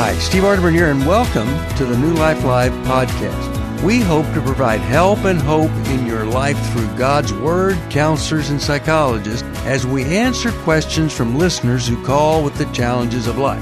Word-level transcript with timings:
Hi, 0.00 0.16
Steve 0.18 0.44
Arterburn 0.44 0.74
here, 0.74 0.92
and 0.92 1.04
welcome 1.04 1.48
to 1.76 1.84
the 1.84 1.98
New 1.98 2.14
Life 2.14 2.44
Live 2.44 2.70
podcast. 2.86 3.82
We 3.82 3.98
hope 3.98 4.26
to 4.26 4.40
provide 4.40 4.78
help 4.78 5.24
and 5.24 5.40
hope 5.40 5.72
in 5.88 6.06
your 6.06 6.24
life 6.24 6.56
through 6.70 6.86
God's 6.96 7.32
Word, 7.32 7.76
counselors, 7.90 8.48
and 8.48 8.62
psychologists 8.62 9.42
as 9.64 9.88
we 9.88 10.04
answer 10.04 10.52
questions 10.62 11.12
from 11.12 11.36
listeners 11.36 11.88
who 11.88 12.00
call 12.06 12.44
with 12.44 12.54
the 12.58 12.66
challenges 12.66 13.26
of 13.26 13.38
life. 13.38 13.60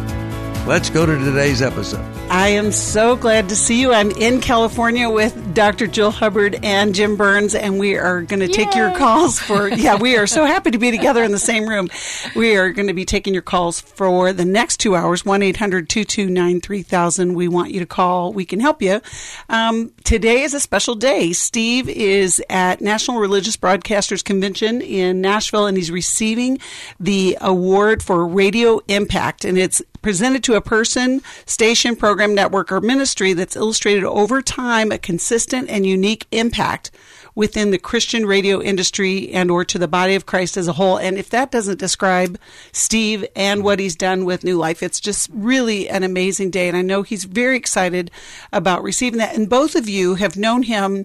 Let's 0.67 0.91
go 0.91 1.07
to 1.07 1.17
today's 1.17 1.62
episode. 1.62 2.04
I 2.29 2.49
am 2.49 2.71
so 2.71 3.17
glad 3.17 3.49
to 3.49 3.57
see 3.57 3.81
you. 3.81 3.95
I'm 3.95 4.11
in 4.11 4.43
California 4.43 5.09
with 5.09 5.46
Dr. 5.57 5.87
Jill 5.87 6.11
Hubbard 6.11 6.59
and 6.63 6.95
Jim 6.95 7.17
Burns, 7.17 7.54
and 7.54 7.79
we 7.79 7.97
are 7.97 8.21
going 8.21 8.41
to 8.41 8.49
take 8.49 8.75
your 8.75 8.95
calls 8.95 9.41
for. 9.41 9.69
Yeah, 9.77 9.97
we 9.97 10.17
are 10.17 10.27
so 10.27 10.45
happy 10.45 10.71
to 10.71 10.79
be 10.79 10.90
together 10.90 11.22
in 11.22 11.33
the 11.33 11.39
same 11.39 11.69
room. 11.69 11.89
We 12.35 12.57
are 12.57 12.71
going 12.72 12.89
to 12.89 12.95
be 12.95 13.04
taking 13.04 13.33
your 13.33 13.43
calls 13.43 13.81
for 13.81 14.33
the 14.33 14.45
next 14.45 14.79
two 14.79 14.95
hours 14.95 15.25
1 15.25 15.43
800 15.43 15.89
229 15.89 16.61
3000. 16.61 17.34
We 17.34 17.48
want 17.48 17.71
you 17.71 17.80
to 17.80 17.87
call. 17.87 18.33
We 18.33 18.45
can 18.45 18.61
help 18.61 18.83
you. 18.83 19.01
Um, 19.49 19.93
today 20.05 20.43
is 20.43 20.53
a 20.53 20.61
special 20.61 20.95
day. 20.95 21.33
Steve 21.33 21.88
is 21.88 22.43
at 22.51 22.80
National 22.83 23.19
Religious 23.19 23.57
Broadcasters 23.57 24.23
Convention 24.23 24.83
in 24.83 25.23
Nashville, 25.23 25.66
and 25.66 25.77
he's 25.77 25.91
receiving 25.91 26.59
the 27.01 27.38
award 27.41 28.02
for 28.02 28.27
Radio 28.27 28.80
Impact, 28.88 29.45
and 29.45 29.57
it's 29.57 29.83
presented 30.06 30.45
to 30.45 30.55
a 30.55 30.60
person, 30.60 31.20
station, 31.46 31.96
program, 31.96 32.33
network, 32.33 32.70
or 32.70 32.80
ministry 32.80 33.33
that's 33.33 33.56
illustrated 33.56 34.05
over 34.05 34.41
time 34.41 34.92
a 34.92 34.98
consistent 34.98 35.69
and 35.69 35.84
unique 35.84 36.29
impact 36.30 36.92
within 37.34 37.73
the 37.73 37.79
Christian 37.79 38.24
radio 38.24 38.62
industry 38.62 39.32
and 39.32 39.51
or 39.51 39.65
to 39.65 39.80
the 39.80 39.88
body 39.88 40.15
of 40.15 40.24
Christ 40.24 40.56
as 40.56 40.69
a 40.69 40.74
whole. 40.74 40.96
And 40.96 41.19
if 41.19 41.29
that 41.30 41.51
doesn't 41.51 41.80
describe 41.80 42.38
Steve 42.70 43.27
and 43.34 43.65
what 43.65 43.80
he's 43.80 43.96
done 43.96 44.24
with 44.24 44.45
New 44.45 44.56
Life, 44.56 44.80
it's 44.80 45.01
just 45.01 45.29
really 45.32 45.88
an 45.88 46.05
amazing 46.05 46.51
day. 46.51 46.68
And 46.68 46.77
I 46.77 46.82
know 46.82 47.02
he's 47.02 47.24
very 47.24 47.57
excited 47.57 48.12
about 48.52 48.84
receiving 48.84 49.18
that. 49.18 49.34
And 49.34 49.51
both 49.51 49.74
of 49.74 49.88
you 49.88 50.15
have 50.15 50.37
known 50.37 50.63
him 50.63 51.04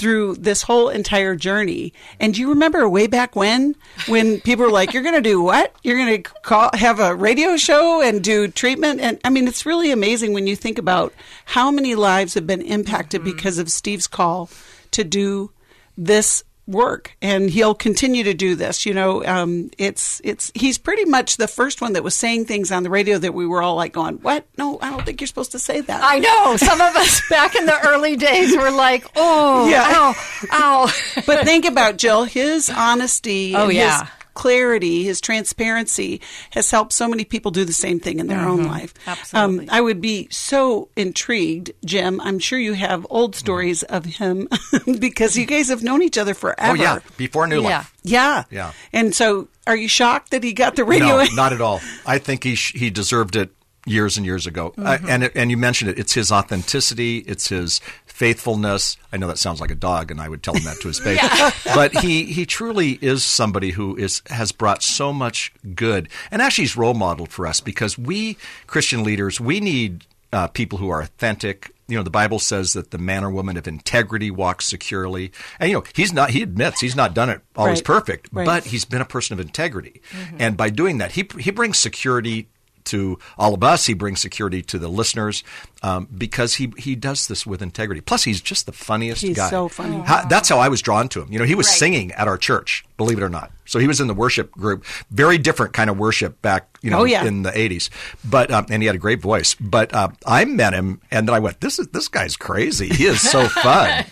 through 0.00 0.36
this 0.36 0.62
whole 0.62 0.88
entire 0.88 1.36
journey. 1.36 1.92
And 2.18 2.34
do 2.34 2.40
you 2.40 2.48
remember 2.48 2.88
way 2.88 3.06
back 3.06 3.36
when, 3.36 3.76
when 4.06 4.40
people 4.40 4.64
were 4.64 4.70
like, 4.70 4.94
"You're 4.94 5.02
going 5.02 5.14
to 5.14 5.20
do 5.20 5.42
what? 5.42 5.74
You're 5.82 5.98
going 5.98 6.22
to 6.22 6.30
call 6.42 6.70
have 6.74 6.98
a 6.98 7.14
radio 7.14 7.56
show 7.56 8.02
and 8.02 8.24
do 8.24 8.48
treatment?" 8.48 9.00
And 9.00 9.20
I 9.24 9.30
mean, 9.30 9.46
it's 9.46 9.66
really 9.66 9.90
amazing 9.90 10.32
when 10.32 10.46
you 10.46 10.56
think 10.56 10.78
about 10.78 11.12
how 11.44 11.70
many 11.70 11.94
lives 11.94 12.34
have 12.34 12.46
been 12.46 12.62
impacted 12.62 13.20
mm-hmm. 13.20 13.36
because 13.36 13.58
of 13.58 13.70
Steve's 13.70 14.06
call 14.06 14.48
to 14.92 15.04
do 15.04 15.52
this 15.96 16.42
work 16.70 17.16
and 17.20 17.50
he'll 17.50 17.74
continue 17.74 18.24
to 18.24 18.34
do 18.34 18.54
this 18.54 18.86
you 18.86 18.94
know 18.94 19.24
um, 19.24 19.70
it's 19.78 20.20
it's 20.24 20.52
he's 20.54 20.78
pretty 20.78 21.04
much 21.04 21.36
the 21.36 21.48
first 21.48 21.80
one 21.80 21.94
that 21.94 22.04
was 22.04 22.14
saying 22.14 22.44
things 22.44 22.70
on 22.70 22.82
the 22.82 22.90
radio 22.90 23.18
that 23.18 23.34
we 23.34 23.46
were 23.46 23.62
all 23.62 23.76
like 23.76 23.92
going 23.92 24.16
what? 24.16 24.46
No 24.56 24.78
i 24.80 24.90
don't 24.90 25.04
think 25.04 25.20
you're 25.20 25.28
supposed 25.28 25.52
to 25.52 25.58
say 25.58 25.80
that. 25.80 26.00
I 26.02 26.18
know. 26.18 26.56
Some 26.56 26.80
of 26.80 26.96
us 26.96 27.22
back 27.30 27.54
in 27.54 27.66
the 27.66 27.88
early 27.88 28.16
days 28.16 28.56
were 28.56 28.70
like 28.70 29.04
oh 29.16 29.68
yeah. 29.68 29.84
ow 29.86 30.14
ow. 30.52 31.22
But 31.26 31.44
think 31.44 31.64
about 31.64 31.96
jill 31.96 32.24
his 32.24 32.70
honesty 32.70 33.54
oh 33.56 33.68
yeah 33.68 34.04
his, 34.04 34.10
clarity, 34.40 35.02
his 35.02 35.20
transparency 35.20 36.18
has 36.52 36.70
helped 36.70 36.94
so 36.94 37.06
many 37.06 37.26
people 37.26 37.50
do 37.50 37.62
the 37.62 37.74
same 37.74 38.00
thing 38.00 38.20
in 38.20 38.26
their 38.26 38.38
mm-hmm. 38.38 38.48
own 38.48 38.64
life. 38.64 38.94
Absolutely. 39.06 39.68
Um, 39.68 39.70
I 39.70 39.82
would 39.82 40.00
be 40.00 40.28
so 40.30 40.88
intrigued, 40.96 41.72
Jim. 41.84 42.22
I'm 42.22 42.38
sure 42.38 42.58
you 42.58 42.72
have 42.72 43.06
old 43.10 43.36
stories 43.36 43.82
of 43.82 44.06
him 44.06 44.48
because 44.98 45.36
you 45.36 45.44
guys 45.44 45.68
have 45.68 45.82
known 45.82 46.00
each 46.02 46.16
other 46.16 46.32
forever. 46.32 46.72
Oh, 46.72 46.72
yeah. 46.72 47.00
Before 47.18 47.46
New 47.46 47.60
yeah. 47.60 47.68
Life. 47.68 47.94
Yeah. 48.02 48.44
Yeah. 48.50 48.72
And 48.94 49.14
so 49.14 49.48
are 49.66 49.76
you 49.76 49.88
shocked 49.88 50.30
that 50.30 50.42
he 50.42 50.54
got 50.54 50.74
the 50.74 50.84
radio? 50.84 51.18
No, 51.18 51.26
not 51.34 51.52
at 51.52 51.60
all. 51.60 51.82
I 52.06 52.16
think 52.16 52.42
he, 52.42 52.54
sh- 52.54 52.72
he 52.74 52.88
deserved 52.88 53.36
it 53.36 53.50
years 53.84 54.16
and 54.16 54.24
years 54.24 54.46
ago. 54.46 54.70
Mm-hmm. 54.70 54.86
Uh, 54.86 54.98
and 55.06 55.24
it, 55.24 55.32
and 55.34 55.50
you 55.50 55.58
mentioned 55.58 55.90
it. 55.90 55.98
It's 55.98 56.14
his 56.14 56.32
authenticity. 56.32 57.18
It's 57.18 57.48
his 57.48 57.82
faithfulness. 58.20 58.98
I 59.10 59.16
know 59.16 59.28
that 59.28 59.38
sounds 59.38 59.62
like 59.62 59.70
a 59.70 59.74
dog, 59.74 60.10
and 60.10 60.20
I 60.20 60.28
would 60.28 60.42
tell 60.42 60.54
him 60.54 60.64
that 60.64 60.78
to 60.82 60.88
his 60.88 60.98
face. 61.06 61.18
yeah. 61.22 61.50
But 61.74 61.96
he 61.96 62.24
he 62.26 62.44
truly 62.44 62.98
is 63.00 63.24
somebody 63.24 63.70
who 63.70 63.96
is 63.96 64.20
has 64.26 64.52
brought 64.52 64.82
so 64.82 65.10
much 65.10 65.52
good, 65.74 66.10
and 66.30 66.42
actually 66.42 66.64
he's 66.64 66.76
role 66.76 66.92
modeled 66.92 67.30
for 67.30 67.46
us 67.46 67.60
because 67.60 67.96
we 67.96 68.36
Christian 68.66 69.02
leaders 69.02 69.40
we 69.40 69.58
need 69.58 70.04
uh, 70.34 70.48
people 70.48 70.78
who 70.78 70.90
are 70.90 71.00
authentic. 71.00 71.72
You 71.88 71.96
know, 71.96 72.02
the 72.04 72.10
Bible 72.10 72.38
says 72.38 72.74
that 72.74 72.90
the 72.90 72.98
man 72.98 73.24
or 73.24 73.30
woman 73.30 73.56
of 73.56 73.66
integrity 73.66 74.30
walks 74.30 74.66
securely, 74.66 75.32
and 75.58 75.70
you 75.70 75.76
know 75.78 75.84
he's 75.94 76.12
not. 76.12 76.30
He 76.30 76.42
admits 76.42 76.80
he's 76.82 76.94
not 76.94 77.14
done 77.14 77.30
it 77.30 77.40
always 77.56 77.78
right. 77.78 77.84
perfect, 77.84 78.28
right. 78.32 78.44
but 78.44 78.64
he's 78.64 78.84
been 78.84 79.00
a 79.00 79.06
person 79.06 79.32
of 79.32 79.40
integrity, 79.40 80.02
mm-hmm. 80.10 80.36
and 80.38 80.58
by 80.58 80.68
doing 80.68 80.98
that, 80.98 81.12
he 81.12 81.26
he 81.38 81.50
brings 81.50 81.78
security 81.78 82.48
to 82.84 83.18
all 83.38 83.54
of 83.54 83.62
us. 83.64 83.86
He 83.86 83.94
brings 83.94 84.20
security 84.20 84.62
to 84.62 84.78
the 84.78 84.88
listeners 84.88 85.42
um, 85.82 86.08
because 86.16 86.54
he 86.54 86.72
he 86.76 86.94
does 86.94 87.26
this 87.26 87.46
with 87.46 87.62
integrity. 87.62 88.00
Plus, 88.00 88.24
he's 88.24 88.40
just 88.40 88.66
the 88.66 88.72
funniest 88.72 89.22
he's 89.22 89.36
guy. 89.36 89.48
so 89.48 89.68
funny. 89.68 89.98
How, 90.00 90.26
that's 90.26 90.48
how 90.48 90.58
I 90.58 90.68
was 90.68 90.82
drawn 90.82 91.08
to 91.10 91.22
him. 91.22 91.32
You 91.32 91.38
know, 91.38 91.44
he 91.44 91.54
was 91.54 91.66
right. 91.68 91.78
singing 91.78 92.12
at 92.12 92.28
our 92.28 92.36
church, 92.36 92.84
believe 92.96 93.18
it 93.18 93.22
or 93.22 93.30
not. 93.30 93.50
So 93.64 93.78
he 93.78 93.86
was 93.86 94.00
in 94.00 94.08
the 94.08 94.14
worship 94.14 94.50
group. 94.50 94.84
Very 95.10 95.38
different 95.38 95.72
kind 95.72 95.88
of 95.88 95.96
worship 95.96 96.42
back, 96.42 96.76
you 96.82 96.90
know, 96.90 97.00
oh, 97.00 97.04
yeah. 97.04 97.24
in 97.24 97.42
the 97.42 97.50
'80s. 97.50 97.88
But 98.28 98.50
um, 98.50 98.66
and 98.68 98.82
he 98.82 98.86
had 98.86 98.96
a 98.96 98.98
great 98.98 99.20
voice. 99.20 99.54
But 99.54 99.94
uh, 99.94 100.08
I 100.26 100.44
met 100.44 100.74
him, 100.74 101.00
and 101.10 101.26
then 101.26 101.34
I 101.34 101.38
went, 101.38 101.60
"This 101.60 101.78
is 101.78 101.88
this 101.88 102.08
guy's 102.08 102.36
crazy. 102.36 102.88
He 102.88 103.04
is 103.04 103.20
so 103.20 103.48
fun." 103.48 104.04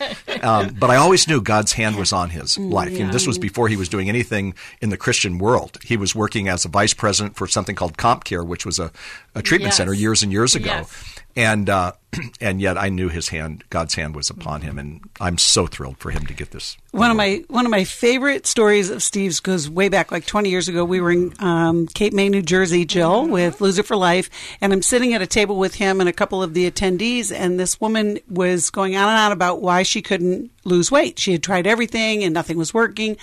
um, 0.43 0.77
but 0.79 0.91
I 0.91 0.97
always 0.97 1.29
knew 1.29 1.41
God's 1.41 1.73
hand 1.73 1.97
was 1.97 2.13
on 2.13 2.31
his 2.31 2.57
mm, 2.57 2.73
life. 2.73 2.93
Yeah. 2.93 2.99
You 2.99 3.07
know, 3.07 3.13
this 3.13 3.27
was 3.27 3.37
before 3.37 3.69
he 3.69 3.77
was 3.77 3.89
doing 3.89 4.09
anything 4.09 4.55
in 4.81 4.89
the 4.89 4.97
Christian 4.97 5.39
world. 5.39 5.79
He 5.85 5.97
was 5.97 6.15
working 6.15 6.49
as 6.49 6.65
a 6.65 6.69
vice 6.69 6.95
president 6.95 7.37
for 7.37 7.47
something 7.47 7.75
called 7.75 7.99
CompCare, 7.99 8.47
which 8.47 8.65
was 8.65 8.79
a, 8.79 8.91
a 9.35 9.43
treatment 9.43 9.71
yes. 9.71 9.77
center 9.77 9.93
years 9.93 10.23
and 10.23 10.33
years 10.33 10.55
ago. 10.55 10.67
Yes. 10.67 11.18
And 11.37 11.71
uh, 11.71 11.93
and 12.41 12.61
yet 12.61 12.77
I 12.79 12.89
knew 12.89 13.09
his 13.09 13.29
hand, 13.29 13.65
God's 13.71 13.95
hand 13.95 14.17
was 14.17 14.31
upon 14.31 14.63
him, 14.63 14.79
and 14.79 15.01
I'm 15.21 15.39
so 15.39 15.67
thrilled 15.67 15.99
for 15.99 16.11
him 16.11 16.27
to 16.27 16.35
get 16.35 16.51
this. 16.51 16.77
One 16.91 17.11
of 17.11 17.17
my 17.17 17.45
one 17.49 17.65
of 17.65 17.71
my 17.71 17.85
favorite 17.85 18.47
stories 18.47 18.91
of 18.91 19.03
Steve's 19.03 19.41
goes 19.41 19.69
way 19.69 19.89
back, 19.89 20.11
like 20.11 20.27
20 20.27 20.49
years 20.49 20.69
ago. 20.69 20.85
We 20.85 21.01
were 21.01 21.13
in 21.13 21.35
um, 21.39 21.87
Cape 21.87 22.13
May, 22.13 22.29
New 22.29 22.43
Jersey, 22.43 22.85
Jill, 22.85 23.29
with 23.29 23.61
Lose 23.61 23.79
It 23.79 23.87
for 23.87 23.97
Life, 23.97 24.31
and 24.61 24.73
I'm 24.73 24.83
sitting 24.83 25.15
at 25.15 25.23
a 25.23 25.27
table 25.27 25.57
with 25.57 25.75
him 25.75 26.01
and 26.01 26.09
a 26.09 26.13
couple 26.13 26.43
of 26.43 26.55
the 26.55 26.71
attendees, 26.71 27.33
and 27.33 27.61
this 27.61 27.81
woman 27.81 28.19
was 28.29 28.71
going 28.71 28.97
on 28.97 29.09
and 29.09 29.19
on 29.19 29.33
about 29.33 29.61
why 29.61 29.83
she 29.83 30.03
couldn't 30.03 30.51
lose 30.65 30.91
weight. 30.91 31.19
She 31.19 31.33
had 31.33 31.43
tried 31.43 31.67
everything 31.67 32.25
and 32.25 32.35
nothing 32.35 32.59
was 32.59 32.75
working. 32.75 33.17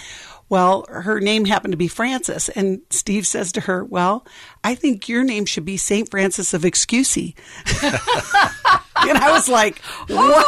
Well, 0.47 0.85
her 0.89 1.19
name 1.19 1.45
happened 1.45 1.71
to 1.73 1.77
be 1.77 1.87
Frances, 1.87 2.49
and 2.49 2.81
Steve 2.91 3.25
says 3.25 3.51
to 3.53 3.61
her, 3.61 3.83
"Well, 3.83 4.25
I 4.63 4.75
think 4.75 5.09
your 5.09 5.23
name 5.23 5.45
should 5.45 5.65
be 5.65 5.77
Saint 5.77 6.11
Francis 6.11 6.53
of 6.53 6.61
Excusey." 6.61 7.33
and 7.83 9.17
I 9.17 9.31
was 9.31 9.49
like, 9.49 9.79
"What?" 10.07 10.45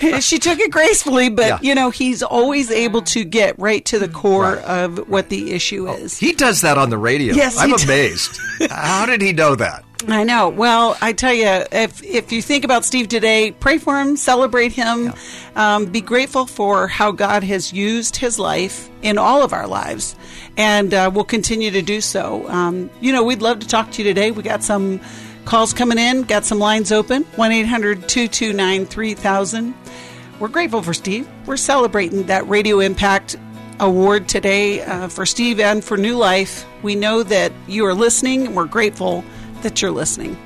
she 0.22 0.38
took 0.38 0.58
it 0.60 0.70
gracefully, 0.70 1.28
but 1.28 1.46
Yeah. 1.46 1.58
you 1.62 1.74
know, 1.74 1.90
he's 1.90 2.22
always 2.22 2.70
able 2.70 3.02
to 3.02 3.24
get 3.24 3.58
right 3.58 3.84
to 3.86 3.98
the 3.98 4.08
core 4.08 4.56
of 4.58 5.08
what 5.08 5.28
the 5.28 5.52
issue 5.52 5.88
oh, 5.88 5.92
is. 5.94 6.18
He 6.18 6.32
does 6.32 6.62
that 6.62 6.78
on 6.78 6.90
the 6.90 6.98
radio. 6.98 7.34
Yes, 7.34 7.58
I'm 7.58 7.68
he 7.68 7.74
does. 7.74 7.84
amazed. 7.84 8.38
How 8.70 9.06
did 9.06 9.20
he 9.20 9.32
know 9.32 9.54
that? 9.56 9.84
I 10.06 10.22
know. 10.22 10.48
Well, 10.48 10.96
I 11.00 11.12
tell 11.12 11.34
you, 11.34 11.64
if 11.72 12.04
if 12.04 12.30
you 12.30 12.40
think 12.40 12.64
about 12.64 12.84
Steve 12.84 13.08
today, 13.08 13.50
pray 13.50 13.78
for 13.78 14.00
him, 14.00 14.16
celebrate 14.16 14.72
him, 14.72 15.12
um, 15.56 15.86
be 15.86 16.00
grateful 16.00 16.46
for 16.46 16.86
how 16.86 17.10
God 17.10 17.42
has 17.42 17.72
used 17.72 18.16
his 18.16 18.38
life 18.38 18.88
in 19.02 19.18
all 19.18 19.42
of 19.42 19.52
our 19.52 19.66
lives, 19.66 20.14
and 20.56 20.94
uh, 20.94 21.10
we'll 21.12 21.24
continue 21.24 21.72
to 21.72 21.82
do 21.82 22.00
so. 22.00 22.48
Um, 22.48 22.90
you 23.00 23.12
know, 23.12 23.24
we'd 23.24 23.42
love 23.42 23.58
to 23.58 23.66
talk 23.66 23.90
to 23.92 24.02
you 24.02 24.04
today. 24.04 24.30
We 24.30 24.44
got 24.44 24.62
some 24.62 25.00
calls 25.44 25.72
coming 25.72 25.98
in, 25.98 26.22
got 26.22 26.44
some 26.44 26.60
lines 26.60 26.92
open 26.92 27.24
1 27.34 27.52
800 27.52 28.08
229 28.08 28.86
3000. 28.86 29.74
We're 30.38 30.48
grateful 30.48 30.82
for 30.82 30.94
Steve. 30.94 31.28
We're 31.44 31.56
celebrating 31.56 32.24
that 32.24 32.46
Radio 32.48 32.78
Impact 32.78 33.34
Award 33.80 34.28
today 34.28 34.82
uh, 34.82 35.08
for 35.08 35.26
Steve 35.26 35.58
and 35.58 35.82
for 35.82 35.96
New 35.96 36.16
Life. 36.16 36.66
We 36.82 36.94
know 36.94 37.24
that 37.24 37.52
you 37.66 37.84
are 37.86 37.94
listening, 37.94 38.46
and 38.46 38.54
we're 38.54 38.66
grateful 38.66 39.24
that 39.62 39.80
you're 39.82 39.90
listening. 39.90 40.36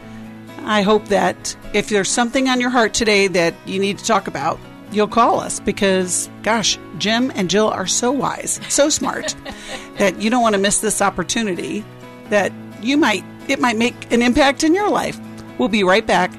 I 0.64 0.82
hope 0.82 1.09
that 1.09 1.56
if 1.73 1.88
there's 1.88 2.11
something 2.11 2.49
on 2.49 2.61
your 2.61 2.70
heart 2.70 2.94
today 2.94 3.26
that 3.29 3.55
you 3.67 3.81
need 3.81 3.99
to 3.99 4.05
talk 4.05 4.29
about, 4.29 4.59
you'll 4.93 5.09
call 5.09 5.41
us 5.41 5.59
because, 5.61 6.31
gosh, 6.43 6.79
Jim 6.99 7.32
and 7.35 7.50
Jill 7.50 7.69
are 7.69 7.87
so 7.87 8.12
wise, 8.12 8.61
so 8.69 8.88
smart, 8.88 9.35
that 9.99 10.20
you 10.20 10.31
don't 10.31 10.43
want 10.43 10.55
to 10.55 10.61
miss 10.61 10.81
this 10.81 11.03
opportunity 11.03 11.85
that 12.29 12.53
you 12.81 12.97
might, 12.97 13.25
it 13.49 13.61
might 13.61 13.76
make 13.76 14.12
an 14.12 14.23
impact 14.23 14.62
in 14.64 14.75
your 14.75 14.88
life. 14.88 15.19
We'll 15.58 15.69
be 15.69 15.85
right 15.85 16.06
back 16.06 16.32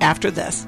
after 0.00 0.30
this. 0.30 0.66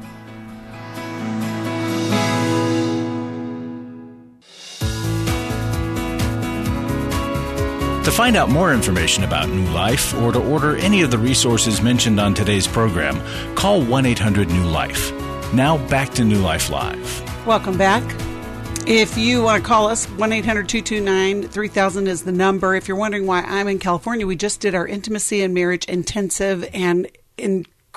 To 8.05 8.11
find 8.11 8.35
out 8.35 8.49
more 8.49 8.73
information 8.73 9.25
about 9.25 9.51
New 9.51 9.67
Life 9.73 10.15
or 10.15 10.33
to 10.33 10.43
order 10.43 10.75
any 10.77 11.03
of 11.03 11.11
the 11.11 11.19
resources 11.19 11.83
mentioned 11.83 12.19
on 12.19 12.33
today's 12.33 12.67
program, 12.67 13.21
call 13.55 13.83
1 13.83 14.07
800 14.07 14.49
New 14.49 14.65
Life. 14.65 15.13
Now 15.53 15.77
back 15.89 16.15
to 16.15 16.25
New 16.25 16.39
Life 16.39 16.71
Live. 16.71 17.47
Welcome 17.47 17.77
back. 17.77 18.03
If 18.87 19.19
you 19.19 19.43
want 19.43 19.63
to 19.63 19.69
call 19.69 19.87
us, 19.87 20.07
1 20.07 20.33
800 20.33 20.67
229 20.67 21.49
3000 21.51 22.07
is 22.07 22.23
the 22.23 22.33
number. 22.33 22.75
If 22.75 22.89
you're 22.89 22.97
wondering 22.97 23.27
why 23.27 23.43
I'm 23.43 23.69
in 23.69 23.79
California, 23.79 24.27
we 24.27 24.35
just 24.35 24.61
did 24.61 24.75
our 24.75 24.87
intimacy 24.87 25.43
and 25.43 25.53
marriage 25.53 25.85
intensive, 25.85 26.67
and 26.73 27.07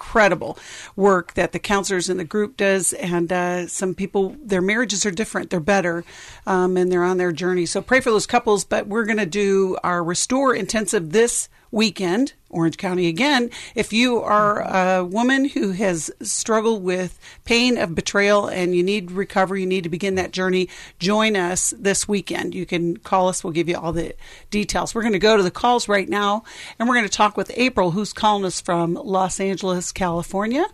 incredible 0.04 0.58
work 0.96 1.34
that 1.34 1.54
the 1.54 1.60
counselors 1.60 2.10
in 2.10 2.18
the 2.18 2.24
group 2.24 2.58
does 2.58 2.94
and 2.94 3.32
uh, 3.32 3.66
some 3.68 3.96
people 3.96 4.36
their 4.44 4.62
marriages 4.62 5.06
are 5.06 5.12
different 5.12 5.50
they're 5.50 5.60
better 5.60 6.04
um, 6.46 6.76
and 6.76 6.92
they're 6.92 7.04
on 7.04 7.18
their 7.18 7.32
journey. 7.32 7.66
So 7.66 7.82
pray 7.82 8.02
for 8.02 8.12
those 8.12 8.28
couples 8.28 8.66
but 8.66 8.88
we're 8.88 9.06
going 9.06 9.18
to 9.18 9.26
do 9.26 9.78
our 9.84 10.04
restore 10.04 10.54
intensive 10.54 11.12
this 11.12 11.48
weekend, 11.72 12.34
Orange 12.54 12.78
County 12.78 13.08
again. 13.08 13.50
If 13.76 13.92
you 13.92 14.22
are 14.22 14.62
a 14.62 15.04
woman 15.04 15.46
who 15.46 15.72
has 15.72 16.12
struggled 16.22 16.84
with 16.84 17.20
pain 17.46 17.78
of 17.78 17.96
betrayal 17.96 18.48
and 18.48 18.76
you 18.76 18.84
need 18.84 19.12
recovery, 19.12 19.62
you 19.62 19.68
need 19.68 19.84
to 19.84 19.90
begin 19.90 20.16
that 20.16 20.32
journey, 20.32 20.70
join 21.00 21.36
us 21.36 21.74
this 21.78 22.08
weekend. 22.08 22.56
You 22.56 22.66
can 22.66 22.98
call 22.98 23.28
us, 23.28 23.44
we'll 23.44 23.54
give 23.54 23.68
you 23.68 23.78
all 23.78 23.92
the 23.92 24.16
details. 24.50 24.94
We're 24.94 25.02
going 25.02 25.14
to 25.14 25.20
go 25.20 25.36
to 25.36 25.44
the 25.44 25.52
calls 25.52 25.88
right 25.90 26.08
now 26.08 26.44
and 26.78 26.88
we're 26.88 26.96
going 26.96 27.08
to 27.08 27.18
talk 27.18 27.36
with 27.36 27.52
April, 27.56 27.92
who's 27.92 28.14
calling 28.14 28.46
us 28.46 28.62
from 28.62 28.94
Los 28.94 29.40
Angeles, 29.40 29.92
California. 29.92 30.66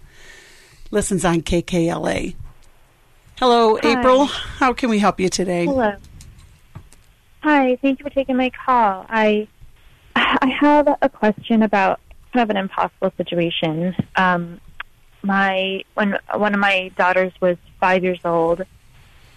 Listens 0.92 1.24
on 1.24 1.42
KKLA. 1.42 2.36
Hello, 3.38 3.80
Hi. 3.82 4.00
April. 4.00 4.26
How 4.26 4.74
can 4.74 4.90
we 4.90 5.00
help 5.00 5.20
you 5.20 5.30
today? 5.30 5.66
Hello. 5.66 5.96
Hi, 7.42 7.78
thank 7.82 8.00
you 8.00 8.04
for 8.04 8.10
taking 8.10 8.36
my 8.36 8.50
call. 8.50 9.06
I 9.08 9.48
I 10.42 10.48
have 10.60 10.98
a 11.02 11.10
question 11.10 11.64
about 11.64 12.00
kind 12.34 12.44
of 12.44 12.50
an 12.50 12.58
impossible 12.58 13.14
situation. 13.16 13.96
Um, 14.16 14.60
my 15.22 15.84
when 15.94 16.18
one 16.34 16.54
of 16.54 16.60
my 16.60 16.92
daughters 16.98 17.32
was 17.42 17.58
five 17.80 18.04
years 18.04 18.20
old, 18.26 18.64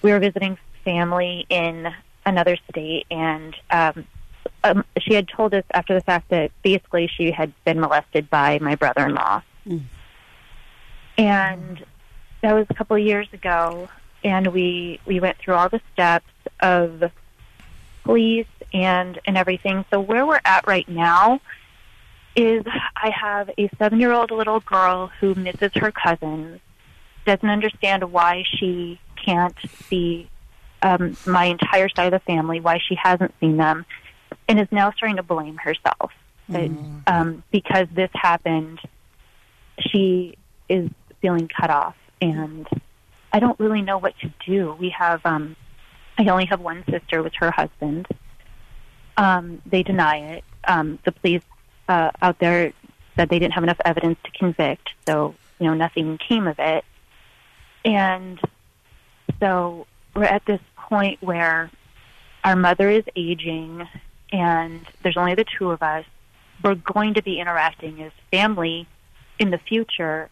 we 0.03 0.13
were 0.13 0.19
visiting 0.19 0.59
family 0.85 1.47
in 1.49 1.93
another 2.27 2.57
state, 2.71 3.07
and 3.11 3.55
um, 3.71 4.05
um, 4.65 4.85
she 4.99 5.15
had 5.15 5.29
told 5.29 5.55
us 5.55 5.65
after 5.73 5.95
the 5.95 6.01
fact 6.01 6.31
that 6.31 6.51
basically 6.63 7.09
she 7.09 7.31
had 7.31 7.53
been 7.65 7.81
molested 7.81 8.29
by 8.29 8.59
my 8.61 8.75
brother-in-law, 8.75 9.43
mm. 9.67 9.83
and 11.17 11.85
that 12.41 12.55
was 12.55 12.67
a 12.71 12.75
couple 12.75 12.97
of 12.97 13.03
years 13.03 13.29
ago. 13.33 13.89
And 14.25 14.49
we 14.49 15.01
we 15.05 15.21
went 15.21 15.39
through 15.39 15.55
all 15.55 15.69
the 15.69 15.81
steps 15.93 16.31
of 16.61 17.11
police 18.05 18.47
and 18.73 19.19
and 19.27 19.37
everything. 19.37 19.85
So 19.91 20.01
where 20.01 20.27
we're 20.27 20.41
at 20.45 20.67
right 20.67 20.89
now 20.89 21.41
is 22.35 22.65
I 22.97 23.11
have 23.11 23.51
a 23.59 23.69
seven 23.79 24.01
year 24.01 24.13
old 24.13 24.31
little 24.31 24.61
girl 24.61 25.11
who 25.21 25.35
misses 25.35 25.73
her 25.77 25.93
cousins, 25.93 26.61
doesn't 27.27 27.49
understand 27.49 28.11
why 28.13 28.45
she 28.59 28.99
can't 29.25 29.57
see 29.89 30.29
um, 30.83 31.17
my 31.27 31.45
entire 31.45 31.89
side 31.89 32.13
of 32.13 32.21
the 32.21 32.25
family, 32.25 32.61
why 32.61 32.79
she 32.79 32.97
hasn't 33.01 33.35
seen 33.41 33.57
them, 33.57 33.85
and 34.49 34.59
is 34.59 34.69
now 34.71 34.91
starting 34.93 35.17
to 35.17 35.23
blame 35.23 35.57
herself 35.57 36.13
mm-hmm. 36.51 36.99
um, 37.07 37.43
because 37.51 37.87
this 37.95 38.11
happened. 38.15 38.81
She 39.79 40.37
is 40.69 40.91
feeling 41.21 41.49
cut 41.49 41.71
off, 41.71 41.97
and 42.21 42.67
I 43.33 43.39
don't 43.39 43.59
really 43.61 43.83
know 43.83 43.99
what 43.99 44.15
to 44.21 44.33
do. 44.47 44.77
We 44.79 44.91
have 44.91 45.25
um, 45.25 45.57
I 46.19 46.27
only 46.27 46.47
have 46.47 46.61
one 46.61 46.85
sister 46.91 47.23
with 47.23 47.33
her 47.39 47.51
husband. 47.51 48.07
Um, 49.17 49.61
they 49.67 49.83
deny 49.83 50.17
it. 50.37 50.45
Um, 50.67 50.99
the 51.05 51.13
police 51.13 51.43
uh, 51.89 52.11
out 52.21 52.39
there 52.39 52.73
said 53.17 53.29
they 53.29 53.39
didn't 53.39 53.55
have 53.55 53.65
enough 53.65 53.81
evidence 53.85 54.19
to 54.25 54.31
convict, 54.31 54.91
so 55.07 55.35
you 55.59 55.67
know 55.67 55.75
nothing 55.75 56.19
came 56.19 56.47
of 56.47 56.59
it. 56.59 56.85
And 57.85 58.41
so 59.41 59.87
we're 60.15 60.25
at 60.25 60.45
this 60.47 60.61
point 60.77 61.23
where 61.23 61.71
our 62.45 62.57
mother 62.57 62.89
is 62.91 63.05
aging, 63.17 63.87
and 64.33 64.87
there's 65.03 65.17
only 65.17 65.35
the 65.35 65.45
two 65.59 65.71
of 65.71 65.83
us. 65.83 66.05
We're 66.63 66.77
going 66.77 67.15
to 67.15 67.23
be 67.23 67.41
interacting 67.41 68.03
as 68.03 68.13
family 68.31 68.87
in 69.39 69.51
the 69.51 69.59
future, 69.59 70.31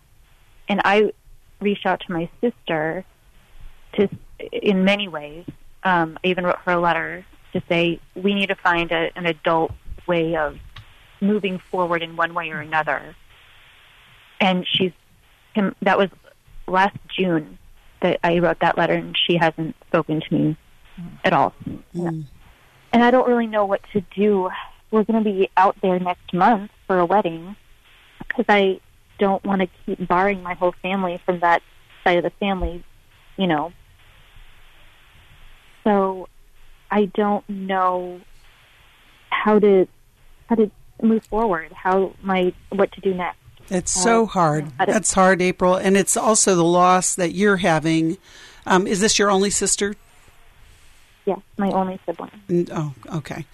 and 0.68 0.80
I 0.84 1.12
reached 1.60 1.86
out 1.86 2.00
to 2.06 2.12
my 2.12 2.30
sister 2.40 3.04
to, 3.94 4.08
in 4.52 4.84
many 4.84 5.08
ways, 5.08 5.44
um, 5.82 6.18
I 6.24 6.28
even 6.28 6.44
wrote 6.44 6.58
her 6.64 6.72
a 6.72 6.80
letter 6.80 7.24
to 7.52 7.62
say 7.68 8.00
we 8.14 8.34
need 8.34 8.48
to 8.48 8.54
find 8.54 8.92
a, 8.92 9.10
an 9.16 9.26
adult 9.26 9.72
way 10.06 10.36
of 10.36 10.58
moving 11.20 11.58
forward 11.70 12.02
in 12.02 12.16
one 12.16 12.34
way 12.34 12.50
or 12.50 12.60
another. 12.60 13.14
And 14.40 14.66
she's 14.66 14.92
him. 15.54 15.74
That 15.82 15.98
was 15.98 16.08
last 16.66 16.96
June 17.08 17.58
that 18.00 18.18
I 18.24 18.38
wrote 18.38 18.60
that 18.60 18.78
letter, 18.78 18.94
and 18.94 19.16
she 19.26 19.36
hasn't 19.36 19.76
spoken 19.88 20.22
to 20.22 20.34
me 20.34 20.56
at 21.24 21.32
all. 21.32 21.54
Mm. 21.94 22.24
And 22.92 23.04
I 23.04 23.10
don't 23.10 23.28
really 23.28 23.46
know 23.46 23.66
what 23.66 23.82
to 23.92 24.00
do. 24.16 24.50
We're 24.90 25.04
going 25.04 25.22
to 25.22 25.30
be 25.30 25.50
out 25.56 25.76
there 25.82 25.98
next 26.00 26.32
month 26.32 26.70
for 26.86 26.98
a 26.98 27.06
wedding 27.06 27.54
because 28.26 28.46
I 28.48 28.80
don't 29.18 29.44
want 29.44 29.60
to 29.60 29.68
keep 29.84 30.08
barring 30.08 30.42
my 30.42 30.54
whole 30.54 30.74
family 30.82 31.20
from 31.24 31.40
that 31.40 31.62
side 32.02 32.16
of 32.16 32.24
the 32.24 32.30
family, 32.30 32.82
you 33.36 33.46
know, 33.46 33.72
so 35.84 36.28
I 36.90 37.06
don't 37.06 37.48
know 37.48 38.20
how 39.30 39.58
to 39.58 39.86
how 40.48 40.56
to 40.56 40.70
move 41.02 41.24
forward. 41.24 41.72
How 41.72 42.14
my 42.22 42.52
what 42.70 42.92
to 42.92 43.00
do 43.00 43.14
next. 43.14 43.38
It's 43.68 43.96
uh, 43.96 44.00
so 44.00 44.26
hard. 44.26 44.72
That's 44.78 45.12
hard, 45.12 45.40
April, 45.40 45.76
and 45.76 45.96
it's 45.96 46.16
also 46.16 46.54
the 46.54 46.64
loss 46.64 47.14
that 47.14 47.32
you're 47.32 47.58
having. 47.58 48.18
Um, 48.66 48.86
is 48.86 49.00
this 49.00 49.18
your 49.18 49.30
only 49.30 49.50
sister? 49.50 49.94
Yes, 51.24 51.38
my 51.56 51.70
only 51.70 52.00
sibling. 52.04 52.68
Oh, 52.72 52.94
okay. 53.14 53.46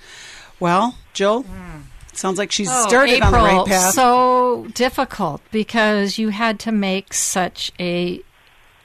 Well, 0.59 0.97
Jill. 1.12 1.44
Mm. 1.44 1.83
Sounds 2.15 2.38
like 2.38 2.50
she's 2.50 2.71
oh, 2.71 2.88
started 2.88 3.17
April, 3.17 3.27
on 3.27 3.33
the 3.33 3.38
right 3.38 3.67
path. 3.67 3.93
So 3.93 4.67
difficult 4.73 5.43
because 5.50 6.17
you 6.17 6.31
had 6.31 6.59
to 6.61 6.73
make 6.73 7.12
such 7.12 7.71
a 7.79 8.23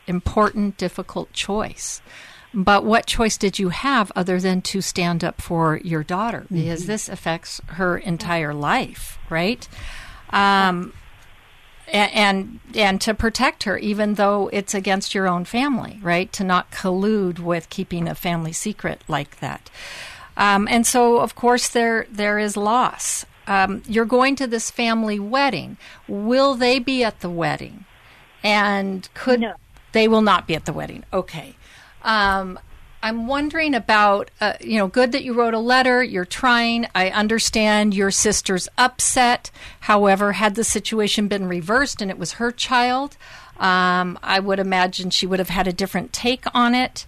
important, 0.06 0.78
difficult 0.78 1.32
choice. 1.32 2.02
But 2.54 2.84
what 2.84 3.06
choice 3.06 3.38
did 3.38 3.60
you 3.60 3.70
have 3.70 4.12
other 4.16 4.40
than 4.40 4.62
to 4.64 4.82
stand 4.82 5.24
up 5.24 5.42
for 5.42 5.78
your 5.78 6.04
daughter? 6.04 6.46
Because 6.52 6.82
mm-hmm. 6.82 6.92
this 6.92 7.08
affects 7.08 7.62
her 7.68 7.98
entire 7.98 8.54
life, 8.54 9.18
right? 9.30 9.68
Um, 10.32 10.94
and, 11.92 12.12
and 12.14 12.60
and 12.76 13.02
to 13.02 13.14
protect 13.14 13.64
her, 13.64 13.78
even 13.78 14.16
though 14.16 14.50
it's 14.52 14.74
against 14.74 15.14
your 15.14 15.28
own 15.28 15.46
family, 15.46 16.00
right? 16.02 16.32
To 16.34 16.44
not 16.44 16.72
collude 16.72 17.40
with 17.40 17.70
keeping 17.70 18.08
a 18.08 18.16
family 18.16 18.54
secret 18.54 19.02
like 19.08 19.40
that. 19.40 19.70
Um, 20.38 20.68
and 20.70 20.86
so, 20.88 21.18
of 21.18 21.36
course, 21.36 21.70
there 21.70 22.06
there 22.10 22.40
is 22.40 22.58
loss. 22.58 23.26
Um, 23.48 23.84
you're 23.88 24.06
going 24.06 24.36
to 24.38 24.48
this 24.48 24.72
family 24.72 25.20
wedding. 25.20 25.78
Will 26.08 26.56
they 26.56 26.80
be 26.80 27.04
at 27.04 27.20
the 27.20 27.30
wedding? 27.30 27.86
And 28.44 29.08
could 29.14 29.42
no. 29.42 29.54
they 29.92 30.08
will 30.08 30.22
not 30.22 30.48
be 30.48 30.56
at 30.56 30.66
the 30.66 30.74
wedding? 30.74 31.04
Okay. 31.12 31.56
Um, 32.04 32.60
I'm 33.04 33.26
wondering 33.26 33.74
about, 33.74 34.30
uh, 34.40 34.54
you 34.62 34.78
know, 34.78 34.88
good 34.88 35.12
that 35.14 35.24
you 35.24 35.34
wrote 35.34 35.56
a 35.56 35.60
letter. 35.60 36.04
You're 36.04 36.26
trying. 36.26 36.88
I 36.94 37.10
understand 37.10 37.96
your 37.96 38.12
sister's 38.12 38.70
upset. 38.78 39.50
However, 39.82 40.34
had 40.34 40.56
the 40.56 40.64
situation 40.64 41.28
been 41.28 41.48
reversed 41.48 42.02
and 42.02 42.12
it 42.12 42.20
was 42.20 42.34
her 42.34 42.52
child, 42.52 43.18
um, 43.58 44.20
I 44.22 44.40
would 44.40 44.60
imagine 44.60 45.10
she 45.10 45.26
would 45.26 45.40
have 45.40 45.50
had 45.50 45.68
a 45.68 45.74
different 45.74 46.14
take 46.14 46.46
on 46.54 46.76
it. 46.76 47.06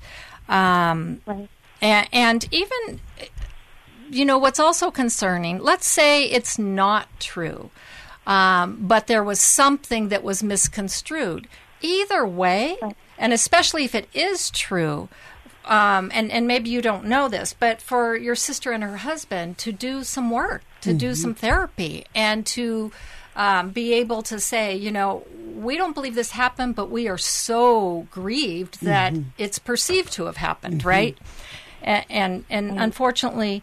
Um, 0.49 1.21
right. 1.25 1.47
and, 1.81 2.07
and 2.11 2.47
even, 2.51 2.99
you 4.09 4.25
know, 4.25 4.37
what's 4.37 4.59
also 4.59 4.89
concerning, 4.89 5.59
let's 5.59 5.87
say 5.87 6.25
it's 6.25 6.57
not 6.57 7.07
true, 7.19 7.69
um, 8.25 8.77
but 8.81 9.07
there 9.07 9.23
was 9.23 9.39
something 9.39 10.09
that 10.09 10.23
was 10.23 10.41
misconstrued. 10.43 11.47
Either 11.83 12.25
way, 12.25 12.77
and 13.17 13.33
especially 13.33 13.83
if 13.83 13.93
it 13.93 14.07
is 14.13 14.49
true, 14.49 15.09
um, 15.65 16.09
and 16.13 16.31
and 16.31 16.47
maybe 16.47 16.69
you 16.69 16.81
don't 16.81 17.05
know 17.05 17.27
this, 17.27 17.53
but 17.53 17.81
for 17.81 18.15
your 18.15 18.35
sister 18.35 18.71
and 18.71 18.83
her 18.83 18.97
husband 18.97 19.57
to 19.59 19.71
do 19.71 20.03
some 20.03 20.31
work, 20.31 20.63
to 20.81 20.89
mm-hmm. 20.89 20.97
do 20.97 21.13
some 21.13 21.35
therapy, 21.35 22.05
and 22.15 22.45
to 22.47 22.91
um, 23.35 23.69
be 23.69 23.93
able 23.93 24.21
to 24.23 24.39
say, 24.39 24.75
you 24.75 24.91
know, 24.91 25.25
we 25.55 25.77
don't 25.77 25.93
believe 25.93 26.15
this 26.15 26.31
happened, 26.31 26.75
but 26.75 26.89
we 26.89 27.07
are 27.07 27.17
so 27.17 28.07
grieved 28.11 28.81
that 28.81 29.13
mm-hmm. 29.13 29.29
it's 29.37 29.59
perceived 29.59 30.11
to 30.13 30.25
have 30.25 30.37
happened, 30.37 30.79
mm-hmm. 30.79 30.87
right? 30.87 31.17
And 31.81 32.05
and, 32.09 32.45
and 32.49 32.79
unfortunately, 32.79 33.61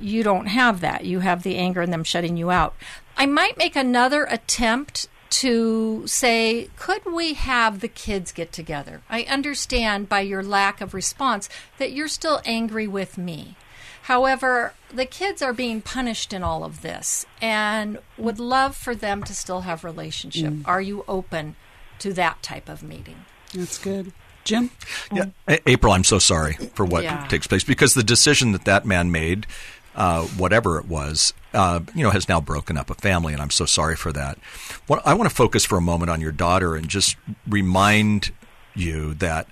you 0.00 0.22
don't 0.22 0.46
have 0.46 0.80
that. 0.80 1.04
You 1.04 1.20
have 1.20 1.42
the 1.42 1.56
anger 1.56 1.80
and 1.80 1.92
them 1.92 2.04
shutting 2.04 2.36
you 2.36 2.50
out. 2.50 2.74
I 3.16 3.26
might 3.26 3.56
make 3.58 3.76
another 3.76 4.24
attempt 4.24 5.08
to 5.32 6.06
say, 6.06 6.68
could 6.76 7.06
we 7.06 7.32
have 7.32 7.80
the 7.80 7.88
kids 7.88 8.32
get 8.32 8.52
together? 8.52 9.00
I 9.08 9.22
understand 9.22 10.08
by 10.08 10.20
your 10.20 10.42
lack 10.42 10.82
of 10.82 10.92
response 10.92 11.48
that 11.78 11.92
you're 11.92 12.08
still 12.08 12.42
angry 12.44 12.86
with 12.86 13.16
me. 13.16 13.56
However, 14.02 14.74
the 14.92 15.06
kids 15.06 15.40
are 15.40 15.54
being 15.54 15.80
punished 15.80 16.34
in 16.34 16.42
all 16.42 16.64
of 16.64 16.82
this 16.82 17.24
and 17.40 17.98
would 18.18 18.38
love 18.38 18.76
for 18.76 18.94
them 18.94 19.22
to 19.22 19.34
still 19.34 19.62
have 19.62 19.84
relationship. 19.84 20.52
Mm. 20.52 20.62
Are 20.68 20.82
you 20.82 21.02
open 21.08 21.56
to 22.00 22.12
that 22.12 22.42
type 22.42 22.68
of 22.68 22.82
meeting? 22.82 23.24
That's 23.54 23.78
good. 23.78 24.12
Jim? 24.44 24.70
Yeah. 25.12 25.26
April, 25.66 25.94
I'm 25.94 26.04
so 26.04 26.18
sorry 26.18 26.54
for 26.74 26.84
what 26.84 27.04
yeah. 27.04 27.26
takes 27.28 27.46
place 27.46 27.64
because 27.64 27.94
the 27.94 28.02
decision 28.02 28.52
that 28.52 28.66
that 28.66 28.84
man 28.84 29.10
made, 29.10 29.46
uh, 29.94 30.24
whatever 30.24 30.78
it 30.78 30.86
was, 30.86 31.32
uh, 31.54 31.80
you 31.94 32.02
know, 32.02 32.10
has 32.10 32.28
now 32.28 32.40
broken 32.40 32.76
up 32.76 32.90
a 32.90 32.94
family, 32.94 33.32
and 33.32 33.42
I'm 33.42 33.50
so 33.50 33.66
sorry 33.66 33.96
for 33.96 34.12
that. 34.12 34.38
What, 34.86 35.06
I 35.06 35.14
want 35.14 35.28
to 35.28 35.34
focus 35.34 35.64
for 35.64 35.76
a 35.76 35.82
moment 35.82 36.10
on 36.10 36.20
your 36.20 36.32
daughter 36.32 36.74
and 36.74 36.88
just 36.88 37.16
remind 37.46 38.32
you 38.74 39.14
that 39.14 39.48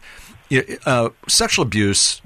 uh, 0.87 1.11
sexual 1.29 1.65
abuse 1.65 2.23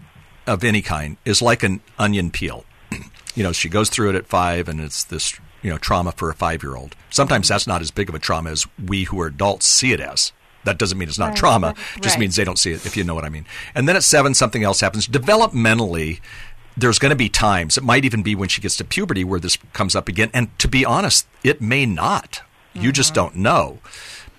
of 0.47 0.65
any 0.65 0.83
kind 0.83 1.17
is 1.25 1.43
like 1.43 1.63
an 1.63 1.81
onion 1.99 2.31
peel. 2.31 2.65
you 3.35 3.43
know, 3.43 3.53
she 3.53 3.69
goes 3.69 3.89
through 3.89 4.11
it 4.11 4.17
at 4.17 4.27
five, 4.27 4.69
and 4.69 4.81
it's 4.81 5.05
this 5.05 5.39
you 5.63 5.71
know 5.71 5.79
trauma 5.79 6.13
for 6.13 6.31
a 6.31 6.35
five 6.35 6.63
year 6.63 6.77
old. 6.77 6.95
Sometimes 7.11 7.49
that's 7.49 7.67
not 7.67 7.81
as 7.81 7.91
big 7.91 8.09
of 8.09 8.15
a 8.15 8.19
trauma 8.19 8.51
as 8.51 8.67
we 8.85 9.05
who 9.05 9.21
are 9.21 9.27
adults 9.27 9.67
see 9.67 9.93
it 9.93 10.01
as. 10.01 10.33
That 10.65 10.79
doesn't 10.79 10.97
mean 10.97 11.09
it's 11.09 11.19
not 11.19 11.31
right. 11.31 11.37
trauma. 11.37 11.75
It 11.97 12.03
just 12.03 12.17
right. 12.17 12.21
means 12.21 12.37
they 12.37 12.45
don't 12.45 12.59
see 12.59 12.73
it, 12.73 12.87
if 12.87 12.97
you 12.97 13.05
know 13.05 13.15
what 13.15 13.25
I 13.25 13.29
mean. 13.29 13.45
And 13.75 13.87
then 13.87 13.97
at 13.97 14.03
seven, 14.03 14.33
something 14.33 14.63
else 14.63 14.81
happens. 14.81 15.07
Developmentally, 15.07 16.21
there's 16.77 16.99
going 16.99 17.11
to 17.11 17.17
be 17.17 17.29
times, 17.29 17.77
it 17.77 17.85
might 17.85 18.05
even 18.05 18.23
be 18.23 18.35
when 18.35 18.49
she 18.49 18.61
gets 18.61 18.77
to 18.79 18.85
puberty, 18.85 19.25
where 19.25 19.41
this 19.41 19.57
comes 19.73 19.95
up 19.95 20.09
again. 20.09 20.31
And 20.35 20.57
to 20.59 20.69
be 20.69 20.85
honest, 20.85 21.27
it 21.43 21.61
may 21.61 21.87
not. 21.87 22.43
You 22.73 22.81
mm-hmm. 22.81 22.91
just 22.91 23.15
don't 23.15 23.37
know. 23.37 23.79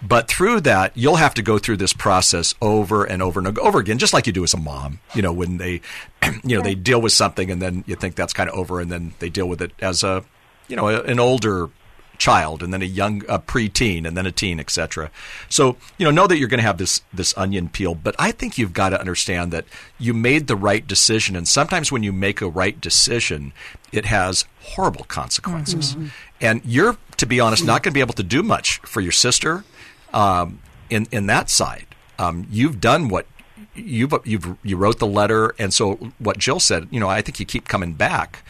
But 0.01 0.27
through 0.27 0.61
that, 0.61 0.91
you'll 0.95 1.15
have 1.15 1.33
to 1.35 1.41
go 1.41 1.57
through 1.57 1.77
this 1.77 1.93
process 1.93 2.53
over 2.61 3.05
and 3.05 3.21
over 3.21 3.39
and 3.39 3.57
over 3.57 3.79
again, 3.79 3.97
just 3.97 4.13
like 4.13 4.27
you 4.27 4.33
do 4.33 4.43
as 4.43 4.53
a 4.53 4.57
mom. 4.57 4.99
You 5.13 5.21
know, 5.21 5.31
when 5.33 5.57
they, 5.57 5.81
you 6.43 6.57
know, 6.57 6.61
they 6.61 6.75
deal 6.75 7.01
with 7.01 7.13
something 7.13 7.49
and 7.49 7.61
then 7.61 7.83
you 7.87 7.95
think 7.95 8.15
that's 8.15 8.33
kind 8.33 8.49
of 8.49 8.55
over, 8.55 8.79
and 8.79 8.91
then 8.91 9.13
they 9.19 9.29
deal 9.29 9.47
with 9.47 9.61
it 9.61 9.71
as 9.79 10.03
a, 10.03 10.23
you 10.67 10.75
know, 10.75 10.87
an 10.89 11.19
older 11.19 11.69
child 12.17 12.63
and 12.63 12.73
then 12.73 12.81
a 12.81 12.85
young 12.85 13.23
a 13.27 13.39
preteen 13.39 14.07
and 14.07 14.15
then 14.17 14.25
a 14.25 14.31
teen 14.31 14.59
etc 14.59 15.09
so 15.49 15.75
you 15.97 16.05
know 16.05 16.11
know 16.11 16.27
that 16.27 16.37
you're 16.37 16.47
going 16.47 16.59
to 16.59 16.65
have 16.65 16.77
this 16.77 17.01
this 17.13 17.35
onion 17.37 17.69
peel 17.69 17.95
but 17.95 18.15
i 18.17 18.31
think 18.31 18.57
you've 18.57 18.73
got 18.73 18.89
to 18.89 18.99
understand 18.99 19.51
that 19.51 19.65
you 19.99 20.13
made 20.13 20.47
the 20.47 20.55
right 20.55 20.87
decision 20.87 21.35
and 21.35 21.47
sometimes 21.47 21.91
when 21.91 22.03
you 22.03 22.11
make 22.13 22.41
a 22.41 22.47
right 22.47 22.79
decision 22.81 23.53
it 23.91 24.05
has 24.05 24.45
horrible 24.61 25.05
consequences. 25.05 25.95
Mm-hmm. 25.95 26.07
and 26.41 26.61
you're 26.65 26.97
to 27.17 27.25
be 27.25 27.39
honest 27.39 27.65
not 27.65 27.83
going 27.83 27.91
to 27.91 27.95
be 27.95 28.01
able 28.01 28.13
to 28.13 28.23
do 28.23 28.43
much 28.43 28.79
for 28.79 29.01
your 29.01 29.11
sister 29.11 29.63
um, 30.13 30.59
in 30.89 31.07
in 31.11 31.27
that 31.27 31.49
side. 31.49 31.85
Um, 32.17 32.47
you've 32.49 32.79
done 32.79 33.09
what 33.09 33.27
you've 33.75 34.13
you've 34.23 34.57
you 34.63 34.77
wrote 34.77 34.99
the 34.99 35.07
letter 35.07 35.53
and 35.59 35.73
so 35.73 35.95
what 36.17 36.37
jill 36.37 36.59
said 36.59 36.87
you 36.91 36.99
know 36.99 37.09
i 37.09 37.21
think 37.21 37.39
you 37.39 37.45
keep 37.45 37.67
coming 37.67 37.93
back 37.93 38.43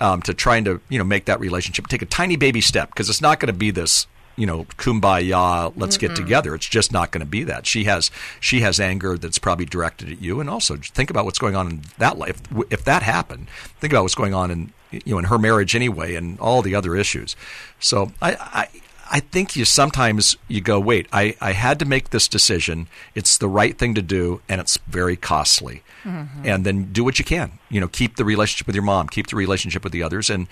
um, 0.00 0.22
to 0.22 0.34
trying 0.34 0.64
to 0.64 0.80
you 0.88 0.98
know 0.98 1.04
make 1.04 1.26
that 1.26 1.40
relationship 1.40 1.86
take 1.86 2.02
a 2.02 2.06
tiny 2.06 2.36
baby 2.36 2.60
step 2.60 2.90
because 2.90 3.08
it's 3.08 3.20
not 3.20 3.40
going 3.40 3.52
to 3.52 3.58
be 3.58 3.70
this 3.70 4.06
you 4.36 4.46
know 4.46 4.64
kumbaya 4.76 5.72
let's 5.76 5.96
Mm-mm. 5.96 6.00
get 6.00 6.16
together. 6.16 6.54
It's 6.54 6.68
just 6.68 6.92
not 6.92 7.10
going 7.10 7.20
to 7.20 7.30
be 7.30 7.44
that. 7.44 7.66
She 7.66 7.84
has 7.84 8.10
she 8.40 8.60
has 8.60 8.80
anger 8.80 9.16
that's 9.16 9.38
probably 9.38 9.66
directed 9.66 10.10
at 10.10 10.20
you 10.20 10.40
and 10.40 10.50
also 10.50 10.76
think 10.76 11.10
about 11.10 11.24
what's 11.24 11.38
going 11.38 11.56
on 11.56 11.68
in 11.68 11.82
that 11.98 12.18
life. 12.18 12.40
If 12.70 12.84
that 12.84 13.02
happened 13.02 13.48
think 13.80 13.92
about 13.92 14.02
what's 14.02 14.14
going 14.14 14.34
on 14.34 14.50
in 14.50 14.72
you 14.90 15.00
know 15.06 15.18
in 15.18 15.24
her 15.26 15.38
marriage 15.38 15.74
anyway 15.74 16.14
and 16.14 16.38
all 16.40 16.62
the 16.62 16.74
other 16.74 16.96
issues. 16.96 17.36
So 17.78 18.12
i, 18.20 18.34
I 18.34 18.68
I 19.10 19.20
think 19.20 19.56
you 19.56 19.64
sometimes 19.64 20.36
you 20.48 20.60
go, 20.60 20.80
wait, 20.80 21.08
I, 21.12 21.36
I 21.40 21.52
had 21.52 21.78
to 21.80 21.84
make 21.84 22.10
this 22.10 22.28
decision. 22.28 22.88
It's 23.14 23.38
the 23.38 23.48
right 23.48 23.76
thing 23.76 23.94
to 23.94 24.02
do, 24.02 24.40
and 24.48 24.60
it's 24.60 24.78
very 24.88 25.16
costly. 25.16 25.82
Mm-hmm. 26.04 26.46
And 26.46 26.64
then 26.64 26.92
do 26.92 27.04
what 27.04 27.18
you 27.18 27.24
can. 27.24 27.58
You 27.70 27.80
know, 27.80 27.88
keep 27.88 28.16
the 28.16 28.24
relationship 28.24 28.66
with 28.66 28.76
your 28.76 28.84
mom, 28.84 29.08
keep 29.08 29.28
the 29.28 29.36
relationship 29.36 29.84
with 29.84 29.92
the 29.92 30.02
others, 30.02 30.30
and 30.30 30.48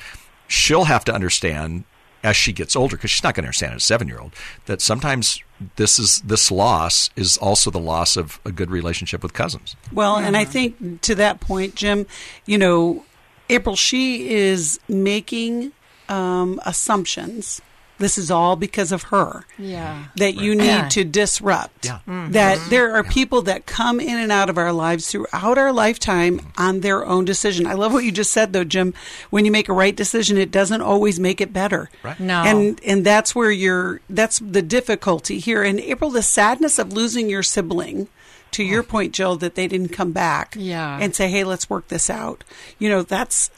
she'll 0.48 0.84
have 0.84 1.04
to 1.04 1.14
understand 1.14 1.84
as 2.22 2.36
she 2.36 2.52
gets 2.52 2.76
older, 2.76 2.96
because 2.96 3.10
she's 3.10 3.24
not 3.24 3.34
going 3.34 3.42
to 3.42 3.48
understand 3.48 3.74
as 3.74 3.82
a 3.82 3.86
seven 3.86 4.06
year 4.06 4.20
old, 4.20 4.32
that 4.66 4.80
sometimes 4.80 5.42
this 5.76 5.98
is 5.98 6.20
this 6.20 6.50
loss 6.50 7.10
is 7.16 7.36
also 7.36 7.70
the 7.70 7.80
loss 7.80 8.16
of 8.16 8.40
a 8.44 8.52
good 8.52 8.70
relationship 8.70 9.22
with 9.22 9.32
cousins. 9.32 9.76
Well, 9.92 10.16
mm-hmm. 10.16 10.26
and 10.26 10.36
I 10.36 10.44
think 10.44 11.00
to 11.02 11.14
that 11.16 11.40
point, 11.40 11.74
Jim, 11.74 12.06
you 12.46 12.58
know, 12.58 13.04
April, 13.50 13.76
she 13.76 14.30
is 14.30 14.78
making 14.88 15.72
um, 16.08 16.60
assumptions 16.64 17.60
this 18.02 18.18
is 18.18 18.30
all 18.30 18.56
because 18.56 18.92
of 18.92 19.04
her. 19.04 19.44
Yeah. 19.58 20.06
That 20.16 20.34
you 20.34 20.54
need 20.54 20.66
yeah. 20.66 20.88
to 20.88 21.04
disrupt. 21.04 21.86
Yeah. 21.86 22.00
Mm-hmm. 22.08 22.32
That 22.32 22.70
there 22.70 22.92
are 22.92 23.04
yeah. 23.04 23.10
people 23.10 23.42
that 23.42 23.66
come 23.66 24.00
in 24.00 24.18
and 24.18 24.32
out 24.32 24.50
of 24.50 24.58
our 24.58 24.72
lives 24.72 25.10
throughout 25.10 25.58
our 25.58 25.72
lifetime 25.72 26.40
on 26.56 26.80
their 26.80 27.04
own 27.06 27.24
decision. 27.24 27.66
I 27.66 27.74
love 27.74 27.92
what 27.92 28.04
you 28.04 28.12
just 28.12 28.32
said 28.32 28.52
though, 28.52 28.64
Jim. 28.64 28.94
When 29.30 29.44
you 29.44 29.50
make 29.50 29.68
a 29.68 29.72
right 29.72 29.94
decision, 29.94 30.36
it 30.36 30.50
doesn't 30.50 30.80
always 30.80 31.20
make 31.20 31.40
it 31.40 31.52
better. 31.52 31.90
Right. 32.02 32.18
No. 32.18 32.42
And 32.42 32.80
and 32.84 33.04
that's 33.04 33.34
where 33.34 33.50
you're 33.50 34.00
that's 34.10 34.38
the 34.38 34.62
difficulty 34.62 35.38
here. 35.38 35.62
In 35.62 35.78
April, 35.78 36.10
the 36.10 36.22
sadness 36.22 36.78
of 36.78 36.92
losing 36.92 37.30
your 37.30 37.42
sibling 37.42 38.08
to 38.52 38.62
your 38.62 38.82
point, 38.82 39.12
Jill, 39.14 39.36
that 39.36 39.54
they 39.54 39.66
didn't 39.66 39.88
come 39.88 40.12
back 40.12 40.54
yeah. 40.58 40.98
and 41.00 41.14
say, 41.14 41.28
"Hey, 41.28 41.42
let's 41.42 41.68
work 41.68 41.88
this 41.88 42.08
out." 42.08 42.44
You 42.78 42.88
know, 42.88 43.02
that's 43.02 43.50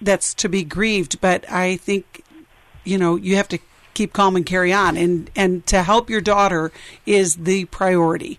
that's 0.00 0.34
to 0.34 0.48
be 0.48 0.64
grieved, 0.64 1.20
but 1.20 1.50
I 1.50 1.76
think 1.76 2.22
you 2.84 2.98
know 2.98 3.16
you 3.16 3.36
have 3.36 3.48
to 3.48 3.58
keep 3.94 4.12
calm 4.12 4.36
and 4.36 4.46
carry 4.46 4.72
on. 4.72 4.96
And 4.96 5.30
and 5.36 5.66
to 5.66 5.82
help 5.82 6.10
your 6.10 6.20
daughter 6.20 6.72
is 7.06 7.36
the 7.36 7.66
priority. 7.66 8.38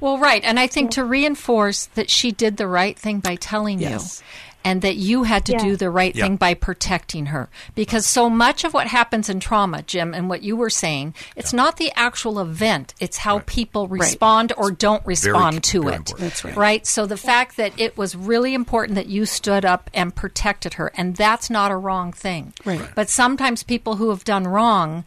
Well, 0.00 0.18
right, 0.18 0.44
and 0.44 0.58
I 0.60 0.66
think 0.66 0.90
to 0.92 1.04
reinforce 1.04 1.86
that 1.94 2.10
she 2.10 2.30
did 2.30 2.56
the 2.56 2.66
right 2.66 2.98
thing 2.98 3.20
by 3.20 3.36
telling 3.36 3.80
yes. 3.80 4.20
you. 4.20 4.26
And 4.64 4.82
that 4.82 4.96
you 4.96 5.22
had 5.22 5.46
to 5.46 5.52
yeah. 5.52 5.58
do 5.58 5.76
the 5.76 5.88
right 5.88 6.14
yeah. 6.14 6.24
thing 6.24 6.36
by 6.36 6.52
protecting 6.52 7.26
her. 7.26 7.48
Because 7.74 8.04
so 8.04 8.28
much 8.28 8.64
of 8.64 8.74
what 8.74 8.88
happens 8.88 9.28
in 9.28 9.40
trauma, 9.40 9.82
Jim, 9.82 10.12
and 10.12 10.28
what 10.28 10.42
you 10.42 10.56
were 10.56 10.68
saying, 10.68 11.14
it's 11.36 11.52
yeah. 11.52 11.58
not 11.58 11.76
the 11.76 11.92
actual 11.94 12.38
event, 12.40 12.92
it's 13.00 13.18
how 13.18 13.36
right. 13.36 13.46
people 13.46 13.88
respond 13.88 14.52
right. 14.56 14.62
or 14.62 14.70
don't 14.70 15.06
respond 15.06 15.54
very, 15.54 15.60
to 15.60 15.82
very 15.82 15.94
it. 15.94 15.96
Important. 15.96 16.28
That's 16.28 16.44
right. 16.44 16.56
Right? 16.56 16.86
So 16.86 17.06
the 17.06 17.16
fact 17.16 17.56
that 17.56 17.78
it 17.80 17.96
was 17.96 18.16
really 18.16 18.52
important 18.52 18.96
that 18.96 19.06
you 19.06 19.26
stood 19.26 19.64
up 19.64 19.90
and 19.94 20.14
protected 20.14 20.74
her, 20.74 20.92
and 20.96 21.16
that's 21.16 21.48
not 21.48 21.70
a 21.70 21.76
wrong 21.76 22.12
thing. 22.12 22.52
Right. 22.64 22.80
right. 22.80 22.90
But 22.94 23.08
sometimes 23.08 23.62
people 23.62 23.96
who 23.96 24.10
have 24.10 24.24
done 24.24 24.46
wrong 24.46 25.04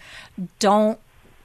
don't 0.60 0.98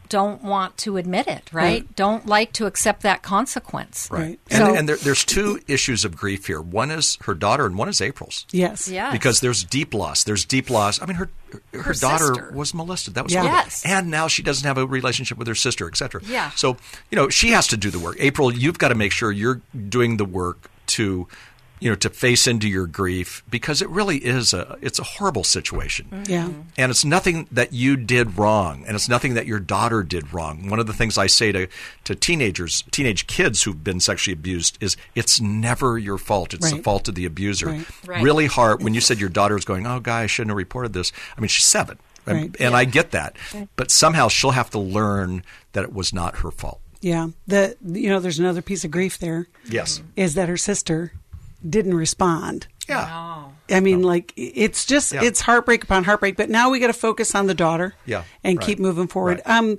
don't 0.08 0.42
want 0.42 0.76
to 0.78 0.96
admit 0.96 1.26
it, 1.26 1.50
right? 1.52 1.62
right? 1.62 1.96
Don't 1.96 2.26
like 2.26 2.52
to 2.54 2.66
accept 2.66 3.02
that 3.02 3.22
consequence. 3.22 4.08
Right. 4.10 4.38
And, 4.50 4.58
so, 4.58 4.74
and 4.74 4.88
there, 4.88 4.96
there's 4.96 5.24
two 5.24 5.60
issues 5.68 6.04
of 6.04 6.16
grief 6.16 6.46
here. 6.46 6.60
One 6.60 6.90
is 6.90 7.18
her 7.22 7.34
daughter, 7.34 7.66
and 7.66 7.76
one 7.76 7.88
is 7.88 8.00
April's. 8.00 8.46
Yes. 8.50 8.88
Yes. 8.88 9.12
Because 9.12 9.40
there's 9.40 9.64
deep 9.64 9.94
loss. 9.94 10.24
There's 10.24 10.44
deep 10.44 10.70
loss. 10.70 11.00
I 11.00 11.06
mean, 11.06 11.16
her 11.16 11.30
her, 11.72 11.82
Her 11.82 11.92
daughter 11.94 12.26
sister. 12.34 12.50
was 12.52 12.74
molested. 12.74 13.14
That 13.14 13.24
was 13.24 13.32
Yeah. 13.32 13.42
horrible. 13.42 13.58
Yes. 13.58 13.82
And 13.86 14.10
now 14.10 14.26
she 14.28 14.42
doesn't 14.42 14.66
have 14.66 14.78
a 14.78 14.86
relationship 14.86 15.38
with 15.38 15.46
her 15.46 15.54
sister, 15.54 15.86
etc. 15.86 16.20
Yeah. 16.24 16.50
So 16.56 16.76
you 17.10 17.16
know 17.16 17.28
she 17.28 17.50
has 17.50 17.66
to 17.68 17.76
do 17.76 17.90
the 17.90 17.98
work. 18.00 18.16
April, 18.18 18.52
you've 18.52 18.78
got 18.78 18.88
to 18.88 18.94
make 18.96 19.12
sure 19.12 19.30
you're 19.30 19.60
doing 19.88 20.16
the 20.16 20.24
work 20.24 20.68
to 20.88 21.28
you 21.80 21.90
know 21.90 21.96
to 21.96 22.08
face 22.08 22.46
into 22.46 22.68
your 22.68 22.86
grief 22.86 23.42
because 23.50 23.82
it 23.82 23.88
really 23.90 24.16
is 24.18 24.54
a 24.54 24.78
it's 24.80 24.98
a 24.98 25.02
horrible 25.04 25.44
situation. 25.44 26.06
Mm-hmm. 26.10 26.30
Yeah. 26.32 26.50
and 26.78 26.90
it's 26.90 27.04
nothing 27.04 27.46
that 27.52 27.72
you 27.72 27.96
did 27.96 28.38
wrong 28.38 28.84
and 28.86 28.94
it's 28.94 29.08
nothing 29.08 29.34
that 29.34 29.46
your 29.46 29.60
daughter 29.60 30.02
did 30.02 30.32
wrong. 30.32 30.68
One 30.70 30.78
of 30.80 30.86
the 30.86 30.92
things 30.92 31.18
i 31.18 31.26
say 31.26 31.52
to, 31.52 31.68
to 32.04 32.14
teenagers 32.14 32.82
teenage 32.90 33.26
kids 33.26 33.62
who've 33.62 33.82
been 33.84 34.00
sexually 34.00 34.32
abused 34.32 34.78
is 34.80 34.96
it's 35.14 35.40
never 35.40 35.98
your 35.98 36.18
fault. 36.18 36.54
It's 36.54 36.70
the 36.72 36.82
fault 36.82 37.08
of 37.08 37.14
the 37.14 37.26
abuser. 37.26 37.66
Right. 37.66 37.86
Right. 38.06 38.22
really 38.22 38.46
hard 38.46 38.82
when 38.82 38.94
you 38.94 39.00
said 39.00 39.20
your 39.20 39.28
daughter's 39.28 39.64
going 39.64 39.86
oh 39.86 40.00
guy 40.00 40.22
i 40.22 40.26
shouldn't 40.26 40.50
have 40.50 40.56
reported 40.56 40.92
this. 40.92 41.12
I 41.36 41.40
mean 41.40 41.48
she's 41.48 41.66
seven 41.66 41.98
and, 42.26 42.36
Right. 42.40 42.56
and 42.60 42.74
i 42.74 42.84
get 42.84 43.10
that. 43.12 43.36
But 43.76 43.90
somehow 43.90 44.28
she'll 44.28 44.50
have 44.52 44.70
to 44.70 44.78
learn 44.78 45.42
that 45.72 45.84
it 45.84 45.92
was 45.92 46.12
not 46.14 46.36
her 46.38 46.50
fault. 46.50 46.80
Yeah. 47.02 47.28
The 47.46 47.76
you 47.84 48.08
know, 48.08 48.18
there's 48.18 48.38
another 48.38 48.62
piece 48.62 48.84
of 48.84 48.90
grief 48.90 49.18
there. 49.18 49.46
Yes. 49.68 50.02
Is 50.16 50.34
that 50.34 50.48
her 50.48 50.56
sister 50.56 51.12
didn't 51.68 51.94
respond. 51.94 52.66
yeah 52.88 53.44
I 53.70 53.80
mean, 53.80 54.02
like 54.02 54.32
it's 54.36 54.84
just 54.86 55.12
Yeah. 55.12 55.24
it's 55.24 55.40
heartbreak 55.40 55.82
upon 55.84 56.04
heartbreak. 56.04 56.36
But 56.36 56.50
now 56.50 56.70
we 56.70 56.78
got 56.78 56.86
to 56.86 56.92
focus 56.92 57.34
on 57.34 57.46
the 57.48 57.54
daughter, 57.54 57.94
Yeah, 58.06 58.22
and 58.44 58.58
right. 58.58 58.66
keep 58.66 58.78
moving 58.78 59.08
forward. 59.08 59.42
Right. 59.44 59.56
Um, 59.58 59.78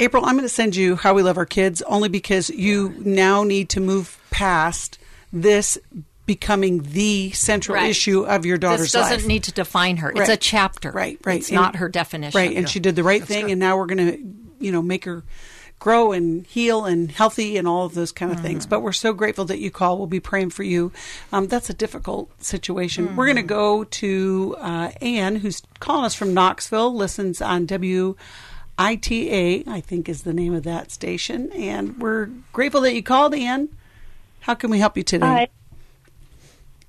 April, 0.00 0.24
I'm 0.24 0.32
going 0.36 0.44
to 0.44 0.48
send 0.48 0.74
you 0.74 0.96
"How 0.96 1.12
We 1.14 1.22
Love 1.22 1.36
Our 1.36 1.44
Kids" 1.46 1.82
only 1.82 2.08
because 2.08 2.48
you 2.50 2.94
now 2.98 3.44
need 3.44 3.68
to 3.70 3.80
move 3.80 4.18
past 4.30 4.98
this 5.32 5.76
becoming 6.24 6.82
the 6.82 7.30
central 7.32 7.74
Right. 7.76 7.90
issue 7.90 8.22
of 8.22 8.46
your 8.46 8.56
daughter's 8.56 8.80
life. 8.80 8.84
this 8.84 8.92
doesn't 8.92 9.16
life. 9.18 9.26
need 9.26 9.42
to 9.44 9.52
define 9.52 9.98
her. 9.98 10.10
It's 10.16 10.28
a 10.30 10.36
chapter. 10.36 10.90
Right, 10.90 11.18
right. 11.24 11.40
It's 11.40 11.48
And- 11.50 11.56
not 11.56 11.76
her 11.76 11.88
definition. 11.88 12.38
Right, 12.38 12.56
and 12.56 12.68
she 12.68 12.80
did 12.80 12.96
the 12.96 13.02
right 13.04 13.22
thing, 13.22 13.50
and 13.50 13.60
now 13.60 13.76
we're 13.76 13.86
going 13.86 14.06
to, 14.06 14.18
you 14.64 14.72
know, 14.72 14.80
make 14.82 15.04
her 15.04 15.22
grow 15.82 16.12
and 16.12 16.46
heal 16.46 16.84
and 16.84 17.10
healthy 17.10 17.56
and 17.56 17.66
all 17.66 17.84
of 17.84 17.94
those 17.94 18.12
kind 18.12 18.30
of 18.30 18.38
Mm-hmm. 18.38 18.46
things. 18.46 18.66
But 18.66 18.82
we're 18.82 18.92
so 18.92 19.12
grateful 19.12 19.44
that 19.46 19.58
you 19.58 19.72
call. 19.72 19.98
We'll 19.98 20.06
be 20.06 20.20
praying 20.20 20.50
for 20.50 20.62
you. 20.62 20.92
Um, 21.32 21.48
that's 21.48 21.68
a 21.70 21.74
difficult 21.74 22.30
situation. 22.40 23.16
We're 23.16 23.26
going 23.26 23.36
Mm-hmm. 23.36 23.48
to 23.48 23.54
go 23.54 23.84
to 23.84 24.56
uh, 24.60 24.90
Anne, 25.02 25.36
who's 25.36 25.60
calling 25.80 26.04
us 26.04 26.14
from 26.14 26.32
Knoxville, 26.32 26.94
listens 26.94 27.42
on 27.42 27.66
WITA, 27.66 28.14
I 29.66 29.80
think 29.80 30.08
is 30.08 30.22
the 30.22 30.32
name 30.32 30.54
of 30.54 30.62
that 30.62 30.92
station. 30.92 31.50
And 31.52 31.98
we're 31.98 32.26
grateful 32.52 32.80
that 32.82 32.94
you 32.94 33.02
called, 33.02 33.34
Anne. 33.34 33.68
How 34.40 34.54
can 34.54 34.70
we 34.70 34.78
help 34.78 34.96
you 34.96 35.02
today? 35.02 35.26
Hi. 35.26 35.48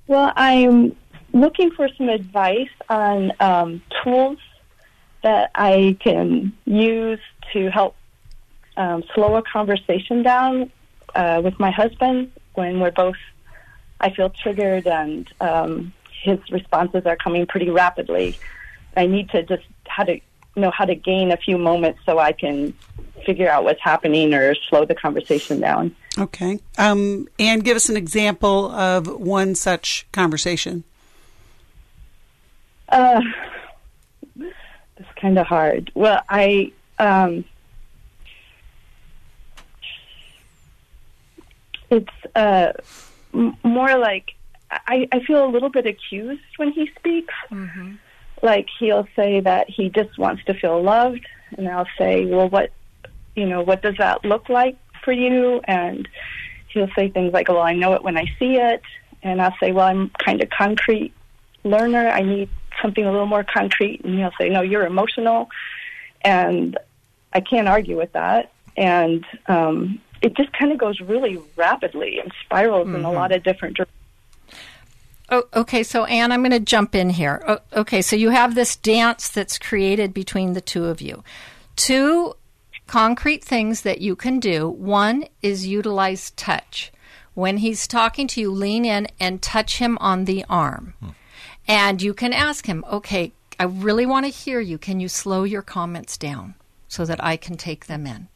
Well, 0.06 0.32
I'm 0.36 0.94
looking 1.32 1.72
for 1.72 1.88
some 1.98 2.08
advice 2.08 2.68
on 2.88 3.32
um, 3.40 3.82
tools 4.04 4.38
that 5.24 5.50
I 5.56 5.96
can 6.00 6.52
use 6.64 7.18
to 7.54 7.70
help 7.70 7.96
um, 8.76 9.04
slow 9.14 9.36
a 9.36 9.42
conversation 9.42 10.22
down 10.22 10.70
uh, 11.14 11.40
with 11.44 11.58
my 11.58 11.70
husband 11.70 12.32
when 12.54 12.80
we're 12.80 12.90
both, 12.90 13.16
I 14.00 14.10
feel 14.10 14.30
triggered 14.30 14.86
and 14.86 15.30
um, 15.40 15.92
his 16.22 16.38
responses 16.50 17.06
are 17.06 17.16
coming 17.16 17.46
pretty 17.46 17.70
rapidly. 17.70 18.36
I 18.96 19.06
need 19.06 19.30
to 19.30 19.42
just 19.42 19.64
how 19.86 20.04
to 20.04 20.20
know 20.56 20.70
how 20.70 20.84
to 20.84 20.94
gain 20.94 21.32
a 21.32 21.36
few 21.36 21.58
moments 21.58 22.00
so 22.06 22.18
I 22.18 22.32
can 22.32 22.72
figure 23.26 23.48
out 23.48 23.64
what's 23.64 23.80
happening 23.80 24.34
or 24.34 24.54
slow 24.54 24.84
the 24.84 24.94
conversation 24.94 25.60
down. 25.60 25.94
Okay. 26.16 26.60
Um, 26.78 27.28
and 27.38 27.64
give 27.64 27.76
us 27.76 27.88
an 27.88 27.96
example 27.96 28.70
of 28.70 29.08
one 29.08 29.54
such 29.54 30.06
conversation. 30.12 30.84
Uh, 32.88 33.20
it's 34.38 35.12
kind 35.20 35.38
of 35.38 35.46
hard. 35.46 35.90
Well, 35.94 36.22
I 36.28 36.72
um, 36.98 37.44
it's 41.90 42.12
uh, 42.34 42.72
m- 43.32 43.56
more 43.62 43.96
like 43.98 44.34
I, 44.70 45.08
I 45.12 45.20
feel 45.20 45.44
a 45.44 45.48
little 45.48 45.68
bit 45.68 45.86
accused 45.86 46.42
when 46.56 46.72
he 46.72 46.90
speaks. 46.98 47.34
Mm-hmm. 47.50 47.94
Like 48.42 48.68
he'll 48.78 49.06
say 49.16 49.40
that 49.40 49.70
he 49.70 49.88
just 49.88 50.18
wants 50.18 50.44
to 50.44 50.54
feel 50.54 50.82
loved, 50.82 51.26
and 51.56 51.68
I'll 51.68 51.88
say, 51.96 52.26
"Well, 52.26 52.48
what 52.48 52.72
you 53.34 53.46
know, 53.46 53.62
what 53.62 53.82
does 53.82 53.96
that 53.98 54.24
look 54.24 54.48
like 54.48 54.76
for 55.02 55.12
you?" 55.12 55.60
And 55.64 56.08
he'll 56.68 56.90
say 56.96 57.08
things 57.08 57.32
like, 57.32 57.48
"Well, 57.48 57.60
I 57.60 57.74
know 57.74 57.94
it 57.94 58.02
when 58.02 58.18
I 58.18 58.26
see 58.38 58.56
it," 58.56 58.82
and 59.22 59.40
I'll 59.40 59.56
say, 59.60 59.72
"Well, 59.72 59.86
I'm 59.86 60.10
kind 60.10 60.42
of 60.42 60.50
concrete 60.50 61.12
learner. 61.62 62.08
I 62.08 62.20
need 62.20 62.50
something 62.82 63.04
a 63.04 63.10
little 63.10 63.26
more 63.26 63.44
concrete." 63.44 64.04
And 64.04 64.18
he'll 64.18 64.32
say, 64.38 64.48
"No, 64.50 64.60
you're 64.60 64.84
emotional," 64.84 65.48
and 66.22 66.76
I 67.32 67.40
can't 67.40 67.68
argue 67.68 67.96
with 67.96 68.12
that. 68.12 68.50
And 68.76 69.24
um, 69.46 70.00
it 70.24 70.34
just 70.34 70.50
kind 70.54 70.72
of 70.72 70.78
goes 70.78 71.00
really 71.00 71.38
rapidly 71.54 72.18
and 72.18 72.32
spirals 72.42 72.88
in 72.88 72.94
a 72.94 72.98
mm-hmm. 72.98 73.14
lot 73.14 73.30
of 73.30 73.42
different 73.42 73.76
directions. 73.76 73.98
Oh, 75.28 75.44
okay, 75.54 75.82
so 75.82 76.06
Anne, 76.06 76.32
I'm 76.32 76.40
going 76.40 76.50
to 76.50 76.60
jump 76.60 76.94
in 76.94 77.10
here. 77.10 77.42
O- 77.46 77.80
okay, 77.80 78.00
so 78.00 78.16
you 78.16 78.30
have 78.30 78.54
this 78.54 78.74
dance 78.74 79.28
that's 79.28 79.58
created 79.58 80.14
between 80.14 80.54
the 80.54 80.62
two 80.62 80.86
of 80.86 81.02
you. 81.02 81.22
Two 81.76 82.36
concrete 82.86 83.44
things 83.44 83.82
that 83.82 84.00
you 84.00 84.16
can 84.16 84.40
do. 84.40 84.66
One 84.66 85.26
is 85.42 85.66
utilize 85.66 86.30
touch. 86.30 86.90
When 87.34 87.58
he's 87.58 87.86
talking 87.86 88.26
to 88.28 88.40
you, 88.40 88.50
lean 88.50 88.86
in 88.86 89.08
and 89.20 89.42
touch 89.42 89.76
him 89.76 89.98
on 90.00 90.24
the 90.24 90.44
arm. 90.48 90.94
Hmm. 91.00 91.08
And 91.68 92.00
you 92.00 92.14
can 92.14 92.32
ask 92.32 92.64
him, 92.64 92.82
okay, 92.90 93.32
I 93.58 93.64
really 93.64 94.06
want 94.06 94.24
to 94.24 94.30
hear 94.30 94.60
you. 94.60 94.78
Can 94.78 95.00
you 95.00 95.08
slow 95.08 95.44
your 95.44 95.62
comments 95.62 96.16
down 96.16 96.54
so 96.88 97.04
that 97.04 97.22
I 97.22 97.36
can 97.36 97.56
take 97.58 97.86
them 97.86 98.06
in? 98.06 98.28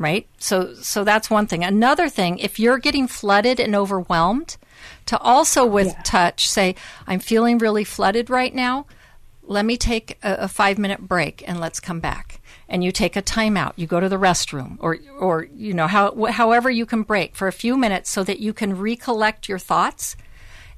Right? 0.00 0.26
So 0.38 0.74
so 0.74 1.04
that's 1.04 1.28
one 1.28 1.46
thing. 1.46 1.62
Another 1.62 2.08
thing, 2.08 2.38
if 2.38 2.58
you're 2.58 2.78
getting 2.78 3.06
flooded 3.06 3.60
and 3.60 3.76
overwhelmed, 3.76 4.56
to 5.06 5.18
also 5.18 5.66
with 5.66 5.94
touch 6.04 6.48
say, 6.48 6.74
I'm 7.06 7.20
feeling 7.20 7.58
really 7.58 7.84
flooded 7.84 8.30
right 8.30 8.54
now. 8.54 8.86
Let 9.42 9.66
me 9.66 9.76
take 9.76 10.16
a, 10.22 10.34
a 10.44 10.48
five 10.48 10.78
minute 10.78 11.00
break 11.00 11.46
and 11.46 11.60
let's 11.60 11.80
come 11.80 12.00
back. 12.00 12.40
And 12.66 12.82
you 12.82 12.92
take 12.92 13.14
a 13.14 13.20
timeout. 13.20 13.74
You 13.76 13.86
go 13.86 14.00
to 14.00 14.08
the 14.08 14.16
restroom, 14.16 14.78
or 14.80 14.96
or 15.18 15.48
you 15.54 15.74
know 15.74 15.86
how 15.86 16.14
however 16.26 16.70
you 16.70 16.86
can 16.86 17.02
break 17.02 17.36
for 17.36 17.46
a 17.46 17.52
few 17.52 17.76
minutes 17.76 18.08
so 18.08 18.24
that 18.24 18.40
you 18.40 18.54
can 18.54 18.78
recollect 18.78 19.50
your 19.50 19.58
thoughts, 19.58 20.16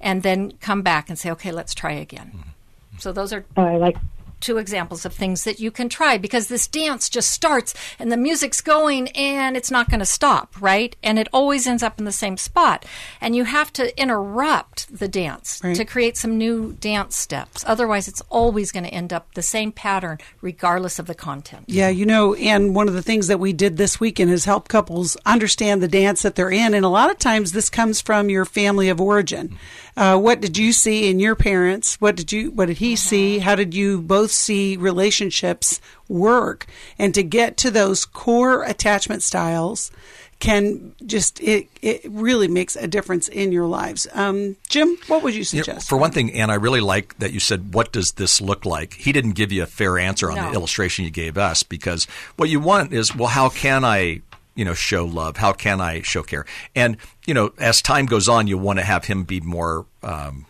and 0.01 0.25
then 0.25 0.53
come 0.61 0.83
back 0.83 1.09
and 1.09 1.19
say, 1.19 1.31
okay, 1.31 1.53
let's 1.53 1.75
try 1.75 1.93
again. 1.93 2.33
Mm-hmm. 2.35 2.99
So 2.99 3.13
those 3.13 3.33
are 3.33 3.45
Oh, 3.57 3.63
I 3.63 3.77
like 3.77 3.97
two 4.43 4.59
examples 4.59 5.07
of 5.07 5.15
things 5.15 5.45
that 5.45 5.59
you 5.61 5.71
can 5.71 5.89
try 5.89 6.19
because 6.19 6.49
this 6.49 6.67
dance 6.67 7.09
just 7.09 7.31
starts 7.31 7.73
and 7.99 8.13
the 8.13 8.17
music's 8.19 8.61
going 8.61 9.09
and 9.11 9.57
it's 9.57 9.71
not 9.71 9.89
going 9.89 10.01
to 10.01 10.05
stop, 10.07 10.55
right? 10.61 10.95
And 11.03 11.19
it 11.19 11.29
always 11.33 11.67
ends 11.67 11.83
up 11.83 11.99
in 11.99 12.05
the 12.05 12.13
same 12.13 12.37
spot. 12.37 12.85
And 13.21 13.35
you 13.35 13.45
have 13.45 13.73
to 13.75 13.99
interrupt 14.01 14.95
the 14.97 15.09
dance 15.09 15.61
Right. 15.65 15.77
to 15.77 15.85
create 15.85 16.17
some 16.17 16.37
new 16.37 16.73
dance 16.75 17.17
steps. 17.17 17.65
Otherwise, 17.67 18.09
it's 18.09 18.21
always 18.29 18.73
going 18.73 18.85
to 18.85 18.91
end 18.91 19.13
up 19.13 19.33
the 19.35 19.43
same 19.43 19.73
pattern 19.73 20.19
regardless 20.41 20.99
of 20.99 21.07
the 21.07 21.15
content. 21.15 21.65
Yeah, 21.69 21.89
you 21.89 22.05
know, 22.05 22.35
and 22.35 22.75
one 22.75 22.89
of 22.89 22.95
the 22.95 23.03
things 23.03 23.29
that 23.29 23.39
we 23.41 23.53
did 23.53 23.77
this 23.77 24.01
weekend 24.01 24.31
is 24.31 24.45
help 24.45 24.69
couples 24.69 25.17
understand 25.25 25.83
the 25.83 25.89
dance 25.89 26.23
that 26.23 26.35
they're 26.35 26.51
in. 26.51 26.75
And 26.75 26.85
a 26.85 26.89
lot 26.89 27.11
of 27.11 27.19
times 27.19 27.53
this 27.53 27.71
comes 27.71 28.01
from 28.01 28.29
your 28.29 28.45
family 28.45 28.89
of 28.89 29.01
origin. 29.01 29.57
Uh, 29.97 30.19
what 30.19 30.41
did 30.41 30.57
you 30.57 30.73
see 30.73 31.11
in 31.11 31.21
your 31.21 31.35
parents? 31.35 32.01
What 32.01 32.17
did 32.17 32.33
you, 32.33 32.51
what 32.51 32.67
did 32.67 32.79
he 32.79 32.97
see? 32.97 33.41
How 33.41 33.55
did 33.55 33.75
you 33.75 34.01
both 34.01 34.31
see 34.31 34.77
relationships 34.79 35.81
work? 36.09 36.67
And 36.99 37.15
to 37.15 37.23
get 37.23 37.57
to 37.59 37.71
those 37.71 38.05
core 38.07 38.63
attachment 38.65 39.23
styles 39.23 39.91
can 40.39 40.95
just, 41.07 41.41
it, 41.41 41.69
it 41.83 42.01
really 42.09 42.49
makes 42.49 42.75
a 42.75 42.89
difference 42.89 43.29
in 43.29 43.53
your 43.53 43.67
lives. 43.67 44.09
Um, 44.13 44.57
Jim, 44.69 44.97
what 45.09 45.23
would 45.23 45.35
you 45.35 45.41
You 45.51 45.59
know, 45.59 45.63
suggest? 45.65 45.89
for 45.89 45.97
one 45.99 46.11
thing, 46.11 46.33
Anne, 46.33 46.51
I 46.51 46.55
really 46.55 46.81
like 46.81 47.17
that 47.19 47.33
you 47.33 47.39
said, 47.39 47.75
"What 47.75 47.93
does 47.93 48.13
this 48.13 48.41
look 48.41 48.65
like?" 48.67 48.95
He 48.95 49.13
didn't 49.13 49.33
give 49.33 49.53
you 49.53 49.63
a 49.63 49.67
fair 49.67 49.99
answer 49.99 50.31
on 50.33 50.37
No. 50.39 50.49
the 50.49 50.55
illustration 50.55 51.05
you 51.05 51.13
gave 51.13 51.39
us 51.39 51.63
because 51.63 52.07
what 52.37 52.49
you 52.49 52.59
want 52.59 52.93
is, 52.93 53.15
well, 53.15 53.29
how 53.29 53.51
can 53.51 53.85
I, 53.85 54.23
you 54.55 54.65
know, 54.65 54.75
show 54.75 55.05
love? 55.05 55.37
How 55.37 55.53
can 55.53 55.81
I 55.81 56.03
show 56.03 56.23
care? 56.23 56.45
And 56.75 56.97
you 57.27 57.35
know, 57.35 57.53
as 57.59 57.83
time 57.83 58.07
goes 58.07 58.29
on, 58.29 58.47
you 58.47 58.59
want 58.59 58.79
to 58.79 58.85
have 58.85 59.07
him 59.07 59.25
be 59.25 59.41
more 59.41 59.87
um, 60.03 60.47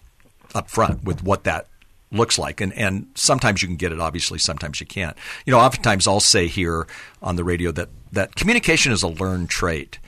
upfront 0.55 1.05
with 1.05 1.23
what 1.23 1.45
that 1.45 1.67
looks 2.11 2.39
like. 2.39 2.61
And 2.61 2.73
and 2.75 3.07
sometimes 3.15 3.63
you 3.63 3.69
can 3.69 3.77
get 3.77 3.93
it, 3.93 4.01
obviously, 4.01 4.39
sometimes 4.39 4.81
you 4.81 4.87
can't. 4.87 5.17
You 5.47 5.53
know, 5.53 5.59
oftentimes 5.59 6.07
I'll 6.07 6.21
say 6.21 6.47
here 6.47 6.87
on 7.23 7.37
the 7.37 7.45
radio 7.45 7.73
that 7.73 7.89
that 8.13 8.35
communication 8.35 8.93
is 8.93 9.03
a 9.03 9.09
learned 9.09 9.49
trait, 9.49 9.99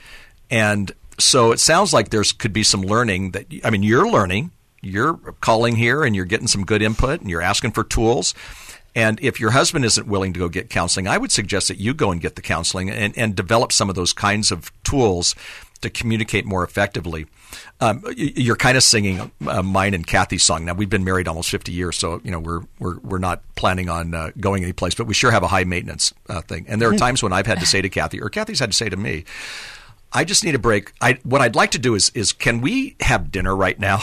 and 0.49 0.91
so 1.17 1.51
it 1.51 1.59
sounds 1.59 1.93
like 1.93 2.09
there's 2.09 2.31
could 2.31 2.53
be 2.53 2.63
some 2.63 2.81
learning 2.81 3.31
that 3.31 3.45
I 3.63 3.69
mean 3.69 3.83
you're 3.83 4.09
learning, 4.09 4.51
you're 4.81 5.15
calling 5.41 5.75
here 5.75 6.03
and 6.03 6.15
you're 6.15 6.25
getting 6.25 6.47
some 6.47 6.65
good 6.65 6.81
input 6.81 7.21
and 7.21 7.29
you're 7.29 7.41
asking 7.41 7.71
for 7.71 7.83
tools. 7.83 8.33
And 8.95 9.19
if 9.21 9.39
your 9.39 9.51
husband 9.51 9.83
isn't 9.83 10.07
willing 10.07 10.33
to 10.33 10.39
go 10.39 10.49
get 10.49 10.69
counseling, 10.69 11.07
I 11.07 11.17
would 11.17 11.31
suggest 11.31 11.67
that 11.67 11.77
you 11.77 11.93
go 11.93 12.11
and 12.11 12.21
get 12.21 12.35
the 12.35 12.41
counseling 12.41 12.89
and, 12.89 13.15
and 13.17 13.35
develop 13.35 13.73
some 13.73 13.89
of 13.89 13.95
those 13.95 14.13
kinds 14.13 14.51
of 14.51 14.71
tools 14.83 15.35
to 15.81 15.89
communicate 15.89 16.45
more 16.45 16.63
effectively. 16.63 17.27
Um, 17.79 18.03
you're 18.15 18.55
kind 18.55 18.77
of 18.77 18.83
singing 18.83 19.31
uh, 19.47 19.61
mine 19.61 19.93
and 19.93 20.07
Cathy's 20.07 20.43
song. 20.43 20.65
Now 20.65 20.73
we've 20.73 20.89
been 20.89 21.03
married 21.03 21.27
almost 21.27 21.49
50 21.49 21.71
years, 21.71 21.97
so 21.97 22.21
you 22.23 22.31
know 22.31 22.39
we're 22.39 22.61
we're 22.79 22.97
we're 22.99 23.19
not 23.19 23.43
planning 23.55 23.89
on 23.89 24.13
uh, 24.13 24.31
going 24.39 24.63
anyplace, 24.63 24.95
but 24.95 25.07
we 25.07 25.13
sure 25.13 25.31
have 25.31 25.43
a 25.43 25.47
high 25.47 25.63
maintenance 25.65 26.13
uh, 26.29 26.41
thing. 26.41 26.65
And 26.67 26.81
there 26.81 26.89
are 26.89 26.97
times 26.97 27.21
when 27.21 27.33
I've 27.33 27.45
had 27.45 27.59
to 27.59 27.65
say 27.65 27.81
to 27.81 27.89
Cathy, 27.89 28.21
or 28.21 28.29
Cathy's 28.29 28.59
had 28.59 28.71
to 28.71 28.77
say 28.77 28.89
to 28.89 28.97
me, 28.97 29.25
I 30.11 30.23
just 30.23 30.43
need 30.43 30.55
a 30.55 30.59
break. 30.59 30.93
I 31.01 31.19
what 31.23 31.41
I'd 31.41 31.55
like 31.55 31.71
to 31.71 31.79
do 31.79 31.95
is 31.95 32.09
is 32.15 32.31
can 32.31 32.61
we 32.61 32.95
have 33.01 33.31
dinner 33.31 33.55
right 33.55 33.77
now? 33.77 33.99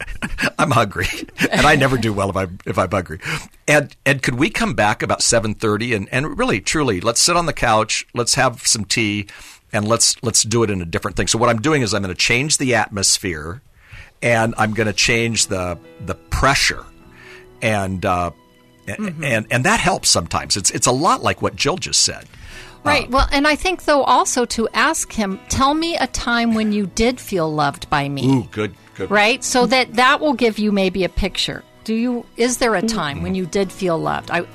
I'm 0.58 0.72
hungry, 0.72 1.06
and 1.50 1.66
I 1.66 1.76
never 1.76 1.96
do 1.96 2.12
well 2.12 2.30
if 2.30 2.36
I 2.36 2.46
if 2.66 2.78
I'm 2.78 2.90
hungry. 2.90 3.20
And 3.68 3.94
and 4.04 4.22
could 4.22 4.34
we 4.34 4.50
come 4.50 4.74
back 4.74 5.02
about 5.02 5.22
seven 5.22 5.54
thirty 5.54 5.94
and 5.94 6.08
and 6.10 6.36
really 6.38 6.60
truly 6.60 7.00
let's 7.00 7.20
sit 7.20 7.36
on 7.36 7.46
the 7.46 7.52
couch, 7.52 8.06
let's 8.14 8.34
have 8.34 8.66
some 8.66 8.84
tea, 8.84 9.28
and 9.72 9.86
let's 9.86 10.20
let's 10.22 10.42
do 10.42 10.62
it 10.62 10.70
in 10.70 10.82
a 10.82 10.86
different 10.86 11.16
thing. 11.16 11.28
So 11.28 11.38
what 11.38 11.48
I'm 11.48 11.60
doing 11.60 11.82
is 11.82 11.94
I'm 11.94 12.02
going 12.02 12.14
to 12.14 12.20
change 12.20 12.58
the 12.58 12.74
atmosphere, 12.74 13.62
and 14.20 14.54
I'm 14.58 14.74
going 14.74 14.88
to 14.88 14.92
change 14.92 15.46
the 15.46 15.78
the 16.04 16.14
pressure, 16.14 16.84
and. 17.60 18.04
Uh, 18.04 18.32
and, 18.88 19.24
and 19.24 19.46
and 19.48 19.64
that 19.64 19.78
helps 19.78 20.08
sometimes. 20.08 20.56
It's 20.56 20.68
it's 20.72 20.88
a 20.88 20.92
lot 20.92 21.22
like 21.22 21.40
what 21.40 21.54
Jill 21.54 21.76
just 21.76 22.04
said. 22.04 22.26
Right. 22.84 23.06
Um, 23.06 23.12
well, 23.12 23.28
and 23.30 23.46
I 23.46 23.54
think 23.54 23.84
though 23.84 24.02
also 24.02 24.44
to 24.46 24.68
ask 24.74 25.12
him, 25.12 25.38
tell 25.48 25.74
me 25.74 25.96
a 25.96 26.06
time 26.08 26.54
when 26.54 26.72
you 26.72 26.86
did 26.86 27.20
feel 27.20 27.52
loved 27.52 27.88
by 27.90 28.08
me. 28.08 28.28
Ooh, 28.28 28.48
good, 28.50 28.74
good. 28.96 29.10
Right? 29.10 29.42
So 29.44 29.66
that 29.66 29.94
that 29.94 30.20
will 30.20 30.34
give 30.34 30.58
you 30.58 30.72
maybe 30.72 31.04
a 31.04 31.08
picture. 31.08 31.62
Do 31.84 31.94
you 31.94 32.26
is 32.36 32.58
there 32.58 32.74
a 32.74 32.82
mm. 32.82 32.92
time 32.92 33.22
when 33.22 33.34
you 33.34 33.46
did 33.46 33.70
feel 33.70 33.98
loved? 33.98 34.30
I 34.30 34.46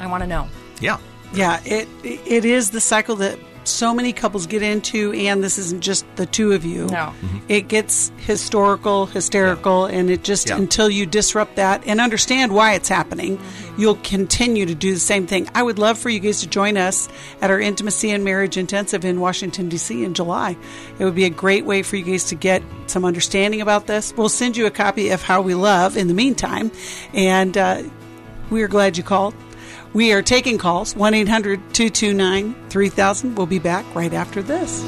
I 0.00 0.06
want 0.06 0.22
to 0.22 0.26
know. 0.26 0.48
Yeah. 0.80 0.98
Yeah, 1.34 1.60
it 1.64 1.88
it 2.02 2.44
is 2.44 2.70
the 2.70 2.80
cycle 2.80 3.16
that 3.16 3.38
so 3.64 3.94
many 3.94 4.12
couples 4.12 4.46
get 4.46 4.62
into, 4.62 5.12
and 5.12 5.42
this 5.42 5.56
isn't 5.58 5.82
just 5.82 6.04
the 6.16 6.26
two 6.26 6.52
of 6.52 6.64
you. 6.64 6.86
No. 6.86 7.12
It 7.48 7.68
gets 7.68 8.10
historical, 8.18 9.06
hysterical, 9.06 9.84
and 9.86 10.10
it 10.10 10.24
just 10.24 10.48
Yeah. 10.48 10.56
until 10.56 10.90
you 10.90 11.06
disrupt 11.06 11.56
that 11.56 11.82
and 11.86 12.00
understand 12.00 12.52
why 12.52 12.74
it's 12.74 12.88
happening, 12.88 13.38
you'll 13.78 13.98
continue 14.02 14.66
to 14.66 14.74
do 14.74 14.92
the 14.94 15.00
same 15.00 15.26
thing. 15.26 15.48
I 15.54 15.62
would 15.62 15.78
love 15.78 15.96
for 15.98 16.10
you 16.10 16.18
guys 16.18 16.40
to 16.40 16.48
join 16.48 16.76
us 16.76 17.08
at 17.40 17.50
our 17.50 17.60
Intimacy 17.60 18.10
and 18.10 18.24
Marriage 18.24 18.56
Intensive 18.56 19.04
in 19.04 19.20
Washington, 19.20 19.68
D.C. 19.68 20.04
in 20.04 20.14
July. 20.14 20.56
It 20.98 21.04
would 21.04 21.14
be 21.14 21.24
a 21.24 21.30
great 21.30 21.64
way 21.64 21.82
for 21.82 21.96
you 21.96 22.04
guys 22.04 22.24
to 22.24 22.34
get 22.34 22.62
some 22.86 23.04
understanding 23.04 23.60
about 23.60 23.86
this. 23.86 24.12
We'll 24.16 24.28
send 24.28 24.56
you 24.56 24.66
a 24.66 24.70
copy 24.70 25.10
of 25.10 25.22
How 25.22 25.40
We 25.40 25.54
Love 25.54 25.96
in 25.96 26.08
the 26.08 26.14
meantime, 26.14 26.70
and 27.14 27.56
uh, 27.56 27.82
we 28.50 28.62
are 28.62 28.68
glad 28.68 28.96
you 28.96 29.02
called. 29.04 29.34
We 29.92 30.12
are 30.12 30.22
taking 30.22 30.58
calls 30.58 30.96
1 30.96 31.14
800 31.14 31.74
229 31.74 32.68
3000. 32.70 33.34
We'll 33.34 33.46
be 33.46 33.58
back 33.58 33.84
right 33.94 34.12
after 34.12 34.42
this. 34.42 34.82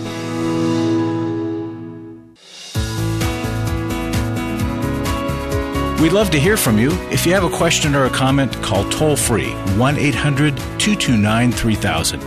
We'd 6.01 6.13
love 6.13 6.31
to 6.33 6.41
hear 6.41 6.57
from 6.57 6.79
you. 6.79 6.91
If 7.11 7.25
you 7.25 7.33
have 7.33 7.45
a 7.45 7.51
question 7.51 7.95
or 7.95 8.05
a 8.05 8.11
comment, 8.11 8.53
call 8.63 8.89
toll 8.91 9.17
free 9.17 9.53
1 9.79 9.97
800 9.97 10.57
229 10.57 11.53
3000. 11.53 12.21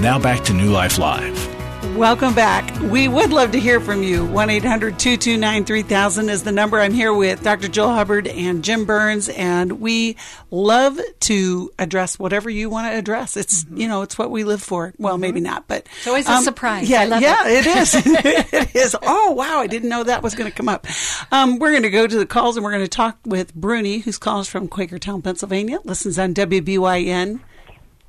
Now 0.00 0.18
back 0.18 0.42
to 0.44 0.54
New 0.54 0.70
Life 0.70 0.98
Live. 0.98 1.51
Welcome 1.96 2.34
back. 2.34 2.80
We 2.80 3.06
would 3.06 3.34
love 3.34 3.52
to 3.52 3.60
hear 3.60 3.78
from 3.78 4.02
you. 4.02 4.24
1 4.24 4.48
800 4.48 4.98
229 4.98 5.64
3000 5.66 6.28
is 6.30 6.42
the 6.42 6.50
number. 6.50 6.80
I'm 6.80 6.94
here 6.94 7.12
with 7.12 7.42
Dr. 7.42 7.68
Jill 7.68 7.92
Hubbard 7.92 8.26
and 8.26 8.64
Jim 8.64 8.86
Burns, 8.86 9.28
and 9.28 9.78
we 9.78 10.16
love 10.50 10.98
to 11.20 11.70
address 11.78 12.18
whatever 12.18 12.48
you 12.48 12.70
want 12.70 12.90
to 12.90 12.96
address. 12.96 13.36
It's, 13.36 13.64
mm-hmm. 13.64 13.76
you 13.76 13.88
know, 13.88 14.00
it's 14.00 14.16
what 14.16 14.30
we 14.30 14.42
live 14.42 14.62
for. 14.62 14.94
Well, 14.96 15.14
mm-hmm. 15.14 15.20
maybe 15.20 15.40
not, 15.40 15.68
but. 15.68 15.86
It's 15.98 16.06
always 16.06 16.26
a 16.26 16.32
um, 16.32 16.44
surprise. 16.44 16.88
Yeah, 16.88 17.02
I 17.02 17.04
love 17.04 17.20
yeah, 17.20 17.46
it. 17.46 17.66
it 17.66 17.76
is. 17.76 17.94
it 18.06 18.74
is. 18.74 18.96
Oh, 19.02 19.32
wow. 19.32 19.58
I 19.58 19.66
didn't 19.66 19.90
know 19.90 20.02
that 20.02 20.22
was 20.22 20.34
going 20.34 20.50
to 20.50 20.56
come 20.56 20.70
up. 20.70 20.86
Um, 21.30 21.58
we're 21.58 21.72
going 21.72 21.82
to 21.82 21.90
go 21.90 22.06
to 22.06 22.18
the 22.18 22.26
calls 22.26 22.56
and 22.56 22.64
we're 22.64 22.72
going 22.72 22.84
to 22.84 22.88
talk 22.88 23.18
with 23.26 23.54
Bruni, 23.54 23.98
who's 23.98 24.16
calls 24.16 24.48
from 24.48 24.66
Quakertown, 24.66 25.22
Pennsylvania, 25.22 25.78
listens 25.84 26.18
on 26.18 26.32
WBYN. 26.32 27.40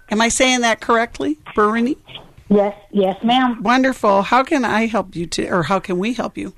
Am 0.09 0.21
I 0.21 0.29
saying 0.29 0.61
that 0.61 0.79
correctly, 0.79 1.37
Bruni? 1.53 1.97
Yes, 2.49 2.75
yes, 2.91 3.21
ma'am. 3.23 3.61
Wonderful. 3.63 4.23
How 4.23 4.43
can 4.43 4.63
I 4.65 4.85
help 4.87 5.15
you 5.15 5.25
to, 5.27 5.47
or 5.47 5.63
how 5.63 5.79
can 5.79 5.97
we 5.97 6.13
help 6.13 6.37
you? 6.37 6.53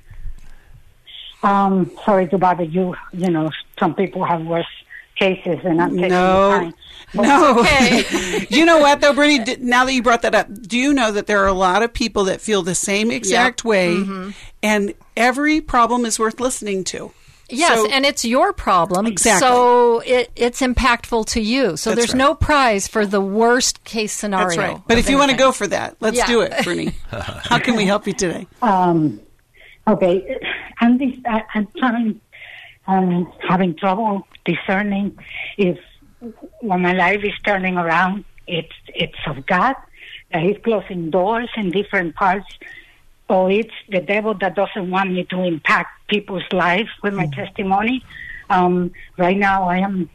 Um, 1.42 1.90
sorry 2.04 2.26
to 2.28 2.38
bother 2.38 2.64
you. 2.64 2.94
You 3.12 3.30
know, 3.30 3.50
some 3.78 3.94
people 3.94 4.24
have 4.24 4.42
worse 4.44 4.66
cases, 5.18 5.58
and 5.64 5.80
I'm 5.80 5.90
taking 5.96 6.08
No, 6.10 6.50
time. 6.50 6.74
no. 7.14 7.60
Okay. 7.60 8.46
you 8.50 8.64
know 8.64 8.78
what, 8.78 9.00
though, 9.00 9.12
Brittany? 9.14 9.44
d- 9.44 9.56
Now 9.60 9.84
that 9.84 9.92
you 9.94 10.02
brought 10.02 10.22
that 10.22 10.34
up, 10.34 10.48
do 10.52 10.78
you 10.78 10.92
know 10.92 11.12
that 11.12 11.26
there 11.26 11.42
are 11.42 11.46
a 11.46 11.52
lot 11.52 11.82
of 11.82 11.92
people 11.92 12.24
that 12.24 12.40
feel 12.40 12.62
the 12.62 12.74
same 12.74 13.10
exact 13.10 13.64
way, 13.64 13.94
Mm-hmm. 13.96 14.30
and 14.62 14.92
every 15.16 15.60
problem 15.60 16.04
is 16.04 16.18
worth 16.18 16.40
listening 16.40 16.84
to? 16.84 17.12
Yes, 17.48 17.78
So- 17.78 17.90
and 17.90 18.04
it's 18.04 18.24
your 18.24 18.52
problem. 18.52 19.06
Exactly. 19.06 19.46
So 19.46 20.00
it, 20.00 20.30
it's 20.36 20.60
impactful 20.60 21.26
to 21.26 21.40
you. 21.40 21.76
So 21.76 21.90
That's 21.90 22.00
there's 22.00 22.12
right. 22.14 22.18
no 22.18 22.34
prize 22.34 22.88
for 22.88 23.06
the 23.06 23.20
worst 23.20 23.84
case 23.84 24.12
scenario. 24.12 24.48
That's 24.48 24.58
right. 24.58 24.80
But 24.86 24.94
of 24.98 25.04
if 25.04 25.10
you 25.10 25.16
want 25.18 25.30
to 25.30 25.36
go 25.36 25.52
for 25.52 25.66
that, 25.68 25.96
let's 26.00 26.16
Yeah. 26.16 26.26
do 26.26 26.40
it, 26.40 26.52
Brittany. 26.64 26.92
how 27.10 27.58
can 27.58 27.76
we 27.76 27.84
help 27.86 28.06
you 28.06 28.12
today? 28.12 28.46
Um, 28.62 29.20
okay, 29.86 30.38
I'm 30.80 30.98
this, 30.98 31.16
I, 31.26 31.42
I'm 31.54 31.68
trying, 31.78 32.20
um, 32.88 33.32
having 33.48 33.74
trouble 33.76 34.26
discerning 34.44 35.16
if 35.56 35.78
when 36.60 36.82
my 36.82 36.92
life 36.92 37.22
is 37.22 37.34
turning 37.44 37.76
around, 37.76 38.24
it's 38.46 38.72
it's 38.88 39.18
of 39.26 39.44
God 39.46 39.74
that 40.32 40.42
He's 40.42 40.56
closing 40.64 41.10
doors 41.10 41.48
in 41.56 41.70
different 41.70 42.14
parts, 42.16 42.46
or 43.28 43.50
it's 43.50 43.74
the 43.88 44.00
devil 44.00 44.34
that 44.34 44.54
doesn't 44.54 44.90
want 44.90 45.12
me 45.12 45.24
to 45.24 45.42
impact 45.42 46.08
people's 46.08 46.44
lives 46.52 46.90
with 47.02 47.14
my 47.14 47.26
testimony. 47.26 48.04
Um, 48.48 48.92
right 49.18 49.36
now, 49.36 49.68
I 49.68 49.78
am 49.78 50.08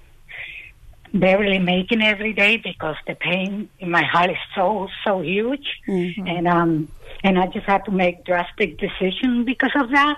barely 1.13 1.59
making 1.59 2.01
every 2.01 2.33
day 2.33 2.57
because 2.57 2.95
the 3.05 3.15
pain 3.15 3.69
in 3.79 3.91
my 3.91 4.03
heart 4.03 4.29
is 4.29 4.37
so 4.55 4.87
so 5.05 5.21
huge, 5.21 5.81
and 5.87 6.47
um, 6.47 6.87
and 7.23 7.37
I 7.37 7.47
just 7.47 7.65
had 7.65 7.83
to 7.85 7.91
make 7.91 8.23
drastic 8.23 8.77
decisions 8.77 9.45
because 9.45 9.71
of 9.75 9.89
that. 9.91 10.17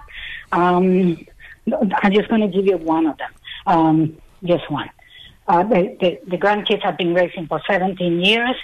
Um, 0.51 1.25
I'm 2.03 2.13
just 2.13 2.29
going 2.29 2.41
to 2.41 2.47
give 2.47 2.65
you 2.65 2.77
one 2.77 3.07
of 3.07 3.17
them, 3.17 3.31
um, 3.65 4.17
just 4.43 4.69
one. 4.69 4.89
Uh, 5.47 5.63
the, 5.63 5.97
the 5.99 6.19
the 6.27 6.37
grandkids 6.37 6.83
have 6.83 6.97
been 6.97 7.13
raising 7.13 7.47
for 7.47 7.61
17 7.67 8.21
years. 8.21 8.55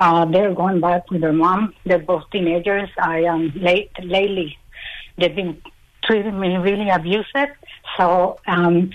Uh, 0.00 0.24
they're 0.24 0.54
going 0.54 0.80
back 0.80 1.10
with 1.10 1.20
their 1.20 1.32
mom. 1.32 1.74
They're 1.86 1.98
both 1.98 2.24
teenagers. 2.30 2.90
I 2.98 3.24
um 3.24 3.52
late 3.54 3.90
lately, 4.02 4.58
they've 5.16 5.34
been 5.34 5.62
treating 6.02 6.38
me 6.38 6.56
really 6.56 6.90
abusive. 6.90 7.50
So 7.96 8.38
um, 8.46 8.90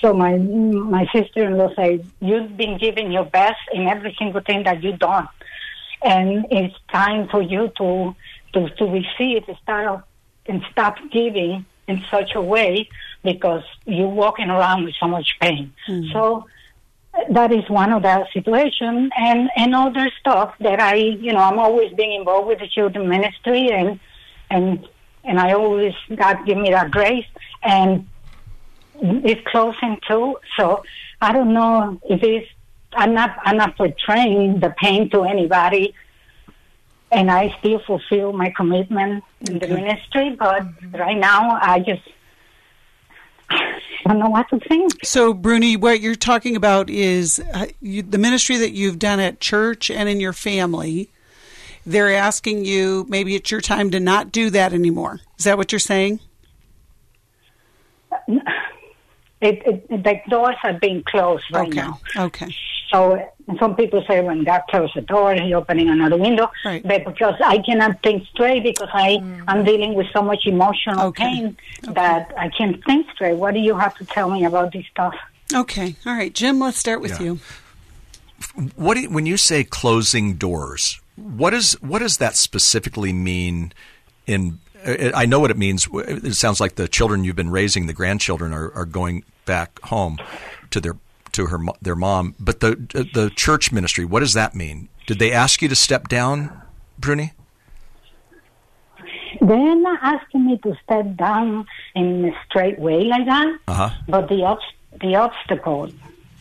so 0.00 0.12
my 0.12 0.36
my 0.36 1.06
sister-in-law 1.12 1.74
said, 1.74 2.06
"You've 2.20 2.56
been 2.56 2.78
giving 2.78 3.12
your 3.12 3.24
best 3.24 3.60
in 3.72 3.88
every 3.88 4.14
single 4.18 4.40
thing 4.42 4.64
that 4.64 4.82
you've 4.82 4.98
done, 4.98 5.28
and 6.02 6.46
it's 6.50 6.76
time 6.92 7.28
for 7.28 7.42
you 7.42 7.72
to 7.78 8.14
to 8.52 8.68
to 8.68 8.84
receive 8.84 9.48
of 9.48 10.02
and 10.46 10.62
stop 10.70 10.96
giving 11.10 11.64
in 11.88 12.02
such 12.10 12.34
a 12.34 12.40
way 12.42 12.88
because 13.22 13.64
you're 13.86 14.08
walking 14.08 14.50
around 14.50 14.84
with 14.84 14.94
so 15.00 15.06
much 15.08 15.36
pain." 15.40 15.72
So 16.12 16.46
that 17.30 17.52
is 17.52 17.68
one 17.68 17.92
of 17.92 18.02
the 18.02 18.26
situations 18.32 19.10
and 19.16 19.48
and 19.56 19.74
other 19.74 20.10
stuff 20.20 20.54
that 20.60 20.80
I 20.80 20.94
you 20.94 21.32
know 21.32 21.38
I'm 21.38 21.58
always 21.58 21.92
being 21.92 22.12
involved 22.12 22.48
with 22.48 22.58
the 22.58 22.68
children 22.68 23.08
ministry 23.08 23.70
and 23.70 24.00
and 24.50 24.86
and 25.24 25.38
I 25.38 25.52
always 25.52 25.94
God 26.14 26.44
give 26.46 26.58
me 26.58 26.70
that 26.70 26.90
grace 26.90 27.26
and 27.62 28.08
it's 29.00 29.40
closing 29.48 29.98
too. 30.06 30.38
So 30.56 30.84
I 31.20 31.32
don't 31.32 31.54
know 31.54 32.00
if 32.08 32.22
it's 32.22 32.48
I'm 32.92 33.14
not 33.14 33.36
I'm 33.44 33.56
not 33.56 33.76
portraying 33.76 34.60
the 34.60 34.70
pain 34.70 35.10
to 35.10 35.24
anybody 35.24 35.94
and 37.10 37.30
I 37.30 37.54
still 37.60 37.80
fulfill 37.86 38.32
my 38.32 38.50
commitment 38.56 39.24
in 39.48 39.58
the 39.58 39.68
ministry 39.68 40.36
but 40.38 40.62
mm-hmm. 40.62 40.96
right 40.96 41.18
now 41.18 41.58
I 41.60 41.80
just 41.80 42.02
I 44.06 44.10
don't 44.10 44.18
know 44.18 44.28
what 44.28 44.48
to 44.50 44.58
think. 44.60 44.92
So, 45.04 45.32
Bruni, 45.32 45.76
what 45.76 46.00
you're 46.00 46.14
talking 46.14 46.56
about 46.56 46.90
is 46.90 47.42
uh, 47.54 47.66
you, 47.80 48.02
the 48.02 48.18
ministry 48.18 48.58
that 48.58 48.72
you've 48.72 48.98
done 48.98 49.18
at 49.18 49.40
church 49.40 49.90
and 49.90 50.08
in 50.08 50.20
your 50.20 50.32
family. 50.32 51.10
They're 51.86 52.14
asking 52.14 52.64
you 52.64 53.04
maybe 53.08 53.34
it's 53.34 53.50
your 53.50 53.60
time 53.60 53.90
to 53.90 54.00
not 54.00 54.32
do 54.32 54.50
that 54.50 54.72
anymore. 54.72 55.20
Is 55.38 55.44
that 55.44 55.58
what 55.58 55.70
you're 55.70 55.78
saying? 55.78 56.20
It, 59.40 59.62
it, 59.66 59.88
the 59.88 60.20
doors 60.30 60.56
are 60.64 60.72
being 60.74 61.02
closed 61.02 61.44
right 61.52 61.68
okay. 61.68 61.76
now. 61.76 62.00
Okay. 62.16 62.54
So 62.90 63.28
some 63.58 63.74
people 63.76 64.04
say 64.08 64.20
when 64.20 64.44
God 64.44 64.62
closes 64.70 64.94
the 64.94 65.00
door, 65.02 65.34
He's 65.34 65.52
opening 65.54 65.88
another 65.88 66.16
window. 66.16 66.50
Right. 66.64 66.82
But 66.82 67.04
because 67.04 67.34
I 67.44 67.58
cannot 67.58 68.02
think 68.02 68.26
straight 68.28 68.62
because 68.62 68.88
I 68.92 69.18
I'm 69.48 69.64
dealing 69.64 69.94
with 69.94 70.06
so 70.12 70.22
much 70.22 70.46
emotional 70.46 71.06
Okay. 71.08 71.24
pain 71.24 71.56
that 71.94 72.32
I 72.38 72.48
can't 72.50 72.82
think 72.84 73.06
straight. 73.14 73.36
What 73.36 73.54
do 73.54 73.60
you 73.60 73.76
have 73.78 73.94
to 73.96 74.04
tell 74.04 74.30
me 74.30 74.44
about 74.44 74.72
this 74.72 74.84
stuff? 74.90 75.14
Okay. 75.52 75.96
All 76.06 76.14
right, 76.14 76.32
Jim. 76.32 76.58
Let's 76.60 76.78
start 76.78 77.00
with 77.00 77.12
Yeah. 77.12 77.22
you. 77.22 77.40
What 78.76 78.94
do 78.94 79.00
you, 79.00 79.10
when 79.10 79.26
you 79.26 79.36
say 79.36 79.64
closing 79.64 80.34
doors? 80.34 81.00
What 81.16 81.54
is 81.54 81.74
what 81.82 82.00
does 82.00 82.18
that 82.18 82.36
specifically 82.36 83.12
mean? 83.12 83.72
In 84.26 84.58
uh, 84.84 85.10
I 85.14 85.26
know 85.26 85.40
what 85.40 85.50
it 85.50 85.56
means. 85.56 85.88
It 85.92 86.34
sounds 86.34 86.60
like 86.60 86.74
the 86.74 86.88
children 86.88 87.24
you've 87.24 87.36
been 87.36 87.50
raising, 87.50 87.86
the 87.86 87.92
grandchildren, 87.92 88.52
are, 88.52 88.70
are 88.72 88.84
going 88.84 89.24
back 89.46 89.80
home 89.82 90.18
to 90.70 90.80
their 90.80 90.96
to 91.34 91.46
her 91.46 91.58
their 91.82 91.96
mom. 91.96 92.34
But 92.38 92.60
the 92.60 92.76
the 93.14 93.30
church 93.34 93.72
ministry, 93.72 94.04
what 94.04 94.20
does 94.20 94.34
that 94.34 94.54
mean? 94.54 94.88
Did 95.06 95.18
they 95.18 95.32
ask 95.32 95.62
you 95.62 95.68
to 95.68 95.76
step 95.76 96.08
down, 96.08 96.62
Bruni? 96.98 97.32
They're 99.40 99.76
not 99.76 99.98
asking 100.02 100.46
me 100.46 100.58
to 100.58 100.74
step 100.84 101.16
down 101.16 101.66
in 101.94 102.24
a 102.24 102.32
straight 102.46 102.78
way 102.78 103.04
like 103.04 103.26
that. 103.26 103.58
Uh-huh. 103.68 103.90
But 104.08 104.28
the 104.28 104.42
obs- 104.44 104.74
the 105.00 105.16
obstacle 105.16 105.90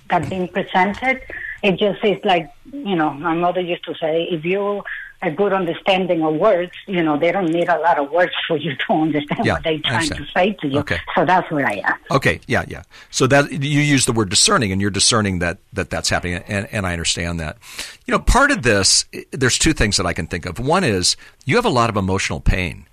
that 0.09 0.29
being 0.29 0.47
presented, 0.47 1.21
it 1.63 1.77
just 1.77 2.03
is 2.03 2.23
like 2.23 2.49
you 2.71 2.95
know. 2.95 3.11
My 3.11 3.33
mother 3.33 3.61
used 3.61 3.83
to 3.85 3.95
say, 3.95 4.27
if 4.29 4.45
you 4.45 4.83
a 5.23 5.31
good 5.31 5.53
understanding 5.53 6.23
of 6.23 6.35
words, 6.35 6.71
you 6.85 7.01
know, 7.01 7.17
they 7.17 7.31
don't 7.31 7.49
need 7.49 7.69
a 7.69 7.79
lot 7.79 7.97
of 7.97 8.11
words 8.11 8.33
for 8.47 8.57
you 8.57 8.75
to 8.75 8.93
understand 8.93 9.45
Yeah, 9.45 9.53
what 9.53 9.63
they're 9.63 9.79
trying 9.79 10.09
to 10.09 10.25
say 10.35 10.51
to 10.61 10.67
you. 10.67 10.79
Okay. 10.79 10.99
So 11.15 11.25
that's 11.25 11.49
where 11.49 11.65
I 11.65 11.81
am. 11.83 11.95
Okay, 12.11 12.41
yeah, 12.47 12.65
yeah. 12.67 12.83
So 13.09 13.25
that 13.27 13.51
you 13.51 13.81
use 13.81 14.05
the 14.05 14.11
word 14.11 14.29
discerning, 14.29 14.71
and 14.71 14.81
you're 14.81 14.91
discerning 14.91 15.39
that, 15.39 15.59
that 15.71 15.89
that's 15.89 16.09
happening, 16.09 16.43
and, 16.47 16.67
and 16.71 16.85
I 16.85 16.91
understand 16.93 17.39
that. 17.39 17.57
You 18.05 18.11
know, 18.11 18.19
part 18.19 18.51
of 18.51 18.63
this, 18.63 19.05
there's 19.31 19.57
two 19.57 19.73
things 19.73 19.97
that 19.97 20.05
I 20.05 20.13
can 20.13 20.27
think 20.27 20.45
of. 20.45 20.59
One 20.59 20.83
is 20.83 21.15
you 21.45 21.55
have 21.55 21.65
a 21.65 21.69
lot 21.69 21.89
of 21.89 21.97
emotional 21.97 22.39
pain. 22.39 22.85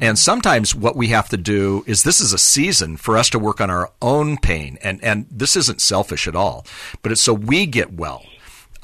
And 0.00 0.16
sometimes 0.16 0.76
what 0.76 0.94
we 0.94 1.08
have 1.08 1.28
to 1.30 1.36
do 1.36 1.82
is 1.88 2.04
this 2.04 2.20
is 2.20 2.32
a 2.32 2.38
season 2.38 2.96
for 2.96 3.16
us 3.16 3.28
to 3.30 3.38
work 3.40 3.60
on 3.60 3.68
our 3.68 3.90
own 4.00 4.36
pain, 4.36 4.78
and 4.80 5.02
and 5.02 5.26
this 5.28 5.56
isn't 5.56 5.80
selfish 5.80 6.28
at 6.28 6.36
all, 6.36 6.64
but 7.02 7.10
it's 7.10 7.20
so 7.20 7.34
we 7.34 7.66
get 7.66 7.92
well. 7.94 8.24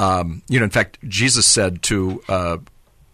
Um, 0.01 0.43
you 0.49 0.59
know, 0.59 0.65
in 0.65 0.71
fact, 0.71 0.99
Jesus 1.07 1.47
said 1.47 1.83
to 1.85 2.23
uh, 2.29 2.57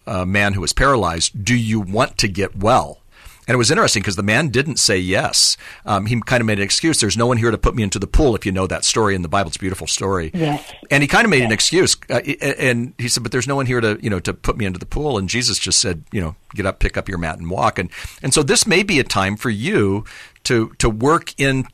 a 0.09 0.27
man 0.27 0.55
who 0.55 0.61
was 0.61 0.73
paralyzed, 0.73 1.45
"Do 1.45 1.55
you 1.55 1.81
want 1.81 2.19
to 2.19 2.29
get 2.29 2.57
well?" 2.57 3.03
And 3.47 3.55
it 3.55 3.59
was 3.59 3.71
interesting 3.71 4.03
because 4.03 4.17
the 4.17 4.23
man 4.23 4.49
didn't 4.49 4.77
say 4.79 4.99
yes. 4.99 5.57
Um, 5.87 6.05
he 6.05 6.21
kind 6.21 6.43
of 6.43 6.47
made 6.47 6.59
an 6.59 6.65
excuse. 6.65 7.01
There's 7.01 7.17
no 7.17 7.27
one 7.27 7.39
here 7.39 7.51
to 7.51 7.57
put 7.57 7.75
me 7.75 7.83
into 7.83 7.99
the 7.99 8.07
pool. 8.07 8.37
If 8.37 8.45
you 8.45 8.53
know 8.53 8.67
that 8.67 8.85
story 8.85 9.15
in 9.15 9.23
the 9.23 9.29
Bible, 9.29 9.49
it's 9.49 9.57
a 9.57 9.61
beautiful 9.61 9.87
story. 9.87 10.31
Yes. 10.35 10.71
And 10.91 11.03
he 11.03 11.07
kind 11.07 11.25
of 11.25 11.31
made 11.31 11.43
an 11.43 11.51
excuse, 11.51 11.97
uh, 12.11 12.21
and 12.59 12.93
he 12.99 13.09
said, 13.09 13.23
"But 13.23 13.33
there's 13.33 13.49
no 13.49 13.57
one 13.57 13.65
here 13.65 13.81
to, 13.81 13.99
you 14.03 14.11
know, 14.11 14.21
to 14.21 14.35
put 14.35 14.59
me 14.59 14.67
into 14.67 14.79
the 14.79 14.87
pool." 14.87 15.17
And 15.17 15.31
Jesus 15.31 15.59
just 15.59 15.79
said, 15.79 16.05
"You 16.13 16.21
know, 16.21 16.37
get 16.55 16.67
up, 16.67 16.79
pick 16.79 16.99
up 16.99 17.09
your 17.09 17.17
mat, 17.17 17.39
and 17.39 17.49
walk." 17.49 17.79
And 17.79 17.91
and 18.23 18.35
so 18.35 18.43
this 18.43 18.67
may 18.67 18.83
be 18.83 18.99
a 18.99 19.05
time 19.05 19.37
for 19.37 19.49
you 19.49 20.05
to 20.45 20.75
to 20.79 20.91
work 20.91 21.33
in 21.39 21.67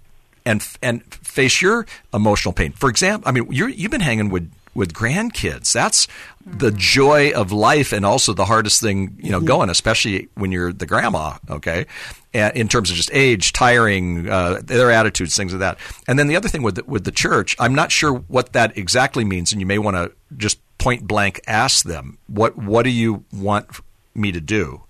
and 0.47 0.67
and 0.81 1.03
face 1.13 1.61
your 1.61 1.87
emotional 2.13 2.53
pain. 2.53 2.73
For 2.73 2.89
example, 2.89 3.29
I 3.29 3.33
mean, 3.33 3.51
you're, 3.51 3.69
you've 3.69 3.91
been 3.91 4.01
hanging 4.01 4.29
with 4.29 4.49
with 4.75 4.93
grandkids. 4.93 5.73
That's 5.73 6.07
the 6.45 6.71
joy 6.71 7.31
of 7.33 7.53
life, 7.53 7.93
and 7.93 8.05
also 8.05 8.33
the 8.33 8.45
hardest 8.45 8.81
thing 8.81 9.19
you 9.23 9.31
know 9.31 9.41
going, 9.41 9.71
especially 9.71 10.29
when 10.35 10.53
you're 10.53 10.73
the 10.73 10.87
grandma. 10.87 11.39
Okay, 11.49 11.87
and 12.33 12.57
in 12.57 12.69
terms 12.69 12.91
of 12.91 12.97
just 12.97 13.11
age, 13.13 13.53
tiring, 13.53 14.29
uh, 14.29 14.61
their 14.63 14.91
attitudes, 14.91 15.37
things 15.37 15.53
like 15.53 15.61
that. 15.61 15.79
And 16.09 16.19
then 16.19 16.27
the 16.27 16.37
other 16.37 16.49
thing 16.49 16.63
with 16.63 16.77
the, 16.77 16.85
with 16.85 17.05
the 17.05 17.13
church, 17.13 17.57
I'm 17.59 17.75
not 17.75 17.93
sure 17.93 18.13
what 18.13 18.53
that 18.53 18.77
exactly 18.77 19.25
means, 19.25 19.53
and 19.53 19.61
you 19.61 19.67
may 19.67 19.79
want 19.79 19.97
to 19.97 20.13
just 20.37 20.59
point 20.79 21.07
blank 21.07 21.41
ask 21.47 21.85
them 21.87 22.19
what 22.27 22.59
what 22.59 22.83
do 22.83 22.91
you 22.91 23.25
want 23.33 23.67
me 24.15 24.31
to 24.33 24.41
do? 24.41 24.83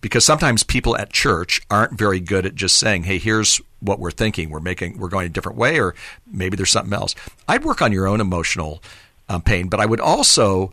Because 0.00 0.24
sometimes 0.24 0.62
people 0.62 0.96
at 0.96 1.12
church 1.12 1.60
aren't 1.70 1.98
very 1.98 2.20
good 2.20 2.46
at 2.46 2.54
just 2.54 2.76
saying, 2.76 3.04
"Hey, 3.04 3.18
here's 3.18 3.60
what 3.80 3.98
we're 3.98 4.10
thinking. 4.10 4.50
We're 4.50 4.60
making 4.60 4.98
we're 4.98 5.08
going 5.08 5.26
a 5.26 5.30
different 5.30 5.58
way, 5.58 5.80
or 5.80 5.94
maybe 6.26 6.56
there's 6.56 6.70
something 6.70 6.92
else." 6.92 7.14
I'd 7.48 7.64
work 7.64 7.82
on 7.82 7.92
your 7.92 8.06
own 8.06 8.20
emotional 8.20 8.82
um, 9.28 9.42
pain, 9.42 9.68
but 9.68 9.80
I 9.80 9.86
would 9.86 10.00
also 10.00 10.72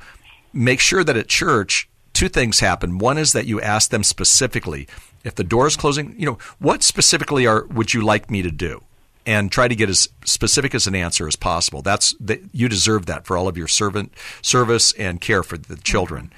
make 0.54 0.80
sure 0.80 1.04
that 1.04 1.18
at 1.18 1.28
church 1.28 1.90
two 2.14 2.30
things 2.30 2.60
happen. 2.60 2.98
One 2.98 3.18
is 3.18 3.34
that 3.34 3.46
you 3.46 3.62
ask 3.62 3.92
them 3.92 4.04
specifically 4.04 4.88
if 5.24 5.36
the 5.36 5.44
door 5.44 5.68
is 5.68 5.76
closing. 5.76 6.16
You 6.18 6.26
know, 6.26 6.38
what 6.60 6.84
specifically 6.84 7.46
are 7.46 7.66
would 7.66 7.94
you 7.94 8.02
like 8.02 8.30
me 8.30 8.42
to 8.42 8.52
do? 8.52 8.84
and 9.26 9.52
try 9.52 9.68
to 9.68 9.76
get 9.76 9.90
as 9.90 10.10
specific 10.26 10.74
as 10.74 10.88
an 10.88 10.96
answer 10.96 11.28
as 11.28 11.36
possible. 11.36 11.84
That's 11.84 12.16
that 12.20 12.42
you 12.52 12.68
deserve 12.68 13.06
that 13.06 13.28
for 13.28 13.38
all 13.38 13.48
of 13.48 13.58
your 13.58 13.68
servant 13.68 14.12
service 14.42 14.92
and 14.94 15.22
care 15.22 15.44
for 15.44 15.56
the 15.56 15.76
children. 15.76 16.32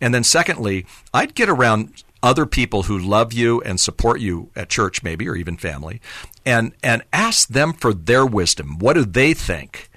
And 0.00 0.14
then 0.14 0.22
secondly, 0.22 0.86
I'd 1.12 1.34
get 1.34 1.48
around 1.48 2.04
other 2.22 2.46
people 2.46 2.84
who 2.84 2.98
love 2.98 3.32
you 3.32 3.60
and 3.62 3.80
support 3.80 4.20
you 4.20 4.50
at 4.54 4.68
church 4.68 5.02
maybe 5.02 5.28
or 5.28 5.34
even 5.34 5.56
family 5.56 6.00
and 6.44 6.72
and 6.82 7.02
ask 7.12 7.48
them 7.48 7.72
for 7.72 7.92
their 7.92 8.24
wisdom. 8.24 8.78
What 8.78 8.94
do 8.94 9.04
they 9.04 9.34
think? 9.34 9.90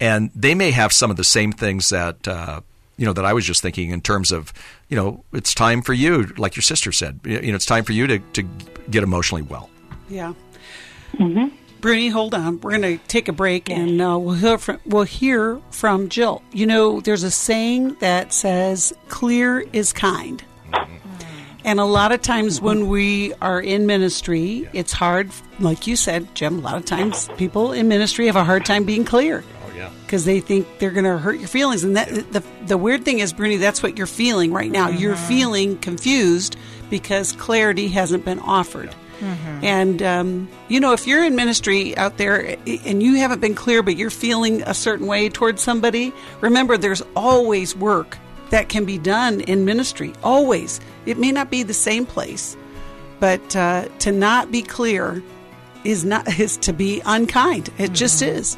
And 0.00 0.30
they 0.34 0.54
may 0.54 0.70
have 0.72 0.92
some 0.92 1.10
of 1.10 1.16
the 1.16 1.24
same 1.24 1.52
things 1.52 1.90
that 1.90 2.26
uh, 2.26 2.60
you 2.96 3.06
know 3.06 3.12
that 3.12 3.24
I 3.24 3.32
was 3.32 3.44
just 3.44 3.62
thinking 3.62 3.90
in 3.90 4.00
terms 4.00 4.32
of 4.32 4.52
you 4.88 4.96
know 4.96 5.24
it's 5.32 5.54
time 5.54 5.82
for 5.82 5.92
you, 5.92 6.24
like 6.36 6.56
your 6.56 6.62
sister 6.62 6.92
said. 6.92 7.20
You 7.24 7.40
know, 7.40 7.54
it's 7.54 7.66
time 7.66 7.84
for 7.84 7.92
you 7.92 8.06
to 8.06 8.18
to 8.18 8.42
get 8.90 9.02
emotionally 9.02 9.42
well. 9.42 9.70
Yeah. 10.08 10.34
Mm-hmm. 11.14 11.54
Bruni, 11.80 12.08
hold 12.08 12.32
on. 12.32 12.60
We're 12.62 12.78
going 12.78 12.98
to 12.98 13.06
take 13.08 13.28
a 13.28 13.32
break 13.32 13.68
and 13.68 14.00
uh, 14.00 14.18
we'll, 14.18 14.36
hear 14.36 14.56
from, 14.56 14.80
we'll 14.86 15.02
hear 15.02 15.60
from 15.70 16.08
Jill. 16.08 16.42
You 16.50 16.64
know, 16.64 17.02
there's 17.02 17.24
a 17.24 17.30
saying 17.30 17.96
that 18.00 18.32
says, 18.32 18.94
clear 19.08 19.60
is 19.72 19.92
kind. 19.92 20.42
And 21.62 21.80
a 21.80 21.84
lot 21.84 22.12
of 22.12 22.22
times 22.22 22.60
when 22.60 22.88
we 22.88 23.34
are 23.34 23.60
in 23.60 23.84
ministry, 23.84 24.66
it's 24.72 24.92
hard, 24.92 25.30
like 25.60 25.86
you 25.86 25.94
said, 25.94 26.34
Jim, 26.34 26.58
a 26.58 26.62
lot 26.62 26.76
of 26.76 26.86
times 26.86 27.28
people 27.36 27.72
in 27.72 27.86
ministry 27.86 28.26
have 28.26 28.36
a 28.36 28.44
hard 28.44 28.64
time 28.64 28.84
being 28.84 29.04
clear. 29.04 29.44
Because 30.04 30.24
they 30.24 30.40
think 30.40 30.66
they're 30.78 30.90
going 30.90 31.04
to 31.04 31.18
hurt 31.18 31.38
your 31.38 31.48
feelings, 31.48 31.84
and 31.84 31.96
that 31.96 32.08
the 32.32 32.42
the 32.66 32.78
weird 32.78 33.04
thing 33.04 33.18
is, 33.18 33.32
Bruni, 33.32 33.56
that's 33.56 33.82
what 33.82 33.98
you're 33.98 34.06
feeling 34.06 34.52
right 34.52 34.70
now. 34.70 34.88
Mm-hmm. 34.88 34.98
You're 34.98 35.16
feeling 35.16 35.78
confused 35.78 36.56
because 36.90 37.32
clarity 37.32 37.88
hasn't 37.88 38.24
been 38.24 38.38
offered. 38.38 38.94
Mm-hmm. 39.20 39.64
And, 39.64 40.02
um, 40.02 40.48
you 40.68 40.80
know, 40.80 40.92
if 40.92 41.06
you're 41.06 41.24
in 41.24 41.36
ministry 41.36 41.96
out 41.96 42.18
there 42.18 42.56
and 42.66 43.02
you 43.02 43.16
haven't 43.16 43.40
been 43.40 43.54
clear, 43.54 43.82
but 43.82 43.96
you're 43.96 44.10
feeling 44.10 44.62
a 44.62 44.74
certain 44.74 45.06
way 45.06 45.28
towards 45.28 45.62
somebody, 45.62 46.12
remember 46.40 46.76
there's 46.76 47.02
always 47.16 47.76
work 47.76 48.18
that 48.50 48.68
can 48.68 48.84
be 48.84 48.98
done 48.98 49.40
in 49.40 49.64
ministry. 49.64 50.12
Always. 50.22 50.80
It 51.06 51.18
may 51.18 51.32
not 51.32 51.50
be 51.50 51.62
the 51.62 51.74
same 51.74 52.06
place, 52.06 52.56
but 53.20 53.56
uh, 53.56 53.88
to 54.00 54.12
not 54.12 54.50
be 54.50 54.62
clear 54.62 55.22
is 55.84 56.04
not 56.04 56.28
is 56.38 56.56
to 56.58 56.72
be 56.72 57.00
unkind. 57.04 57.68
It 57.68 57.72
mm-hmm. 57.72 57.94
just 57.94 58.22
is. 58.22 58.56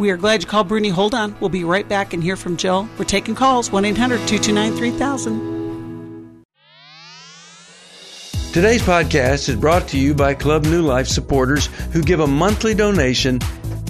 We 0.00 0.10
are 0.10 0.16
glad 0.16 0.42
you 0.42 0.48
called 0.48 0.68
Bruni. 0.68 0.88
Hold 0.88 1.14
on. 1.14 1.36
We'll 1.40 1.50
be 1.50 1.62
right 1.62 1.86
back 1.86 2.14
and 2.14 2.22
hear 2.22 2.34
from 2.34 2.56
Jill. 2.56 2.88
We're 2.98 3.04
taking 3.04 3.34
calls 3.34 3.70
1 3.70 3.84
800 3.84 4.26
229 4.26 4.74
3000. 4.74 6.42
Today's 8.54 8.82
podcast 8.82 9.50
is 9.50 9.56
brought 9.56 9.88
to 9.88 9.98
you 9.98 10.14
by 10.14 10.32
Club 10.32 10.64
New 10.64 10.80
Life 10.80 11.06
supporters 11.06 11.66
who 11.92 12.02
give 12.02 12.20
a 12.20 12.26
monthly 12.26 12.72
donation 12.74 13.40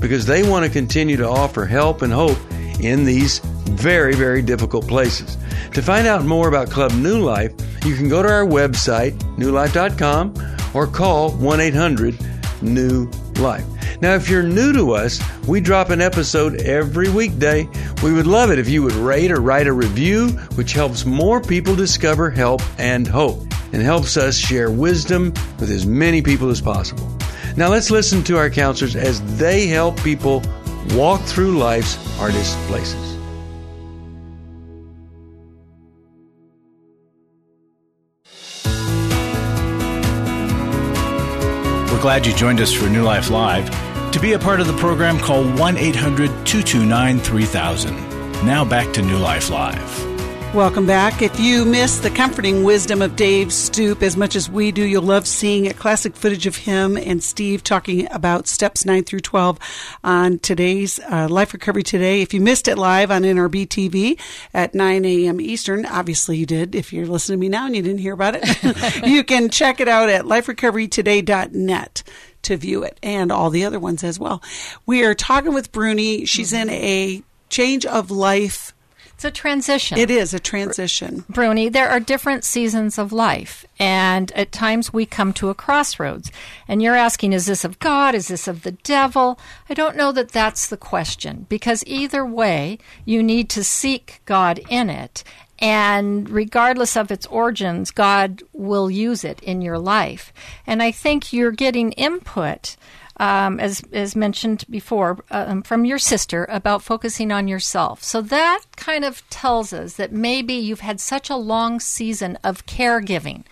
because 0.00 0.26
they 0.26 0.42
want 0.42 0.66
to 0.66 0.70
continue 0.70 1.16
to 1.16 1.28
offer 1.28 1.64
help 1.64 2.02
and 2.02 2.12
hope 2.12 2.38
in 2.80 3.04
these 3.04 3.38
very, 3.38 4.16
very 4.16 4.42
difficult 4.42 4.88
places. 4.88 5.38
To 5.74 5.80
find 5.80 6.08
out 6.08 6.24
more 6.24 6.48
about 6.48 6.70
Club 6.70 6.92
New 6.92 7.20
Life, 7.20 7.52
you 7.86 7.94
can 7.94 8.08
go 8.08 8.20
to 8.20 8.28
our 8.28 8.44
website, 8.44 9.12
newlife.com, 9.36 10.34
or 10.74 10.88
call 10.88 11.30
1 11.30 11.60
800 11.60 12.18
New 12.62 13.08
Life. 13.40 13.64
Now, 14.00 14.14
if 14.14 14.28
you're 14.28 14.42
new 14.42 14.72
to 14.72 14.92
us, 14.92 15.20
we 15.46 15.60
drop 15.60 15.90
an 15.90 16.00
episode 16.00 16.60
every 16.62 17.10
weekday. 17.10 17.68
We 18.02 18.12
would 18.12 18.26
love 18.26 18.50
it 18.50 18.58
if 18.58 18.68
you 18.68 18.82
would 18.82 18.92
rate 18.92 19.30
or 19.30 19.40
write 19.40 19.66
a 19.66 19.72
review, 19.72 20.28
which 20.54 20.72
helps 20.72 21.04
more 21.04 21.40
people 21.40 21.74
discover 21.74 22.30
help 22.30 22.62
and 22.78 23.06
hope 23.06 23.40
and 23.72 23.82
helps 23.82 24.16
us 24.16 24.36
share 24.36 24.70
wisdom 24.70 25.32
with 25.58 25.70
as 25.70 25.86
many 25.86 26.22
people 26.22 26.50
as 26.50 26.60
possible. 26.60 27.08
Now 27.56 27.68
let's 27.68 27.90
listen 27.90 28.22
to 28.24 28.36
our 28.36 28.50
counselors 28.50 28.96
as 28.96 29.20
they 29.38 29.66
help 29.66 30.00
people 30.02 30.42
walk 30.94 31.20
through 31.22 31.58
life's 31.58 31.94
hardest 32.16 32.56
places. 32.68 33.09
Glad 42.00 42.26
you 42.26 42.34
joined 42.34 42.60
us 42.60 42.72
for 42.72 42.88
New 42.88 43.02
Life 43.02 43.28
Live. 43.30 43.70
To 44.12 44.20
be 44.20 44.32
a 44.32 44.38
part 44.38 44.60
of 44.60 44.66
the 44.66 44.76
program, 44.78 45.18
call 45.18 45.44
1 45.44 45.76
800 45.76 46.28
229 46.46 47.18
3000. 47.18 47.94
Now 48.44 48.64
back 48.64 48.92
to 48.94 49.02
New 49.02 49.18
Life 49.18 49.50
Live. 49.50 50.09
Welcome 50.54 50.84
back. 50.84 51.22
If 51.22 51.38
you 51.38 51.64
miss 51.64 52.00
the 52.00 52.10
comforting 52.10 52.64
wisdom 52.64 53.02
of 53.02 53.14
Dave 53.14 53.52
Stoop 53.52 54.02
as 54.02 54.16
much 54.16 54.34
as 54.34 54.50
we 54.50 54.72
do, 54.72 54.82
you'll 54.82 55.00
love 55.00 55.28
seeing 55.28 55.68
a 55.68 55.72
classic 55.72 56.16
footage 56.16 56.44
of 56.44 56.56
him 56.56 56.96
and 56.96 57.22
Steve 57.22 57.62
talking 57.62 58.10
about 58.10 58.48
steps 58.48 58.84
9 58.84 59.04
through 59.04 59.20
12 59.20 59.60
on 60.02 60.40
today's 60.40 60.98
uh, 61.08 61.28
Life 61.30 61.52
Recovery 61.52 61.84
Today. 61.84 62.20
If 62.20 62.34
you 62.34 62.40
missed 62.40 62.66
it 62.66 62.76
live 62.76 63.12
on 63.12 63.22
NRB 63.22 63.68
TV 63.68 64.20
at 64.52 64.74
9 64.74 65.04
a.m. 65.04 65.40
Eastern, 65.40 65.86
obviously 65.86 66.36
you 66.38 66.46
did. 66.46 66.74
If 66.74 66.92
you're 66.92 67.06
listening 67.06 67.38
to 67.38 67.40
me 67.40 67.48
now 67.48 67.66
and 67.66 67.76
you 67.76 67.82
didn't 67.82 68.00
hear 68.00 68.14
about 68.14 68.34
it, 68.36 69.04
you 69.06 69.22
can 69.22 69.50
check 69.50 69.78
it 69.78 69.86
out 69.86 70.08
at 70.08 70.24
liferecoverytoday.net 70.24 72.02
to 72.42 72.56
view 72.56 72.82
it 72.82 72.98
and 73.04 73.30
all 73.30 73.50
the 73.50 73.64
other 73.64 73.78
ones 73.78 74.02
as 74.02 74.18
well. 74.18 74.42
We 74.84 75.04
are 75.04 75.14
talking 75.14 75.54
with 75.54 75.70
Bruni. 75.70 76.24
She's 76.24 76.52
in 76.52 76.68
a 76.70 77.22
change 77.50 77.86
of 77.86 78.10
life 78.10 78.74
it's 79.20 79.24
a 79.26 79.30
transition. 79.30 79.98
It 79.98 80.10
is 80.10 80.32
a 80.32 80.40
transition. 80.40 81.26
Bruni, 81.28 81.68
there 81.68 81.90
are 81.90 82.00
different 82.00 82.42
seasons 82.42 82.96
of 82.96 83.12
life, 83.12 83.66
and 83.78 84.32
at 84.32 84.50
times 84.50 84.94
we 84.94 85.04
come 85.04 85.34
to 85.34 85.50
a 85.50 85.54
crossroads. 85.54 86.32
And 86.66 86.80
you're 86.80 86.94
asking, 86.94 87.34
is 87.34 87.44
this 87.44 87.62
of 87.62 87.78
God? 87.80 88.14
Is 88.14 88.28
this 88.28 88.48
of 88.48 88.62
the 88.62 88.72
devil? 88.72 89.38
I 89.68 89.74
don't 89.74 89.94
know 89.94 90.10
that 90.12 90.30
that's 90.30 90.66
the 90.66 90.78
question, 90.78 91.44
because 91.50 91.84
either 91.86 92.24
way, 92.24 92.78
you 93.04 93.22
need 93.22 93.50
to 93.50 93.62
seek 93.62 94.22
God 94.24 94.58
in 94.70 94.88
it. 94.88 95.22
And 95.58 96.30
regardless 96.30 96.96
of 96.96 97.10
its 97.10 97.26
origins, 97.26 97.90
God 97.90 98.42
will 98.54 98.90
use 98.90 99.22
it 99.22 99.42
in 99.42 99.60
your 99.60 99.78
life. 99.78 100.32
And 100.66 100.82
I 100.82 100.92
think 100.92 101.30
you're 101.30 101.50
getting 101.50 101.92
input 101.92 102.78
um, 103.20 103.60
as 103.60 103.82
as 103.92 104.16
mentioned 104.16 104.64
before, 104.70 105.18
um, 105.30 105.62
from 105.62 105.84
your 105.84 105.98
sister 105.98 106.46
about 106.48 106.82
focusing 106.82 107.30
on 107.30 107.46
yourself. 107.46 108.02
So 108.02 108.22
that 108.22 108.62
kind 108.76 109.04
of 109.04 109.28
tells 109.28 109.74
us 109.74 109.94
that 109.94 110.10
maybe 110.10 110.54
you've 110.54 110.80
had 110.80 111.00
such 111.00 111.28
a 111.28 111.36
long 111.36 111.80
season 111.80 112.38
of 112.42 112.64
caregiving, 112.64 113.44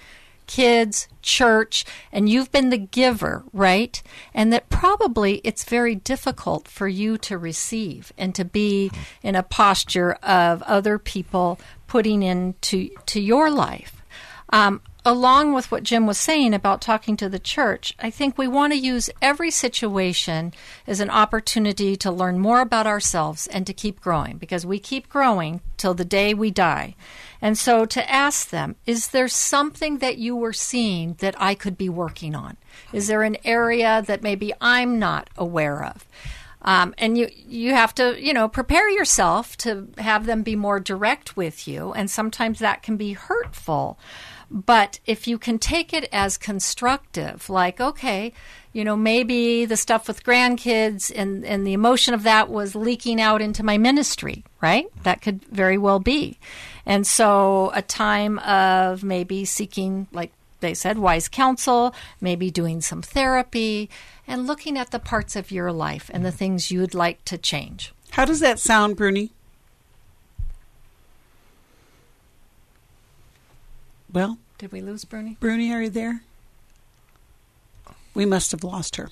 kids, 0.47 1.07
church, 1.21 1.85
and 2.11 2.31
you've 2.31 2.51
been 2.51 2.71
the 2.71 2.79
giver, 2.79 3.45
right? 3.53 4.03
And 4.33 4.51
that 4.55 4.71
probably 4.71 5.43
it's 5.45 5.65
very 5.65 5.95
difficult 5.95 6.67
for 6.67 6.89
you 6.89 7.19
to 7.19 7.37
receive 7.37 8.11
and 8.17 8.35
to 8.37 8.47
be 8.47 8.91
in 9.23 9.35
a 9.37 9.43
posture 9.43 10.15
of 10.23 10.63
other 10.63 10.99
people 10.99 11.61
putting 11.87 12.23
into 12.23 12.89
to 13.05 13.21
your 13.21 13.51
life. 13.51 14.03
Um, 14.51 14.81
along 15.09 15.55
with 15.55 15.71
what 15.73 15.85
Jim 15.85 16.07
was 16.07 16.18
saying 16.18 16.53
about 16.53 16.83
talking 16.83 17.16
to 17.16 17.31
the 17.31 17.38
church, 17.38 17.94
I 17.99 18.11
think 18.11 18.37
we 18.37 18.47
want 18.47 18.75
to 18.75 18.79
use 18.79 19.09
every 19.23 19.51
situation 19.51 20.53
as 20.87 21.01
an 21.01 21.09
opportunity 21.09 21.97
to 21.97 22.11
learn 22.11 22.38
more 22.38 22.61
about 22.61 22.87
ourselves 22.87 23.47
and 23.47 23.66
to 23.66 23.73
keep 23.73 24.03
growing 24.03 24.37
because 24.37 24.66
we 24.66 24.79
keep 24.79 25.09
growing 25.09 25.62
till 25.79 25.94
the 25.94 26.05
day 26.05 26.35
we 26.35 26.51
die. 26.51 26.94
And 27.40 27.57
so 27.57 27.87
to 27.87 28.11
ask 28.11 28.51
them, 28.51 28.77
is 28.85 29.09
there 29.09 29.29
something 29.29 29.97
that 29.99 30.18
you 30.18 30.37
were 30.37 30.53
seeing 30.53 31.14
that 31.21 31.35
I 31.40 31.55
could 31.55 31.79
be 31.79 31.88
working 31.88 32.35
on? 32.35 32.59
Is 32.92 33.07
there 33.07 33.23
an 33.23 33.38
area 33.44 34.05
that 34.07 34.23
maybe 34.23 34.53
I'm 34.61 34.99
not 34.99 35.31
aware 35.38 35.85
of? 35.85 36.05
Um, 36.61 36.92
and 36.99 37.16
you 37.16 37.31
you 37.33 37.73
have 37.73 37.94
to 37.94 38.21
you 38.21 38.35
know 38.35 38.49
prepare 38.49 38.90
yourself 38.90 39.57
to 39.59 39.88
have 39.97 40.27
them 40.27 40.42
be 40.42 40.57
more 40.57 40.81
direct 40.81 41.37
with 41.37 41.68
you, 41.68 41.92
and 41.92 42.11
sometimes 42.11 42.59
that 42.59 42.83
can 42.83 42.97
be 42.97 43.12
hurtful. 43.12 43.97
But 44.51 45.01
if 45.07 45.29
you 45.29 45.39
can 45.39 45.59
take 45.59 45.93
it 45.93 46.09
as 46.13 46.39
constructive, 46.39 47.51
like, 47.51 47.81
okay, 47.81 48.33
you 48.73 48.85
know, 48.85 48.97
maybe 48.97 49.65
the 49.65 49.77
stuff 49.77 50.09
with 50.09 50.25
grandkids 50.25 51.13
and, 51.15 51.45
and 51.45 51.67
the 51.67 51.73
emotion 51.73 52.15
of 52.15 52.23
that 52.23 52.49
was 52.49 52.75
leaking 52.75 53.21
out 53.21 53.43
into 53.43 53.63
my 53.63 53.77
ministry, 53.77 54.45
right? 54.61 54.87
That 55.03 55.21
could 55.21 55.45
very 55.47 55.77
well 55.77 56.01
be. 56.01 56.39
And 56.87 57.07
so 57.07 57.71
a 57.75 57.83
time 57.83 58.39
of 58.39 59.05
maybe 59.05 59.45
seeking, 59.45 60.07
like 60.13 60.33
they 60.61 60.75
said, 60.75 60.99
wise 60.99 61.29
counsel, 61.29 61.95
maybe 62.21 62.51
doing 62.51 62.81
some 62.81 63.03
therapy, 63.03 63.91
and 64.27 64.47
looking 64.47 64.79
at 64.79 64.91
the 64.91 64.99
parts 64.99 65.37
of 65.37 65.51
your 65.51 65.73
life 65.73 66.11
and 66.13 66.25
the 66.25 66.33
things 66.33 66.71
you'd 66.71 66.95
like 66.95 67.25
to 67.27 67.39
change. 67.39 67.93
How 68.11 68.25
does 68.25 68.41
that 68.41 68.59
sound, 68.59 68.97
Bruni? 68.97 69.33
Well, 74.12 74.38
Did 74.59 74.73
we 74.73 74.81
lose 74.81 75.05
Bruni? 75.05 75.37
Bruni, 75.40 75.73
are 75.73 75.83
you 75.83 75.90
there? 75.90 76.23
We 78.14 78.25
must 78.27 78.51
have 78.53 78.64
lost 78.64 78.97
her. 78.97 79.11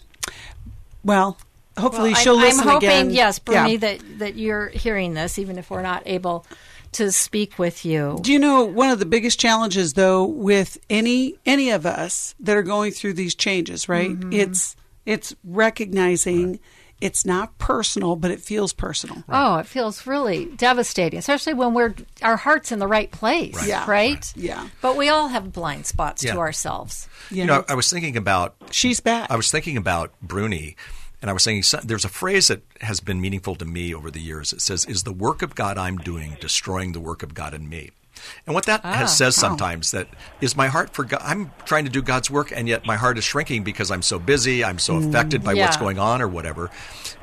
Well, 1.05 1.39
hopefully 1.79 2.13
Well, 2.13 2.21
she'll 2.23 2.37
I'm, 2.37 2.43
listen 2.43 2.61
I'm 2.63 2.69
hoping, 2.75 2.89
again. 2.89 3.11
yes, 3.11 3.39
Bruni, 3.39 3.73
Yeah. 3.73 3.79
that, 3.79 4.19
that 4.19 4.37
you're 4.37 4.69
hearing 4.69 5.15
this, 5.15 5.39
even 5.39 5.59
if 5.59 5.71
we're 5.71 5.83
not 5.83 6.03
able 6.07 6.47
to 6.93 7.13
speak 7.13 7.59
with 7.59 7.85
you. 7.85 8.19
Do 8.23 8.33
you 8.33 8.39
know 8.39 8.65
one 8.65 8.91
of 8.91 8.99
the 8.99 9.05
biggest 9.07 9.39
challenges 9.39 9.93
though 9.93 10.25
with 10.25 10.79
any 10.89 11.35
any 11.45 11.71
of 11.71 11.85
us 11.85 12.35
that 12.41 12.57
are 12.57 12.63
going 12.63 12.93
through 12.93 13.13
these 13.15 13.35
changes, 13.35 13.87
right? 13.89 14.11
Mm-hmm. 14.11 14.33
It's 14.33 14.77
it's 15.05 15.35
recognizing 15.45 16.59
it's 17.01 17.27
not 17.27 17.59
personal, 17.59 18.17
but 18.17 18.31
it 18.31 18.41
feels 18.41 18.73
personal. 18.73 19.23
Oh, 19.29 19.57
it 19.57 19.67
feels 19.67 20.07
really 20.07 20.47
devastating, 20.47 21.19
especially 21.19 21.53
when 21.55 21.75
we're 21.75 21.95
our 22.23 22.37
heart's 22.37 22.73
in 22.73 22.79
the 22.79 22.87
right 22.87 23.11
place, 23.11 23.55
Right. 23.55 23.69
Yeah. 23.69 23.85
right? 23.91 24.33
Yeah. 24.37 24.69
But 24.81 24.97
we 24.97 25.09
all 25.11 25.29
have 25.29 25.53
blind 25.53 25.87
spots 25.87 26.25
Yeah. 26.25 26.33
to 26.35 26.39
ourselves. 26.39 27.09
Yeah. 27.31 27.43
You 27.43 27.47
know, 27.47 27.65
I 27.69 27.75
was 27.75 27.91
thinking 27.91 28.17
about 28.17 28.55
She's 28.71 29.01
back. 29.01 29.31
I 29.31 29.37
was 29.37 29.51
thinking 29.51 29.77
about 29.77 30.13
Bruni, 30.23 30.75
and 31.21 31.29
I 31.31 31.33
was 31.35 31.43
saying, 31.43 31.65
there's 31.85 32.05
a 32.05 32.09
phrase 32.11 32.49
that 32.49 32.63
has 32.81 33.01
been 33.01 33.21
meaningful 33.21 33.57
to 33.57 33.65
me 33.65 33.95
over 33.95 34.11
the 34.11 34.21
years. 34.21 34.53
It 34.53 34.61
says, 34.63 34.85
"Is 34.87 35.03
the 35.03 35.13
work 35.13 35.43
of 35.43 35.55
God 35.55 35.77
I'm 35.79 35.99
doing 35.99 36.37
destroying 36.41 36.93
the 36.93 37.01
work 37.01 37.23
of 37.23 37.35
God 37.35 37.53
in 37.55 37.69
me?" 37.69 37.91
And 38.47 38.55
what 38.55 38.67
that 38.67 38.83
has 38.85 39.17
says 39.17 39.35
sometimes 39.37 39.91
that 39.91 40.09
is 40.41 40.57
my 40.57 40.69
heart 40.69 40.91
for 40.91 41.05
God. 41.05 41.21
I'm 41.23 41.53
trying 41.65 41.85
to 41.85 41.91
do 41.91 42.03
God's 42.03 42.31
work, 42.31 42.53
and 42.55 42.69
yet 42.69 42.87
my 42.87 42.97
heart 42.97 43.19
is 43.19 43.25
shrinking 43.25 43.65
because 43.65 43.91
I'm 43.91 44.03
so 44.03 44.19
busy. 44.19 44.65
I'm 44.65 44.79
so 44.79 44.97
affected 44.97 45.43
by 45.45 45.55
what's 45.65 45.77
going 45.77 45.99
on 45.99 46.23
or 46.23 46.29
whatever. 46.29 46.71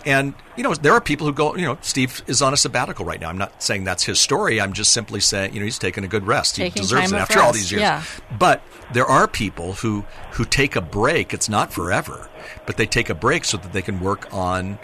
And 0.06 0.34
you 0.58 0.63
know, 0.63 0.73
there 0.73 0.93
are 0.93 1.01
people 1.01 1.27
who 1.27 1.34
go. 1.34 1.56
You 1.56 1.65
know, 1.65 1.77
Steve 1.82 2.21
is 2.27 2.41
on 2.41 2.53
a 2.53 2.58
sabbatical 2.58 3.06
right 3.06 3.19
now. 3.19 3.29
I'm 3.29 3.38
not 3.38 3.63
saying 3.63 3.86
that's 3.86 4.03
his 4.03 4.19
story. 4.19 4.60
I'm 4.60 4.73
just 4.73 4.91
simply 4.91 5.19
saying, 5.19 5.53
you 5.53 5.60
know, 5.60 5.65
he's 5.65 5.79
taking 5.79 6.03
a 6.03 6.08
good 6.08 6.27
rest. 6.27 6.56
Taking 6.56 6.73
he 6.73 6.79
deserves 6.82 7.12
it 7.12 7.15
after 7.15 7.39
all 7.39 7.53
these 7.53 7.71
years. 7.71 7.82
yeah. 7.82 8.03
But 8.38 8.62
there 8.93 9.06
are 9.06 9.27
people 9.27 9.73
who 9.73 10.06
who 10.34 10.45
take 10.45 10.75
a 10.75 10.82
break. 10.82 11.34
It's 11.34 11.49
not 11.49 11.71
forever, 11.73 12.29
but 12.65 12.77
they 12.77 12.86
take 12.86 13.10
a 13.10 13.15
break 13.15 13.45
so 13.45 13.58
that 13.58 13.71
they 13.73 13.82
can 13.82 13.99
work 13.99 14.32
on, 14.34 14.77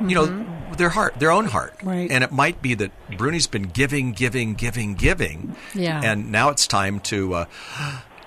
you 0.00 0.14
know, 0.14 0.46
their 0.76 0.88
heart, 0.88 1.18
their 1.18 1.30
own 1.30 1.46
heart. 1.46 1.74
Right. 1.82 2.10
And 2.10 2.24
it 2.24 2.32
might 2.32 2.62
be 2.62 2.74
that 2.74 2.92
Bruni's 3.16 3.46
been 3.46 3.64
giving, 3.64 4.12
giving, 4.12 4.54
giving, 4.54 4.94
giving. 4.94 5.56
Yeah. 5.74 6.00
And 6.02 6.32
now 6.32 6.50
it's 6.50 6.66
time 6.66 7.00
to 7.00 7.34
uh, 7.34 7.44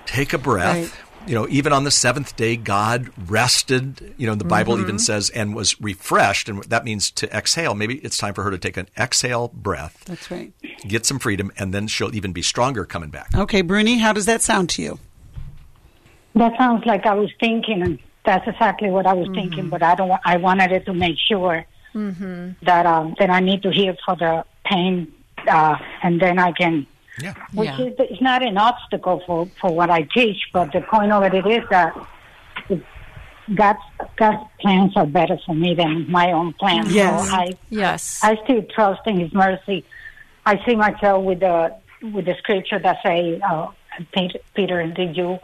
take 0.06 0.32
a 0.32 0.38
breath. 0.38 0.76
Right. 0.76 1.00
You 1.26 1.34
know, 1.34 1.48
even 1.48 1.72
on 1.72 1.84
the 1.84 1.90
seventh 1.90 2.36
day, 2.36 2.54
God 2.56 3.10
rested. 3.30 4.14
You 4.18 4.26
know, 4.26 4.34
the 4.34 4.44
Bible 4.44 4.78
even 4.78 4.98
says, 4.98 5.30
and 5.30 5.54
was 5.54 5.80
refreshed, 5.80 6.50
and 6.50 6.62
that 6.64 6.84
means 6.84 7.10
to 7.12 7.34
exhale. 7.34 7.74
Maybe 7.74 7.96
it's 7.96 8.18
time 8.18 8.34
for 8.34 8.42
her 8.42 8.50
to 8.50 8.58
take 8.58 8.76
an 8.76 8.88
exhale 8.98 9.48
breath, 9.48 10.04
That's 10.04 10.30
right. 10.30 10.52
get 10.86 11.06
some 11.06 11.18
freedom, 11.18 11.50
and 11.56 11.72
then 11.72 11.86
she'll 11.86 12.14
even 12.14 12.34
be 12.34 12.42
stronger 12.42 12.84
coming 12.84 13.08
back. 13.08 13.34
Okay, 13.34 13.62
Bruni, 13.62 13.98
how 13.98 14.12
does 14.12 14.26
that 14.26 14.42
sound 14.42 14.68
to 14.70 14.82
you? 14.82 14.98
That 16.34 16.58
sounds 16.58 16.84
like 16.84 17.06
I 17.06 17.14
was 17.14 17.30
thinking, 17.40 17.80
and 17.80 17.98
that's 18.24 18.46
exactly 18.48 18.90
what 18.90 19.06
I 19.06 19.12
was 19.14 19.26
Mm-hmm. 19.28 19.34
thinking. 19.34 19.68
But 19.68 19.82
I 19.82 19.94
don't. 19.94 20.08
wa- 20.08 20.20
I 20.24 20.36
wanted 20.36 20.72
it 20.72 20.86
to 20.86 20.94
make 20.94 21.16
sure 21.28 21.64
Mm-hmm. 21.94 22.64
that 22.66 22.86
um, 22.86 23.14
that 23.18 23.30
I 23.30 23.40
need 23.40 23.62
to 23.62 23.70
heal 23.70 23.94
for 24.04 24.16
the 24.16 24.44
pain, 24.64 25.12
uh, 25.48 25.76
and 26.02 26.20
then 26.20 26.38
I 26.38 26.52
can. 26.52 26.86
Yeah. 27.20 27.34
Which 27.52 27.68
Yeah. 27.78 27.86
is 27.86 27.94
it's 27.98 28.20
not 28.22 28.42
an 28.42 28.58
obstacle 28.58 29.22
for 29.26 29.48
for 29.60 29.70
what 29.72 29.90
I 29.90 30.02
teach, 30.02 30.38
but 30.52 30.72
the 30.72 30.80
point 30.80 31.12
of 31.12 31.22
it 31.22 31.46
is 31.46 31.62
that 31.70 31.94
it, 32.68 32.82
God's 33.54 33.78
God's 34.16 34.42
plans 34.60 34.96
are 34.96 35.06
better 35.06 35.38
for 35.46 35.54
me 35.54 35.74
than 35.74 36.10
my 36.10 36.32
own 36.32 36.54
plans. 36.54 36.90
Yes. 36.92 37.28
So 37.28 37.36
I 37.36 37.56
Yes. 37.70 38.20
I 38.24 38.36
still 38.44 38.62
trust 38.74 39.02
in 39.06 39.20
His 39.20 39.32
mercy. 39.32 39.84
I 40.46 40.58
see 40.66 40.74
myself 40.74 41.22
with 41.24 41.40
the 41.40 41.74
with 42.02 42.24
the 42.24 42.34
scripture 42.38 42.78
that 42.80 42.98
say, 43.04 43.40
uh, 43.40 43.68
Peter, 44.12 44.38
Peter, 44.56 44.84
did 44.88 45.16
you 45.16 45.38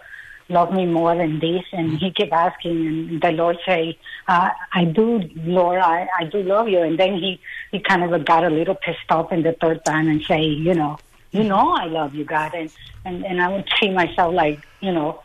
love 0.51 0.73
me 0.73 0.85
more 0.87 1.17
than 1.17 1.39
this? 1.41 1.63
And 1.73 1.99
he 1.99 2.11
kept 2.11 2.33
asking, 2.33 2.87
and 2.87 3.21
the 3.23 3.33
Lord 3.33 3.59
say, 3.65 3.99
uh, 4.29 4.51
I 4.75 4.85
do, 4.85 5.21
Lord, 5.45 5.79
I, 5.81 6.09
I 6.19 6.25
do 6.25 6.43
love 6.43 6.69
you. 6.69 6.81
And 6.83 6.99
then 6.99 7.15
he 7.15 7.41
he 7.71 7.79
kind 7.81 8.03
of 8.03 8.25
got 8.25 8.45
a 8.45 8.51
little 8.51 8.75
pissed 8.75 9.11
off 9.11 9.33
in 9.33 9.43
the 9.43 9.53
third 9.53 9.85
time 9.85 10.09
and 10.09 10.23
say, 10.25 10.43
you 10.43 10.75
know, 10.75 10.99
you 11.33 11.45
know, 11.45 11.73
I 11.75 11.87
love 11.87 12.15
you, 12.15 12.25
God. 12.25 12.55
And 12.55 12.71
and 13.05 13.25
and 13.25 13.41
I 13.41 13.49
would 13.49 13.69
see 13.81 13.91
myself 13.91 14.35
like, 14.35 14.67
you 14.81 14.93
know, 14.93 15.23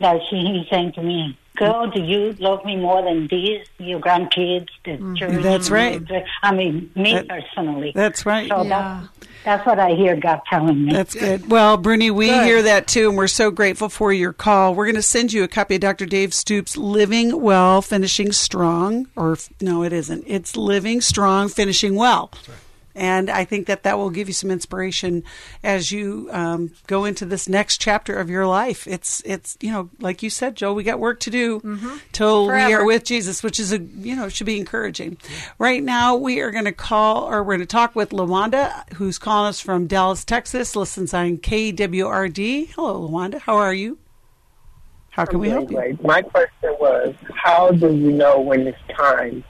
that 0.00 0.20
she, 0.28 0.36
he's 0.44 0.68
saying 0.68 0.92
to 0.92 1.02
me, 1.02 1.38
Girl, 1.56 1.88
do 1.88 2.02
you 2.02 2.32
love 2.40 2.64
me 2.64 2.74
more 2.74 3.00
than 3.00 3.28
these, 3.28 3.64
your 3.78 4.00
grandkids, 4.00 4.66
the 4.84 4.96
church? 5.16 5.40
That's 5.40 5.70
right. 5.70 6.02
I 6.42 6.52
mean, 6.52 6.90
me 6.96 7.12
That- 7.14 7.28
personally. 7.28 7.92
That's 7.94 8.26
right. 8.26 8.48
so 8.48 8.62
Yeah. 8.62 9.02
that's, 9.02 9.13
that's 9.44 9.66
what 9.66 9.78
I 9.78 9.90
hear 9.90 10.16
God 10.16 10.40
telling 10.48 10.86
me. 10.86 10.92
That's 10.92 11.14
good. 11.14 11.50
Well, 11.50 11.76
Bruni, 11.76 12.10
we 12.10 12.28
Good. 12.28 12.44
hear 12.44 12.62
that 12.62 12.86
too, 12.86 13.08
and 13.08 13.16
we're 13.16 13.26
so 13.26 13.50
grateful 13.50 13.88
for 13.88 14.12
your 14.12 14.32
call. 14.32 14.74
We're 14.74 14.86
going 14.86 14.94
to 14.96 15.02
send 15.02 15.32
you 15.32 15.44
a 15.44 15.48
copy 15.48 15.74
of 15.74 15.80
Dr. 15.80 16.06
Dave 16.06 16.32
Stoop's 16.32 16.76
Living 16.76 17.40
Well, 17.42 17.82
Finishing 17.82 18.32
Strong. 18.32 19.08
Or, 19.16 19.36
no, 19.60 19.82
it 19.82 19.92
isn't. 19.92 20.24
It's 20.26 20.56
Living 20.56 21.00
Strong, 21.00 21.50
Finishing 21.50 21.94
Well. 21.94 22.30
And 22.94 23.28
I 23.28 23.44
think 23.44 23.66
that 23.66 23.82
that 23.82 23.98
will 23.98 24.10
give 24.10 24.28
you 24.28 24.34
some 24.34 24.50
inspiration 24.50 25.24
as 25.62 25.90
you 25.90 26.28
um, 26.32 26.72
go 26.86 27.04
into 27.04 27.24
this 27.24 27.48
next 27.48 27.78
chapter 27.78 28.16
of 28.16 28.30
your 28.30 28.46
life. 28.46 28.86
It's, 28.86 29.20
it's 29.24 29.56
you 29.60 29.72
know, 29.72 29.90
like 29.98 30.22
you 30.22 30.30
said, 30.30 30.54
Joe, 30.54 30.72
we 30.72 30.84
got 30.84 30.98
work 31.00 31.20
to 31.20 31.30
do 31.30 31.60
till 32.12 32.46
we 32.46 32.72
are 32.72 32.84
with 32.84 33.04
Jesus, 33.04 33.42
which 33.42 33.58
is 33.58 33.72
a 33.72 33.78
you 33.78 34.14
know 34.14 34.28
should 34.28 34.46
be 34.46 34.58
encouraging. 34.58 35.16
Right 35.58 35.82
now, 35.82 36.16
we 36.16 36.40
are 36.40 36.50
going 36.50 36.64
to 36.64 36.72
call 36.72 37.24
or 37.24 37.42
we're 37.42 37.56
going 37.56 37.60
to 37.60 37.66
talk 37.66 37.96
with 37.96 38.10
Lawanda, 38.10 38.92
who's 38.94 39.18
calling 39.18 39.48
us 39.48 39.60
from 39.60 39.86
Dallas, 39.86 40.24
Texas. 40.24 40.76
Listens 40.76 41.12
on 41.12 41.38
KWRD. 41.38 42.70
Hello, 42.74 43.08
Lawanda. 43.08 43.40
How 43.40 43.56
are 43.56 43.74
you? 43.74 43.98
How 45.10 45.24
can 45.24 45.38
we 45.38 45.48
help 45.48 45.70
you? 45.70 45.98
My 46.02 46.22
question 46.22 46.74
was, 46.80 47.14
how 47.32 47.70
do 47.70 47.94
you 47.94 48.10
know 48.10 48.40
when 48.40 48.66
it's 48.66 48.78
time 48.96 49.44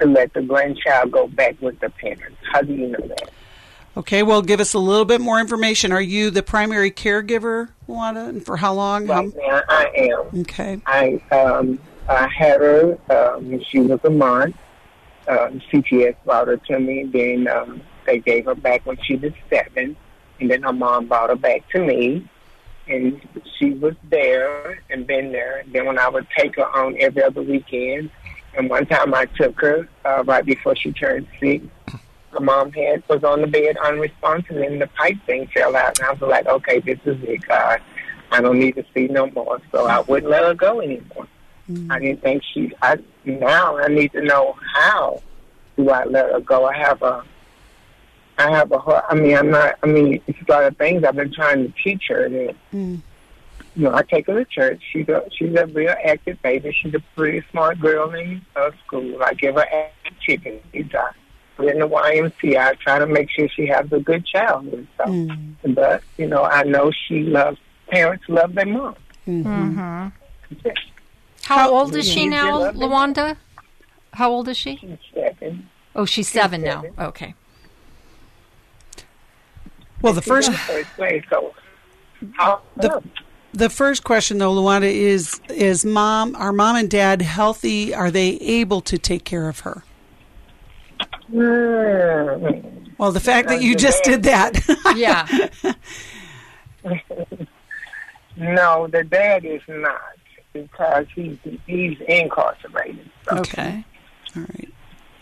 to 0.00 0.06
let 0.06 0.32
the 0.34 0.42
grandchild 0.42 1.10
go 1.12 1.26
back 1.26 1.60
with 1.60 1.78
the 1.80 1.90
parents? 1.90 2.36
How 2.52 2.62
do 2.62 2.72
you 2.74 2.88
know 2.88 3.06
that? 3.06 3.30
Okay, 3.96 4.22
well, 4.22 4.40
give 4.42 4.60
us 4.60 4.72
a 4.74 4.78
little 4.78 5.04
bit 5.04 5.20
more 5.20 5.40
information. 5.40 5.90
Are 5.92 6.00
you 6.00 6.30
the 6.30 6.42
primary 6.42 6.90
caregiver, 6.90 7.70
Lawanda, 7.88 8.28
and 8.28 8.44
for 8.44 8.56
how 8.56 8.72
long? 8.72 9.06
How- 9.06 9.22
Right 9.24 9.34
now, 9.36 9.62
I 9.68 9.90
am. 9.96 10.40
okay. 10.42 10.80
I 10.86 11.20
um 11.32 11.78
I 12.08 12.28
had 12.28 12.60
her 12.60 12.98
um, 13.10 13.60
she 13.68 13.80
was 13.80 14.00
a 14.04 14.10
month. 14.10 14.56
Um, 15.28 15.60
CPS 15.70 16.16
brought 16.24 16.48
her 16.48 16.56
to 16.56 16.78
me. 16.80 17.04
Then 17.04 17.46
um, 17.48 17.82
they 18.06 18.18
gave 18.18 18.46
her 18.46 18.54
back 18.54 18.86
when 18.86 18.96
she 19.02 19.16
was 19.16 19.32
seven, 19.48 19.96
and 20.40 20.50
then 20.50 20.62
her 20.62 20.72
mom 20.72 21.06
brought 21.06 21.30
her 21.30 21.36
back 21.36 21.68
to 21.70 21.84
me. 21.84 22.28
And 22.88 23.20
she 23.58 23.70
was 23.70 23.94
there 24.08 24.82
and 24.90 25.06
been 25.06 25.30
there. 25.30 25.58
And 25.58 25.72
Then 25.72 25.86
when 25.86 25.98
I 25.98 26.08
would 26.08 26.26
take 26.36 26.56
her 26.56 26.66
on 26.76 26.96
every 26.98 27.22
other 27.22 27.42
weekend, 27.42 28.10
and 28.56 28.68
one 28.68 28.86
time 28.86 29.14
I 29.14 29.26
took 29.26 29.60
her 29.60 29.88
uh, 30.04 30.24
right 30.24 30.44
before 30.44 30.76
she 30.76 30.92
turned 30.92 31.26
six. 31.38 31.64
Her 32.32 32.40
mom 32.40 32.70
had 32.72 33.02
was 33.08 33.24
on 33.24 33.40
the 33.40 33.46
bed 33.46 33.76
unresponsive, 33.78 34.56
and 34.56 34.80
the 34.80 34.86
pipe 34.86 35.16
thing 35.26 35.48
fell 35.48 35.74
out. 35.74 35.96
And 35.98 36.06
I 36.06 36.12
was 36.12 36.20
like, 36.20 36.46
okay, 36.46 36.78
this 36.78 36.98
is 37.04 37.16
it, 37.24 37.42
God. 37.48 37.80
I 38.30 38.40
don't 38.40 38.58
need 38.58 38.76
to 38.76 38.84
see 38.94 39.08
no 39.08 39.28
more. 39.30 39.60
So 39.72 39.86
I 39.86 40.00
wouldn't 40.00 40.30
let 40.30 40.44
her 40.44 40.54
go 40.54 40.80
anymore. 40.80 41.26
I 41.90 41.98
didn't 41.98 42.22
think 42.22 42.42
she. 42.52 42.72
I 42.82 42.98
now 43.24 43.78
I 43.78 43.88
need 43.88 44.12
to 44.12 44.22
know 44.22 44.56
how 44.74 45.22
do 45.76 45.90
I 45.90 46.04
let 46.04 46.30
her 46.30 46.40
go. 46.40 46.66
I 46.66 46.76
have 46.76 47.02
a. 47.02 47.24
I 48.38 48.50
have 48.50 48.72
a. 48.72 49.04
I 49.08 49.14
mean, 49.14 49.36
I'm 49.36 49.50
not. 49.50 49.74
I 49.82 49.86
mean, 49.86 50.22
it's 50.26 50.38
a 50.48 50.52
lot 50.52 50.64
of 50.64 50.76
things 50.76 51.04
I've 51.04 51.16
been 51.16 51.32
trying 51.32 51.64
to 51.66 51.82
teach 51.82 52.04
her. 52.08 52.28
That 52.28 52.54
Mm. 52.72 53.00
You 53.76 53.84
know, 53.84 53.94
I 53.94 54.02
take 54.02 54.26
her 54.26 54.34
to 54.34 54.44
church. 54.44 54.82
She's 54.92 55.08
a 55.08 55.22
she's 55.36 55.54
a 55.54 55.66
real 55.66 55.94
active 56.04 56.40
baby. 56.42 56.72
She's 56.80 56.94
a 56.94 57.00
pretty 57.16 57.42
smart 57.50 57.78
girl 57.80 58.12
in 58.14 58.44
uh, 58.56 58.70
school. 58.84 59.22
I 59.22 59.34
give 59.34 59.54
her 59.54 59.66
activities. 60.06 60.60
I 60.94 61.10
put 61.56 61.66
her 61.66 61.72
in 61.72 61.78
the 61.78 61.88
YMCA. 61.88 62.56
I 62.58 62.74
try 62.74 62.98
to 62.98 63.06
make 63.06 63.30
sure 63.30 63.48
she 63.48 63.66
has 63.66 63.90
a 63.92 64.00
good 64.00 64.24
childhood. 64.26 64.86
So, 64.98 65.04
Mm. 65.04 65.54
but 65.74 66.02
you 66.18 66.26
know, 66.26 66.42
I 66.44 66.62
know 66.64 66.90
she 67.08 67.22
loves 67.22 67.58
parents 67.88 68.24
love 68.28 68.54
their 68.54 68.66
mom. 68.66 68.96
Mm-hmm. 69.26 70.08
That's 70.62 70.66
it. 70.66 70.78
How 71.44 71.70
old 71.70 71.94
is 71.96 72.08
she 72.08 72.26
now, 72.26 72.58
love 72.60 72.74
it? 72.76 72.78
Lawanda? 72.78 73.36
How 74.14 74.30
old 74.30 74.48
is 74.48 74.56
she? 74.56 74.76
She's 74.76 74.98
seven. 75.14 75.68
Oh, 75.94 76.04
she's 76.04 76.28
seven 76.28 76.62
now. 76.62 76.82
Okay. 76.98 77.34
Well, 80.02 80.12
the 80.12 80.22
first 80.22 80.52
First 80.52 80.88
grade, 80.96 81.24
so 81.28 81.54
how 82.32 82.62
The- 82.76 83.02
the 83.52 83.70
first 83.70 84.04
question 84.04 84.38
though, 84.38 84.54
Luanda, 84.54 84.90
is 84.90 85.40
is 85.48 85.84
mom 85.84 86.34
are 86.36 86.52
mom 86.52 86.76
and 86.76 86.90
dad 86.90 87.22
healthy? 87.22 87.94
Are 87.94 88.10
they 88.10 88.30
able 88.36 88.80
to 88.82 88.98
take 88.98 89.24
care 89.24 89.48
of 89.48 89.60
her? 89.60 89.84
Mm. 91.32 92.96
Well, 92.98 93.12
the 93.12 93.20
fact 93.20 93.48
that 93.48 93.62
you 93.62 93.76
just 93.76 94.04
did 94.04 94.24
that. 94.24 94.60
Yeah. 94.96 95.74
No, 98.40 98.86
the 98.86 99.04
dad 99.04 99.44
is 99.44 99.60
not 99.68 100.00
because 100.54 101.06
he's 101.14 101.36
he's 101.66 101.98
incarcerated. 102.08 103.10
So, 103.28 103.36
okay. 103.38 103.84
All 104.34 104.42
right. 104.42 104.72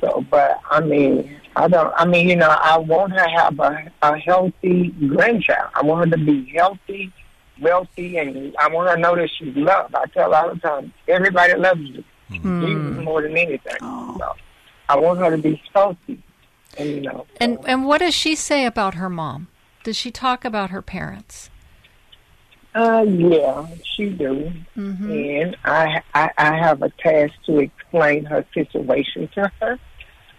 so, 0.01 0.24
but 0.31 0.61
I 0.70 0.81
mean, 0.81 1.41
I 1.57 1.66
don't. 1.66 1.93
I 1.97 2.05
mean, 2.05 2.29
you 2.29 2.37
know, 2.37 2.49
I 2.49 2.79
want 2.79 3.12
her 3.12 3.24
to 3.24 3.31
have 3.31 3.59
a, 3.59 3.91
a 4.03 4.18
healthy 4.18 4.91
grandchild. 5.09 5.70
I 5.74 5.83
want 5.83 6.09
her 6.09 6.16
to 6.16 6.24
be 6.24 6.53
healthy 6.55 7.12
wealthy, 7.61 8.18
and 8.18 8.54
I 8.59 8.68
want 8.68 8.88
her 8.88 8.96
to 8.96 9.00
know 9.00 9.16
that 9.16 9.30
she's 9.38 9.54
loved. 9.56 9.94
I 9.94 10.04
tell 10.06 10.32
her 10.32 10.36
all 10.36 10.54
the 10.54 10.61
time, 10.61 10.92
everybody 11.06 11.54
loves 11.54 11.80
you. 11.80 12.04
Hmm. 12.28 12.61
Jesus 12.61 12.96
hmm. 12.96 13.04
more 13.04 13.22
than 13.22 13.36
anything. 13.36 13.76
Oh. 13.80 14.16
So 14.18 14.34
I 14.88 14.96
want 14.98 15.18
her 15.20 15.30
to 15.30 15.38
be 15.38 15.61
salty, 15.72 16.22
and 16.76 16.88
you 16.88 17.00
know. 17.00 17.26
And 17.40 17.59
and 17.66 17.86
what 17.86 17.98
does 17.98 18.14
she 18.14 18.34
say 18.34 18.66
about 18.66 18.94
her 18.94 19.09
mom? 19.09 19.48
Does 19.82 19.96
she 19.96 20.11
talk 20.11 20.44
about 20.44 20.70
her 20.70 20.82
parents? 20.82 21.50
Uh, 22.74 23.04
yeah, 23.09 23.66
she 23.96 24.11
do, 24.11 24.52
mm-hmm. 24.76 25.11
and 25.11 25.56
I, 25.64 26.02
I 26.14 26.30
I 26.36 26.56
have 26.56 26.82
a 26.82 26.90
task 26.90 27.32
to 27.46 27.59
explain 27.59 28.24
her 28.26 28.44
situation 28.52 29.28
to 29.34 29.50
her. 29.61 29.78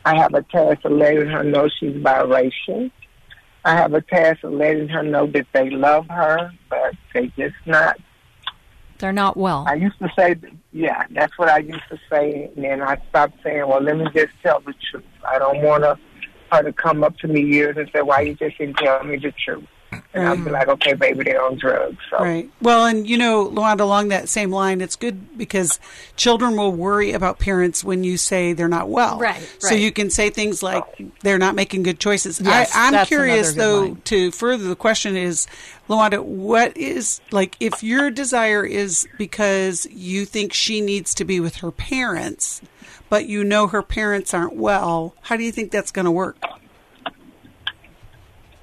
I 0.05 0.15
have 0.15 0.33
a 0.33 0.43
task 0.43 0.85
of 0.85 0.91
letting 0.91 1.27
her 1.27 1.43
know 1.43 1.67
she's 1.79 1.95
biracial. 1.95 2.91
I 3.65 3.75
have 3.75 3.93
a 3.93 4.01
task 4.01 4.43
of 4.43 4.53
letting 4.53 4.87
her 4.89 5.03
know 5.03 5.27
that 5.27 5.47
they 5.53 5.69
love 5.69 6.07
her, 6.09 6.51
but 6.69 6.93
they 7.13 7.27
just 7.37 7.55
not. 7.65 7.97
They're 8.99 9.13
not 9.13 9.37
well. 9.37 9.65
I 9.67 9.75
used 9.75 9.99
to 9.99 10.09
say, 10.17 10.35
yeah, 10.71 11.05
that's 11.11 11.37
what 11.37 11.49
I 11.49 11.59
used 11.59 11.87
to 11.89 11.97
say, 12.09 12.51
and 12.55 12.65
then 12.65 12.81
I 12.81 13.01
stopped 13.09 13.35
saying, 13.43 13.67
well, 13.67 13.81
let 13.81 13.97
me 13.97 14.07
just 14.13 14.33
tell 14.43 14.59
the 14.59 14.73
truth. 14.91 15.03
I 15.25 15.39
don't 15.39 15.61
want 15.61 15.83
her, 15.83 15.97
her 16.51 16.63
to 16.63 16.73
come 16.73 17.03
up 17.03 17.17
to 17.19 17.27
me 17.27 17.41
years 17.41 17.77
and 17.77 17.89
say, 17.93 18.01
why 18.01 18.21
you 18.21 18.35
just 18.35 18.57
didn't 18.57 18.77
tell 18.77 19.03
me 19.03 19.17
the 19.17 19.33
truth? 19.45 19.65
And 20.11 20.27
I'll 20.27 20.35
be 20.37 20.49
like, 20.49 20.67
okay, 20.67 20.93
baby, 20.93 21.23
they're 21.23 21.43
on 21.43 21.55
drugs. 21.57 21.97
So. 22.09 22.17
Right. 22.17 22.49
Well, 22.61 22.87
and 22.87 23.07
you 23.07 23.15
know, 23.15 23.47
Luanda, 23.47 23.81
along 23.81 24.07
that 24.07 24.27
same 24.27 24.49
line, 24.49 24.81
it's 24.81 24.95
good 24.95 25.37
because 25.37 25.79
children 26.15 26.57
will 26.57 26.71
worry 26.71 27.11
about 27.11 27.37
parents 27.37 27.83
when 27.83 28.03
you 28.03 28.17
say 28.17 28.53
they're 28.53 28.67
not 28.67 28.89
well. 28.89 29.19
Right, 29.19 29.41
So 29.59 29.75
you 29.75 29.91
can 29.91 30.09
say 30.09 30.31
things 30.31 30.63
like 30.63 30.83
they're 31.21 31.37
not 31.37 31.53
making 31.53 31.83
good 31.83 31.99
choices. 31.99 32.41
Yes, 32.41 32.75
I, 32.75 32.87
I'm 32.87 32.93
that's 32.93 33.07
curious, 33.07 33.51
good 33.51 33.59
though, 33.59 33.79
line. 33.81 34.01
to 34.05 34.31
further 34.31 34.67
the 34.67 34.75
question 34.75 35.15
is, 35.15 35.45
Luanda, 35.87 36.23
what 36.23 36.75
is 36.75 37.21
like 37.29 37.55
if 37.59 37.83
your 37.83 38.09
desire 38.09 38.65
is 38.65 39.07
because 39.19 39.85
you 39.91 40.25
think 40.25 40.53
she 40.53 40.81
needs 40.81 41.13
to 41.15 41.23
be 41.23 41.39
with 41.39 41.57
her 41.57 41.71
parents, 41.71 42.63
but 43.09 43.27
you 43.27 43.43
know 43.43 43.67
her 43.67 43.83
parents 43.83 44.33
aren't 44.33 44.55
well, 44.55 45.13
how 45.21 45.37
do 45.37 45.43
you 45.43 45.51
think 45.51 45.69
that's 45.69 45.91
going 45.91 46.05
to 46.05 46.11
work? 46.11 46.37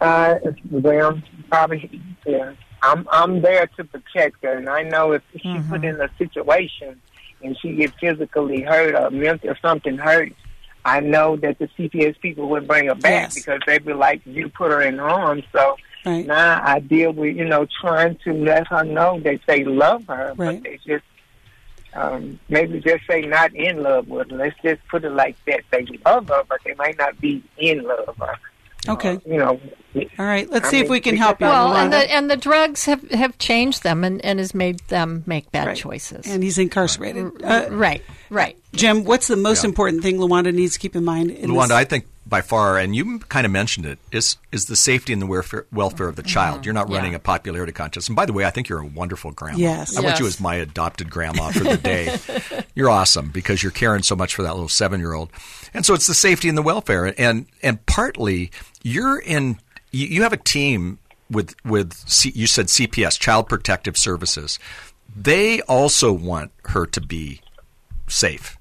Uh, 0.01 0.39
well, 0.71 1.21
probably, 1.49 2.01
yeah. 2.27 2.53
I'm 2.83 3.09
I'm 3.11 3.41
there 3.41 3.67
to 3.79 3.85
protect 3.85 4.43
her, 4.45 4.53
and 4.53 4.69
I 4.69 4.83
know 4.83 5.13
if 5.13 5.23
she 5.33 5.39
Mm-hmm. 5.49 5.71
put 5.73 5.85
in 5.85 6.01
a 6.01 6.09
situation 6.19 7.01
and 7.43 7.57
she 7.61 7.75
gets 7.75 7.95
physically 8.01 8.63
hurt 8.63 8.95
or 8.95 9.11
mental 9.11 9.51
or 9.51 9.59
something 9.61 9.97
hurt, 9.99 10.33
I 10.85 11.01
know 11.01 11.37
that 11.37 11.59
the 11.59 11.69
CPS 11.77 12.21
people 12.21 12.49
would 12.51 12.69
bring 12.69 12.87
her 12.89 12.95
back 12.95 13.13
Yes. 13.13 13.35
because 13.35 13.61
they'd 13.67 13.85
be 13.85 13.93
like, 13.95 14.21
"You 14.25 14.49
put 14.51 14.71
her 14.71 14.83
in 14.83 14.99
harm." 14.99 15.43
So 15.53 15.77
Right. 16.05 16.25
now 16.27 16.61
I 16.65 16.79
deal 16.81 17.13
with 17.13 17.35
you 17.37 17.45
know 17.45 17.67
trying 17.81 18.17
to 18.25 18.33
let 18.33 18.69
her 18.69 18.85
know 18.85 19.19
that 19.21 19.41
they 19.47 19.65
love 19.65 20.05
her, 20.09 20.35
Right. 20.37 20.63
but 20.63 20.71
they 20.71 20.79
just 20.87 21.05
um, 21.95 22.39
maybe 22.51 22.79
just 22.81 23.05
say 23.09 23.23
not 23.23 23.55
in 23.55 23.83
love 23.83 24.07
with 24.09 24.31
her. 24.31 24.37
Let's 24.37 24.57
just 24.63 24.81
put 24.91 25.05
it 25.05 25.11
like 25.11 25.37
that. 25.47 25.61
They 25.73 25.87
love 26.05 26.29
her, 26.29 26.43
but 26.49 26.61
they 26.65 26.75
might 26.75 26.99
not 26.99 27.19
be 27.21 27.43
in 27.57 27.83
love. 27.85 28.15
Or, 28.21 28.35
Okay. 28.89 29.21
you 29.27 29.39
know. 29.39 29.61
All 30.19 30.27
right. 30.27 30.49
Let's 30.51 30.69
I 30.69 30.71
see 30.73 30.81
if 30.81 30.91
we 30.91 31.01
can 31.01 31.17
help 31.17 31.41
you. 31.41 31.47
well, 31.47 31.75
and 31.75 31.91
the 31.93 31.97
and 32.15 32.31
the 32.31 32.37
drugs 32.37 32.85
have, 32.85 33.03
have 33.11 33.39
changed 33.39 33.83
them 33.83 34.05
and, 34.05 34.23
and 34.25 34.39
has 34.39 34.55
made 34.55 34.79
them 34.89 35.23
make 35.27 35.51
bad 35.53 35.69
Right. 35.69 35.77
choices. 35.77 36.27
and 36.27 36.43
he's 36.43 36.59
incarcerated. 36.59 37.31
Uh, 37.43 37.69
right, 37.71 38.03
right. 38.29 38.59
Jim, 38.75 39.05
what's 39.05 39.27
the 39.29 39.37
most 39.37 39.65
Yeah. 39.65 39.69
important 39.71 40.03
thing 40.03 40.19
Luanda 40.19 40.53
needs 40.55 40.75
to 40.75 40.79
keep 40.81 40.95
in 40.97 41.05
mind? 41.05 41.31
In 41.31 41.51
Luanda, 41.51 41.69
this? 41.69 41.71
I 41.73 41.85
think 41.85 42.05
by 42.29 42.41
far, 42.41 42.77
and 42.77 42.97
you 42.97 43.21
kind 43.21 43.47
of 43.47 43.53
mentioned 43.53 43.87
it, 43.87 43.99
is 44.11 44.37
is 44.51 44.65
the 44.67 44.75
safety 44.75 45.13
and 45.13 45.23
the 45.23 45.27
welfare, 45.27 45.67
welfare 45.73 46.09
of 46.09 46.17
the 46.17 46.23
child. 46.23 46.57
Mm-hmm. 46.57 46.65
You're 46.65 46.75
not 46.75 46.91
running 46.91 47.13
Yeah. 47.13 47.19
a 47.19 47.21
popularity 47.21 47.73
contest. 47.73 48.09
And 48.09 48.17
by 48.17 48.27
the 48.27 48.33
way, 48.33 48.45
I 48.45 48.51
think 48.51 48.69
you're 48.69 48.81
a 48.81 48.87
wonderful 48.87 49.31
grandma. 49.31 49.59
Yes. 49.59 49.97
I 49.97 50.01
want 50.01 50.19
you 50.19 50.27
as 50.27 50.41
my 50.41 50.57
adopted 50.57 51.09
grandma 51.09 51.51
for 51.51 51.61
the 51.65 51.77
day. 51.77 52.19
you're 52.75 52.91
awesome 52.91 53.29
because 53.31 53.63
you're 53.63 53.71
caring 53.73 54.03
so 54.03 54.17
much 54.17 54.35
for 54.35 54.43
that 54.43 54.55
little 54.55 54.69
seven 54.69 54.99
year 55.01 55.13
old. 55.15 55.31
And 55.73 55.87
so 55.87 55.95
it's 55.95 56.07
the 56.09 56.15
safety 56.15 56.49
and 56.49 56.59
the 56.59 56.63
welfare. 56.63 57.15
And 57.17 57.47
and 57.63 57.85
partly 57.87 58.51
you're 58.83 59.19
in 59.21 59.59
you, 59.93 60.07
you 60.09 60.23
have 60.23 60.33
a 60.33 60.37
team 60.39 60.99
with 61.31 61.55
with 61.65 61.95
C, 62.09 62.33
you 62.35 62.47
said 62.49 62.67
CPS, 62.67 63.19
Child 63.21 63.49
Protective 63.49 63.97
Services. 63.97 64.59
They 65.15 65.61
also 65.63 66.13
want 66.13 66.51
her 66.67 66.87
to 66.87 67.01
be 67.01 67.41
safe. 68.09 68.57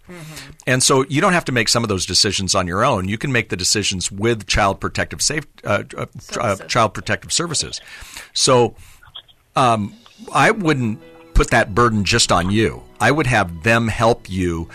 And 0.67 0.81
so 0.81 1.05
you 1.05 1.21
don't 1.21 1.33
have 1.33 1.45
to 1.45 1.51
make 1.51 1.69
some 1.69 1.83
of 1.83 1.89
those 1.89 2.05
decisions 2.05 2.55
on 2.55 2.67
your 2.67 2.83
own. 2.83 3.07
You 3.07 3.17
can 3.17 3.31
make 3.31 3.49
the 3.49 3.57
decisions 3.57 4.11
with 4.11 4.47
Child 4.47 4.79
Protective 4.79 5.21
Safe, 5.21 5.45
uh, 5.63 5.83
uh, 5.97 6.05
uh, 6.39 6.55
Child 6.67 6.93
Protective 6.93 7.31
Services. 7.31 7.81
So 8.33 8.75
um, 9.55 9.95
I 10.33 10.51
wouldn't 10.51 10.99
put 11.33 11.51
that 11.51 11.75
burden 11.75 12.05
just 12.05 12.31
on 12.31 12.49
you. 12.49 12.83
I 12.99 13.11
would 13.11 13.27
have 13.27 13.63
them 13.63 13.87
help 13.87 14.29
you 14.29 14.69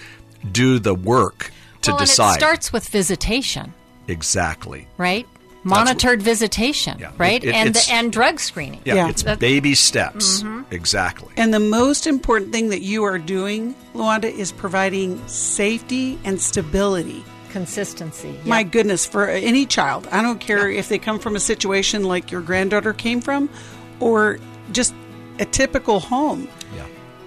do 0.52 0.78
the 0.78 0.94
work 0.94 1.50
to 1.82 1.92
well, 1.92 2.00
decide 2.00 2.34
it 2.34 2.40
starts 2.40 2.72
with 2.72 2.88
visitation, 2.88 3.72
exactly. 4.08 4.86
right? 4.98 5.26
Monitored 5.62 6.22
visitation, 6.22 6.96
Yeah. 6.98 7.10
right? 7.18 7.42
It- 7.44 7.48
it- 7.48 7.54
and 7.54 7.68
it's- 7.70 7.90
and 7.90 8.10
drug 8.10 8.40
screening. 8.40 8.80
Yeah, 8.84 8.94
Yeah. 8.94 9.08
it's 9.08 9.22
That- 9.24 9.38
baby 9.38 9.74
steps. 9.74 10.42
Mm-hmm. 10.42 10.60
Exactly. 10.70 11.28
And 11.36 11.52
the 11.52 11.60
most 11.60 12.06
important 12.06 12.52
thing 12.52 12.70
that 12.70 12.80
you 12.82 13.04
are 13.04 13.18
doing, 13.18 13.74
Luanda, 13.94 14.24
is 14.32 14.52
providing 14.52 15.20
safety 15.26 16.18
and 16.24 16.40
stability. 16.40 17.24
Consistency. 17.52 18.32
My 18.44 18.62
goodness, 18.62 19.04
for 19.06 19.26
any 19.28 19.66
child. 19.66 20.08
I 20.12 20.22
don't 20.22 20.40
care 20.40 20.70
if 20.70 20.88
they 20.88 20.98
come 20.98 21.18
from 21.18 21.36
a 21.36 21.40
situation 21.40 22.04
like 22.04 22.30
your 22.30 22.40
granddaughter 22.40 22.92
came 22.92 23.20
from 23.20 23.50
or 23.98 24.38
just 24.72 24.94
a 25.40 25.44
typical 25.44 26.00
home. 26.00 26.48
Yeah. 26.76 26.82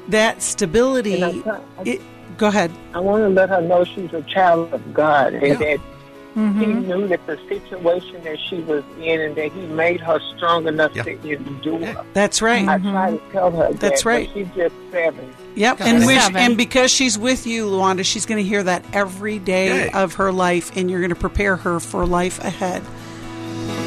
That 0.09 0.41
stability. 0.41 1.21
And 1.21 1.43
I'm 1.45 1.85
It, 1.85 2.01
go 2.37 2.47
ahead. 2.47 2.71
I 2.95 2.99
want 2.99 3.23
to 3.23 3.29
let 3.29 3.49
her 3.49 3.61
know 3.61 3.83
she's 3.83 4.11
a 4.13 4.21
child 4.23 4.73
of 4.73 4.93
God 4.93 5.33
and 5.33 5.59
Yeah. 5.59 5.75
That 6.35 6.55
he 6.55 6.65
knew 6.65 7.07
that 7.07 7.25
the 7.27 7.37
situation 7.47 8.23
that 8.23 8.39
she 8.39 8.57
was 8.61 8.83
in 8.99 9.21
and 9.21 9.35
that 9.35 9.51
he 9.51 9.61
made 9.67 10.01
her 10.01 10.19
strong 10.35 10.67
enough 10.67 10.95
Yeah. 10.95 11.03
to 11.03 11.11
endure. 11.31 11.79
Yeah. 11.79 12.03
That's 12.13 12.41
right. 12.41 12.67
I 12.67 12.77
try 12.79 13.11
to 13.11 13.17
mm-hmm. 13.17 13.31
tell 13.31 13.51
her 13.51 13.71
that, 13.71 13.79
That's 13.79 14.03
but 14.03 14.09
right. 14.09 14.29
she's 14.33 14.47
just 14.55 14.75
seven. 14.91 15.33
Yep, 15.55 15.77
Got 15.77 15.87
and 15.87 16.03
it. 16.03 16.07
which, 16.07 16.19
Seven. 16.19 16.37
and 16.37 16.57
because 16.57 16.91
she's 16.91 17.17
with 17.17 17.45
you, 17.45 17.67
Luanda, 17.67 18.03
she's 18.03 18.25
going 18.25 18.43
to 18.43 18.47
hear 18.47 18.63
that 18.63 18.83
every 18.93 19.37
day 19.39 19.85
Yay. 19.85 19.91
of 19.91 20.15
her 20.15 20.31
life, 20.31 20.75
and 20.75 20.89
you're 20.89 21.01
going 21.01 21.09
to 21.09 21.15
prepare 21.15 21.55
her 21.57 21.79
for 21.79 22.05
life 22.07 22.43
ahead. 22.43 22.81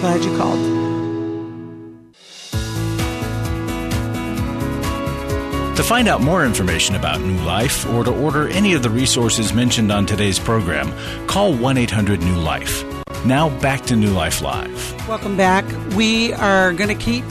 Glad 0.01 0.24
you 0.24 0.36
called. 0.36 0.95
To 5.77 5.83
find 5.83 6.09
out 6.09 6.22
more 6.22 6.47
information 6.47 6.95
about 6.95 7.20
New 7.20 7.37
Life 7.45 7.87
or 7.91 8.03
to 8.03 8.11
order 8.11 8.49
any 8.49 8.72
of 8.72 8.83
the 8.83 8.89
resources 8.89 9.53
mentioned 9.53 9.93
on 9.93 10.07
today's 10.07 10.39
program, 10.39 10.91
call 11.27 11.53
1 11.53 11.77
800 11.77 12.22
New 12.22 12.37
Life. 12.37 12.83
Now 13.27 13.51
back 13.61 13.83
to 13.87 13.95
New 13.97 14.11
Life 14.11 14.41
Live. 14.41 15.07
Welcome 15.07 15.37
back. 15.37 15.66
We 15.95 16.33
are 16.33 16.72
going 16.72 16.89
to 16.89 16.95
keep 16.95 17.24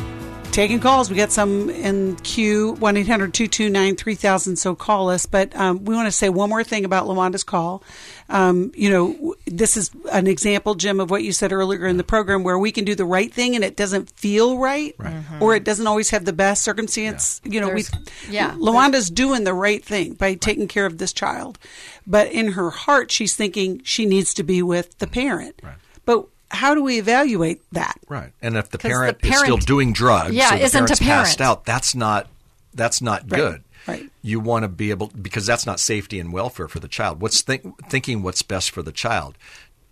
taking 0.55 0.79
calls. 0.79 1.09
We 1.09 1.17
got 1.17 1.33
some 1.33 1.69
in 1.69 2.15
queue 2.17 2.73
1 2.73 2.97
800 2.97 3.33
229 3.33 3.95
3000. 3.97 4.55
So 4.55 4.73
call 4.73 5.09
us. 5.09 5.25
But 5.25 5.55
um, 5.55 5.83
we 5.83 5.93
want 5.93 6.07
to 6.07 6.11
say 6.11 6.29
one 6.29 6.49
more 6.49 6.63
thing 6.63 6.85
about 6.85 7.07
Lawanda's 7.07 7.43
call. 7.43 7.83
Um, 8.29 8.71
you 8.73 8.89
know, 8.89 9.35
this 9.45 9.75
is 9.75 9.91
an 10.11 10.27
example, 10.27 10.73
Jim, 10.73 10.99
of 10.99 11.11
what 11.11 11.23
you 11.23 11.33
said 11.33 11.51
earlier 11.51 11.85
in 11.85 11.97
the 11.97 12.03
program 12.03 12.43
where 12.43 12.57
we 12.57 12.71
can 12.71 12.85
do 12.85 12.95
the 12.95 13.05
right 13.05 13.31
thing 13.31 13.55
and 13.55 13.63
it 13.63 13.75
doesn't 13.75 14.09
feel 14.11 14.57
right, 14.57 14.95
or 15.41 15.55
it 15.55 15.63
doesn't 15.63 15.85
always 15.85 16.09
have 16.09 16.25
the 16.25 16.33
best 16.33 16.63
circumstance. 16.63 17.41
You 17.43 17.59
know, 17.59 17.69
we, 17.69 17.83
yeah. 18.29 18.55
Lawanda's 18.57 19.09
doing 19.09 19.43
the 19.43 19.53
right 19.53 19.83
thing 19.83 20.13
by 20.13 20.35
taking 20.35 20.67
care 20.67 20.85
of 20.85 20.97
this 20.97 21.13
child. 21.13 21.59
But 22.07 22.31
in 22.31 22.53
her 22.53 22.69
heart, 22.69 23.11
she's 23.11 23.35
thinking 23.35 23.81
she 23.83 24.05
needs 24.05 24.33
to 24.35 24.43
be 24.43 24.61
with 24.63 24.97
the 24.99 25.07
parent. 25.07 25.61
But 26.05 26.27
how 26.51 26.73
do 26.75 26.83
we 26.83 26.99
evaluate 26.99 27.61
that? 27.71 27.99
Right. 28.07 28.31
And 28.41 28.55
if 28.57 28.69
the 28.69 28.77
parent, 28.77 29.21
the 29.21 29.29
is 29.29 29.39
still 29.39 29.57
doing 29.57 29.93
drugs, 29.93 30.33
Yeah, 30.33 30.53
or 30.55 30.57
the 30.57 30.63
isn't 30.65 30.83
a 30.83 30.95
parent's 30.95 30.99
passed 30.99 31.41
out, 31.41 31.65
that's 31.65 31.95
not 31.95 32.27
that's 32.73 33.01
not 33.01 33.27
good. 33.27 33.63
right. 33.87 34.09
You 34.21 34.39
want 34.39 34.63
to 34.63 34.67
be 34.69 34.89
able 34.91 35.07
because 35.07 35.45
that's 35.45 35.65
not 35.65 35.79
safety 35.79 36.19
and 36.19 36.33
welfare 36.33 36.67
for 36.67 36.79
the 36.79 36.87
child. 36.87 37.21
What's 37.21 37.41
think, 37.41 37.63
thinking 37.89 38.21
what's 38.21 38.41
best 38.41 38.71
for 38.71 38.81
the 38.81 38.91
child. 38.91 39.37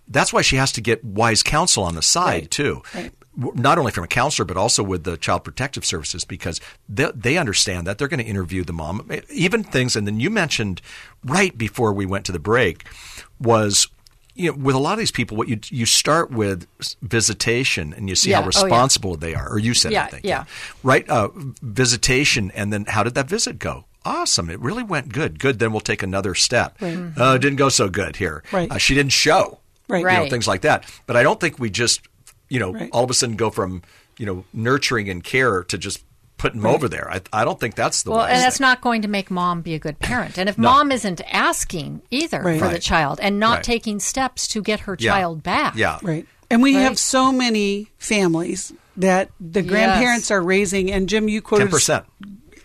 That's 0.08 0.34
why 0.34 0.41
she 0.41 0.58
has 0.58 0.72
to 0.74 0.82
get 0.82 1.04
wise 1.04 1.43
counsel 1.43 1.84
on 1.84 1.95
the 1.95 2.01
side 2.01 2.41
Right. 2.43 2.51
too. 2.51 2.82
Right. 2.93 3.12
Not 3.36 3.80
only 3.80 3.91
from 3.91 4.04
a 4.04 4.08
counselor, 4.08 4.45
but 4.45 4.58
also 4.58 4.84
with 4.84 5.06
the 5.06 5.18
child 5.18 5.43
protective 5.43 5.86
services, 5.86 6.24
because 6.26 6.60
they, 6.88 7.10
they 7.16 7.38
understand 7.38 7.88
that 7.88 7.97
they're 7.97 8.08
going 8.10 8.20
to 8.20 8.26
interview 8.26 8.64
the 8.64 8.74
mom, 8.74 9.10
even 9.32 9.64
things. 9.64 9.95
And 9.95 10.06
then 10.06 10.20
you 10.20 10.30
mentioned 10.30 10.82
right 11.24 11.58
before 11.58 11.93
we 11.93 12.06
went 12.06 12.26
to 12.26 12.32
the 12.32 12.38
break 12.38 12.86
was 13.39 13.88
you 14.36 14.51
know, 14.51 14.57
with 14.57 14.75
a 14.75 14.79
lot 14.79 14.93
of 14.93 14.99
these 14.99 15.11
people, 15.11 15.38
what 15.38 15.47
you 15.47 15.59
you 15.69 15.86
start 15.86 16.31
with 16.31 16.65
visitation 17.01 17.93
and 17.93 18.09
you 18.09 18.15
see 18.15 18.31
Yeah. 18.31 18.38
how 18.38 18.41
Oh, 18.41 18.45
yeah. 18.45 18.63
responsible 18.63 19.15
they 19.15 19.36
are, 19.36 19.47
or 19.49 19.59
you 19.59 19.73
said, 19.73 19.91
Yeah, 19.91 20.05
I 20.05 20.07
think, 20.09 20.25
yeah. 20.25 20.45
right? 20.81 21.07
Uh, 21.09 21.29
visitation, 21.61 22.51
and 22.55 22.71
then 22.73 22.86
how 22.86 23.03
did 23.03 23.13
that 23.15 23.27
visit 23.27 23.59
go? 23.59 23.86
Awesome, 24.05 24.49
it 24.49 24.59
really 24.59 24.84
went 24.84 25.13
good. 25.13 25.39
Good, 25.39 25.59
then 25.59 25.71
we'll 25.71 25.79
take 25.81 26.03
another 26.03 26.36
step. 26.36 26.77
Uh, 26.81 27.38
didn't 27.38 27.55
go 27.57 27.69
so 27.69 27.88
good 27.89 28.17
here. 28.17 28.43
Right. 28.51 28.69
Uh, 28.69 28.77
she 28.77 28.93
didn't 28.95 29.13
show, 29.13 29.59
Right. 29.88 29.99
You 29.99 30.05
know, 30.05 30.09
Right. 30.21 30.29
things 30.29 30.47
like 30.47 30.61
that. 30.61 30.86
But 31.07 31.15
I 31.15 31.23
don't 31.23 31.39
think 31.39 31.59
we 31.59 31.69
just, 31.69 32.01
you 32.49 32.59
know, 32.59 32.73
Right. 32.73 32.89
all 32.91 33.03
of 33.03 33.09
a 33.09 33.13
sudden 33.13 33.36
go 33.36 33.49
from 33.49 33.81
you 34.19 34.25
know 34.27 34.45
nurturing 34.53 35.09
and 35.09 35.23
care 35.23 35.63
to 35.63 35.77
just 35.77 36.03
put 36.44 36.54
him 36.54 36.66
over 36.66 36.89
there. 36.89 37.10
I, 37.10 37.22
I 37.32 37.46
don't 37.46 37.58
think 37.58 37.76
that's 37.76 38.04
the 38.04 38.12
way. 38.12 38.18
well, 38.18 38.26
wise 38.26 38.34
and 38.36 38.44
that's 38.44 38.58
thing. 38.58 38.66
not 38.66 38.82
going 38.82 39.02
to 39.04 39.08
make 39.08 39.32
mom 39.32 39.62
be 39.62 39.76
a 39.76 39.80
good 39.80 39.98
parent. 40.00 40.38
And 40.38 40.50
if 40.50 40.58
No. 40.58 40.70
mom 40.70 40.91
isn't 40.91 41.22
asking 41.32 42.02
either 42.12 42.41
Right. 42.41 42.60
for 42.60 42.68
the 42.68 42.80
child 42.80 43.20
and 43.22 43.39
not 43.39 43.56
Right. 43.56 43.64
taking 43.64 44.00
steps 44.02 44.46
to 44.50 44.62
get 44.62 44.82
her 44.82 44.98
Yeah. 45.00 45.12
child 45.14 45.41
back, 45.41 45.76
Yeah. 45.78 46.00
Right. 46.04 46.28
And 46.52 46.62
we 46.62 46.76
Right. 46.76 46.82
have 46.84 47.00
so 47.00 47.32
many 47.32 47.88
families 47.98 48.74
that 48.98 49.30
the 49.39 49.62
grandparents 49.62 50.30
are 50.32 50.41
raising. 50.41 50.91
And 50.91 51.08
Jim, 51.08 51.30
you 51.30 51.41
quoted 51.41 51.66
Ten 51.66 51.72
percent. 51.72 52.06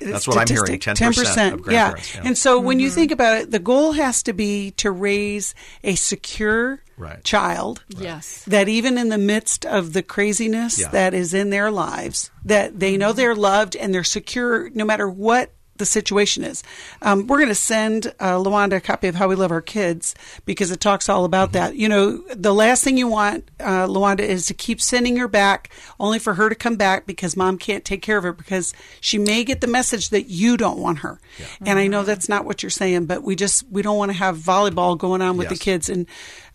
That's 0.00 0.26
what 0.26 0.38
I'm 0.38 0.46
hearing. 0.48 0.80
statistic, 0.80 0.96
Ten 0.96 1.12
percent 1.14 1.54
of 1.54 1.60
yeah. 1.60 1.64
grandparents. 1.64 2.14
Yeah. 2.16 2.22
And 2.24 2.36
so 2.36 2.58
when 2.58 2.80
you 2.80 2.88
mm-hmm. 2.88 2.94
think 2.96 3.12
about 3.12 3.38
it, 3.38 3.50
the 3.52 3.58
goal 3.60 3.92
has 3.92 4.24
to 4.24 4.32
be 4.32 4.72
to 4.72 4.90
raise 4.90 5.54
a 5.84 5.94
secure 5.94 6.82
Right. 6.98 7.22
child. 7.24 7.82
Yes. 7.88 8.42
That 8.46 8.68
even 8.68 8.98
in 8.98 9.08
the 9.08 9.18
midst 9.18 9.64
of 9.64 9.92
the 9.92 10.02
craziness 10.02 10.78
Yeah. 10.80 10.88
that 10.88 11.14
is 11.14 11.32
in 11.32 11.50
their 11.50 11.70
lives, 11.70 12.30
that 12.44 12.80
they 12.80 12.96
know 12.96 13.12
they're 13.12 13.34
loved 13.36 13.76
and 13.76 13.94
they're 13.94 14.04
secure 14.04 14.68
no 14.70 14.84
matter 14.84 15.08
what 15.08 15.52
the 15.76 15.86
situation 15.86 16.42
is. 16.42 16.64
Um, 17.02 17.28
we're 17.28 17.36
going 17.36 17.50
to 17.50 17.54
send 17.54 18.08
uh, 18.18 18.32
Lawanda 18.34 18.72
a 18.78 18.80
copy 18.80 19.06
of 19.06 19.14
How 19.14 19.28
We 19.28 19.36
Love 19.36 19.52
Our 19.52 19.60
Kids 19.62 20.12
because 20.44 20.72
it 20.72 20.80
talks 20.80 21.08
all 21.08 21.24
about 21.24 21.52
that. 21.52 21.76
You 21.76 21.88
know, 21.88 22.16
the 22.34 22.52
last 22.52 22.82
thing 22.82 22.96
you 22.98 23.06
want, 23.06 23.48
uh, 23.60 23.86
Lawanda, 23.86 24.22
is 24.22 24.46
to 24.46 24.54
keep 24.54 24.80
sending 24.80 25.18
her 25.18 25.28
back 25.28 25.70
only 26.00 26.18
for 26.18 26.34
her 26.34 26.48
to 26.48 26.56
come 26.56 26.74
back 26.74 27.06
because 27.06 27.36
mom 27.36 27.58
can't 27.58 27.84
take 27.84 28.02
care 28.02 28.18
of 28.18 28.24
her 28.24 28.32
because 28.32 28.74
she 29.00 29.18
may 29.18 29.44
get 29.44 29.60
the 29.60 29.68
message 29.68 30.10
that 30.10 30.24
you 30.26 30.56
don't 30.56 30.78
want 30.80 30.98
her. 30.98 31.20
And 31.64 31.78
I 31.78 31.86
know 31.86 32.02
that's 32.02 32.28
not 32.28 32.44
what 32.44 32.60
you're 32.64 32.70
saying, 32.70 33.06
but 33.06 33.22
we 33.22 33.36
just 33.36 33.64
we 33.70 33.80
don't 33.80 33.98
want 33.98 34.10
to 34.10 34.18
have 34.18 34.36
volleyball 34.36 34.98
going 34.98 35.22
on 35.22 35.36
with 35.36 35.48
Yes. 35.48 35.58
the 35.60 35.64
kids. 35.64 35.88
And 35.88 36.06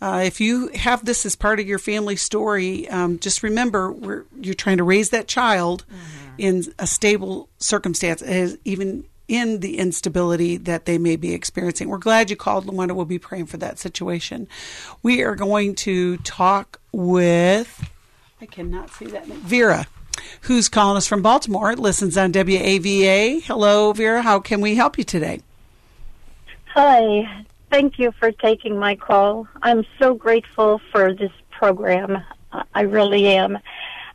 uh, 0.04 0.20
if 0.20 0.42
you 0.42 0.68
have 0.76 1.06
this 1.06 1.26
as 1.26 1.34
part 1.34 1.62
of 1.62 1.66
your 1.66 1.80
family 1.80 2.18
story, 2.18 2.90
um, 2.90 3.18
just 3.20 3.42
remember 3.42 3.90
we're, 3.90 4.26
you're 4.42 4.54
trying 4.54 4.76
to 4.76 4.84
raise 4.84 5.12
that 5.12 5.30
child 5.30 5.86
in 6.38 6.62
a 6.78 6.86
stable 6.86 7.48
circumstance, 7.58 8.22
as 8.22 8.58
even 8.66 9.06
in 9.30 9.62
the 9.62 9.78
instability 9.78 10.58
that 10.58 10.84
they 10.84 10.98
may 10.98 11.16
be 11.16 11.34
experiencing. 11.34 11.88
We're 11.88 12.00
glad 12.00 12.30
you 12.30 12.36
called, 12.36 12.66
Luana. 12.66 12.94
We'll 12.94 13.06
be 13.06 13.18
praying 13.18 13.46
for 13.46 13.56
that 13.58 13.80
situation. 13.80 14.50
We 15.02 15.22
are 15.22 15.36
going 15.36 15.74
to 15.76 16.18
talk 16.18 16.82
with, 16.92 17.90
I 18.42 18.46
cannot 18.46 18.90
see 18.90 19.06
that 19.06 19.30
name, 19.30 19.40
Vera, 19.40 19.88
who's 20.42 20.68
calling 20.68 20.98
us 20.98 21.08
from 21.08 21.22
Baltimore. 21.22 21.78
Listens 21.78 22.18
on 22.18 22.34
WAVA. 22.34 23.42
Hello, 23.44 23.94
Vera. 23.94 24.22
How 24.22 24.42
can 24.42 24.60
we 24.60 24.76
help 24.76 24.98
you 24.98 25.06
today? 25.06 25.40
Hi. 26.74 27.46
Thank 27.74 27.98
you 27.98 28.12
for 28.20 28.32
taking 28.32 28.78
my 28.78 28.96
call. 28.96 29.48
I'm 29.64 29.84
so 29.98 30.14
grateful 30.14 30.80
for 30.92 31.12
this 31.12 31.32
program. 31.50 32.24
I- 32.76 32.82
really 32.82 33.26
am. 33.30 33.58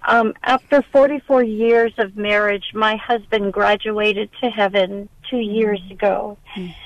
Um, 0.06 0.34
after 0.44 0.80
44 0.80 1.42
years 1.42 1.92
of 1.98 2.16
marriage, 2.16 2.70
my 2.72 2.94
husband 2.94 3.52
graduated 3.52 4.30
to 4.40 4.48
heaven 4.48 5.08
two 5.28 5.40
years 5.40 5.80
ago. 5.90 6.38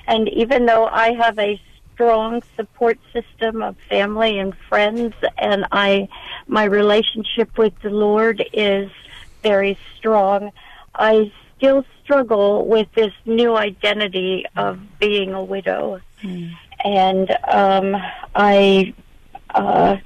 And 0.07 0.31
even 0.31 0.65
though 0.65 0.87
I 0.87 1.13
have 1.13 1.39
a 1.39 1.61
strong 1.93 2.43
support 2.57 2.99
system 3.13 3.61
of 3.61 3.77
family 3.91 4.39
and 4.39 4.57
friends, 4.71 5.15
and 5.37 5.67
I, 5.73 6.09
my 6.47 6.65
relationship 6.65 7.59
with 7.59 7.79
the 7.83 7.91
Lord 7.91 8.43
is 8.55 8.91
very 9.43 9.77
strong, 9.99 10.53
I 10.95 11.31
still 11.59 11.85
struggle 12.03 12.65
with 12.65 12.91
this 12.95 13.13
new 13.27 13.59
identity 13.59 14.47
of 14.57 14.81
being 14.99 15.35
a 15.35 15.45
widow. 15.45 16.01
And 16.85 17.31
um, 17.49 17.97
I, 18.35 18.93
uh, 19.51 19.97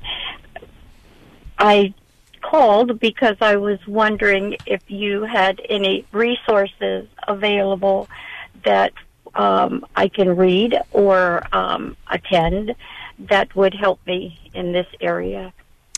I 1.59 1.95
called 2.43 3.01
because 3.01 3.37
I 3.41 3.57
was 3.57 3.85
wondering 3.87 4.57
if 4.67 4.83
you 4.91 5.23
had 5.25 5.61
any 5.69 6.05
resources 6.13 7.07
available 7.27 8.09
that 8.65 8.93
um, 9.35 9.85
I 9.97 10.09
can 10.09 10.37
read 10.37 10.79
or 10.93 11.43
um, 11.55 11.97
attend 12.11 12.75
that 13.19 13.55
would 13.57 13.75
help 13.75 14.05
me 14.07 14.39
in 14.55 14.73
this 14.73 14.87
area. 15.01 15.53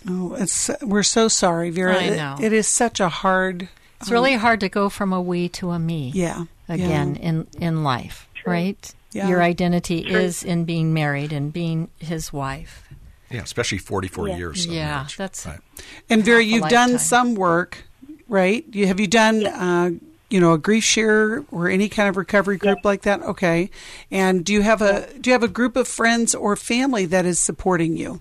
Oh, 0.09 0.35
it's 0.35 0.71
we're 0.83 1.03
so 1.03 1.27
sorry, 1.29 1.71
Vera. 1.71 1.97
I 1.97 2.03
It- 2.05 2.45
it 2.45 2.53
is 2.53 2.67
such 2.69 3.01
a 3.01 3.09
hard. 3.09 3.69
It's 4.01 4.11
really 4.13 4.35
hard 4.35 4.61
to 4.61 4.69
go 4.69 4.89
from 4.89 5.13
a 5.13 5.21
we 5.21 5.49
to 5.51 5.71
a 5.71 5.79
me. 5.81 6.13
Yeah. 6.15 6.45
Again 6.69 7.17
in 7.17 7.47
in 7.59 7.83
life, 7.83 8.29
right? 8.47 8.95
Yeah. 9.13 9.29
Your 9.29 9.43
identity 9.43 10.03
True. 10.05 10.19
is 10.19 10.43
in 10.43 10.65
being 10.65 10.93
married 10.93 11.33
and 11.33 11.53
being 11.53 11.89
his 11.99 12.33
wife. 12.33 12.85
yeah, 13.31 13.43
especially 13.43 13.79
44 13.79 14.29
Yeah. 14.29 14.37
years. 14.37 14.67
of 14.67 14.73
Yeah, 14.73 14.87
marriage. 14.97 15.17
that's- 15.17 15.47
right. 15.47 15.61
And 16.09 16.25
Vera, 16.25 16.43
you've 16.43 16.69
done 16.69 16.99
some 16.99 17.35
work, 17.35 17.85
right? 18.29 18.65
You 18.73 18.87
have 18.87 18.99
you 19.01 19.07
done, 19.07 19.47
uh, 19.47 19.91
you 20.31 20.41
know, 20.41 20.53
a 20.53 20.59
grief 20.59 20.85
share 20.85 21.45
or 21.51 21.69
any 21.69 21.89
kind 21.91 22.09
of 22.09 22.17
recovery 22.17 22.57
group 22.59 22.79
like 22.85 23.03
that? 23.03 23.23
Okay. 23.23 23.71
And 24.11 24.45
do 24.45 24.53
you 24.53 24.63
have 24.63 24.81
a 24.83 25.09
do 25.21 25.29
you 25.31 25.33
have 25.33 25.43
a 25.43 25.49
group 25.49 25.77
of 25.77 25.87
friends 25.89 26.35
or 26.35 26.55
family 26.57 27.05
that 27.07 27.25
is 27.27 27.39
supporting 27.39 27.97
you? 27.97 28.21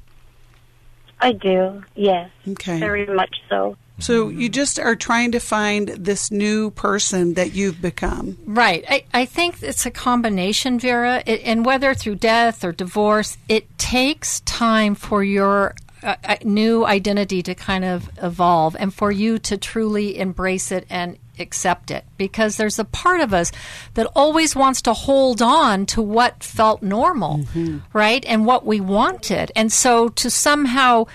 I 1.20 1.32
do, 1.32 1.84
yes, 1.96 2.30
Okay. 2.48 2.80
very 2.80 3.06
much 3.08 3.36
so. 3.50 3.76
So 4.00 4.30
you 4.30 4.50
just 4.50 4.80
are 4.80 4.96
trying 4.96 5.32
to 5.32 5.40
find 5.40 5.90
this 5.90 6.30
new 6.32 6.72
person 6.72 7.34
that 7.34 7.54
you've 7.54 7.82
become. 7.82 8.38
Right. 8.46 8.86
I, 8.88 9.04
I 9.14 9.26
think 9.26 9.64
it's 9.64 9.86
a 9.86 9.92
combination, 9.92 10.80
Vera, 10.80 11.24
it, 11.26 11.42
and 11.44 11.66
whether 11.66 11.94
through 11.94 12.16
death 12.16 12.64
or 12.64 12.72
divorce, 12.72 13.38
it 13.50 13.78
takes 13.78 14.42
time 14.42 14.94
for 14.94 15.24
your 15.24 15.74
uh, 16.04 16.16
uh, 16.24 16.36
new 16.44 16.86
identity 16.86 17.42
to 17.42 17.56
kind 17.56 17.84
of 17.84 18.10
evolve 18.22 18.76
and 18.80 18.94
for 18.94 19.12
you 19.12 19.40
to 19.40 19.58
truly 19.58 20.20
embrace 20.20 20.72
it 20.72 20.86
and 20.92 21.18
accept 21.40 21.90
it. 21.90 22.06
Because 22.18 22.58
there's 22.58 22.78
a 22.78 22.86
part 22.86 23.20
of 23.20 23.34
us 23.34 23.52
that 23.96 24.06
always 24.16 24.56
wants 24.56 24.84
to 24.84 24.94
hold 24.94 25.42
on 25.42 25.88
to 25.88 26.02
what 26.04 26.44
felt 26.44 26.84
normal, 26.84 27.46
right? 27.94 28.24
And 28.26 28.46
what 28.46 28.64
we 28.64 28.80
wanted. 28.80 29.52
And 29.56 29.74
so 29.74 30.10
to 30.10 30.30
somehow 30.30 31.06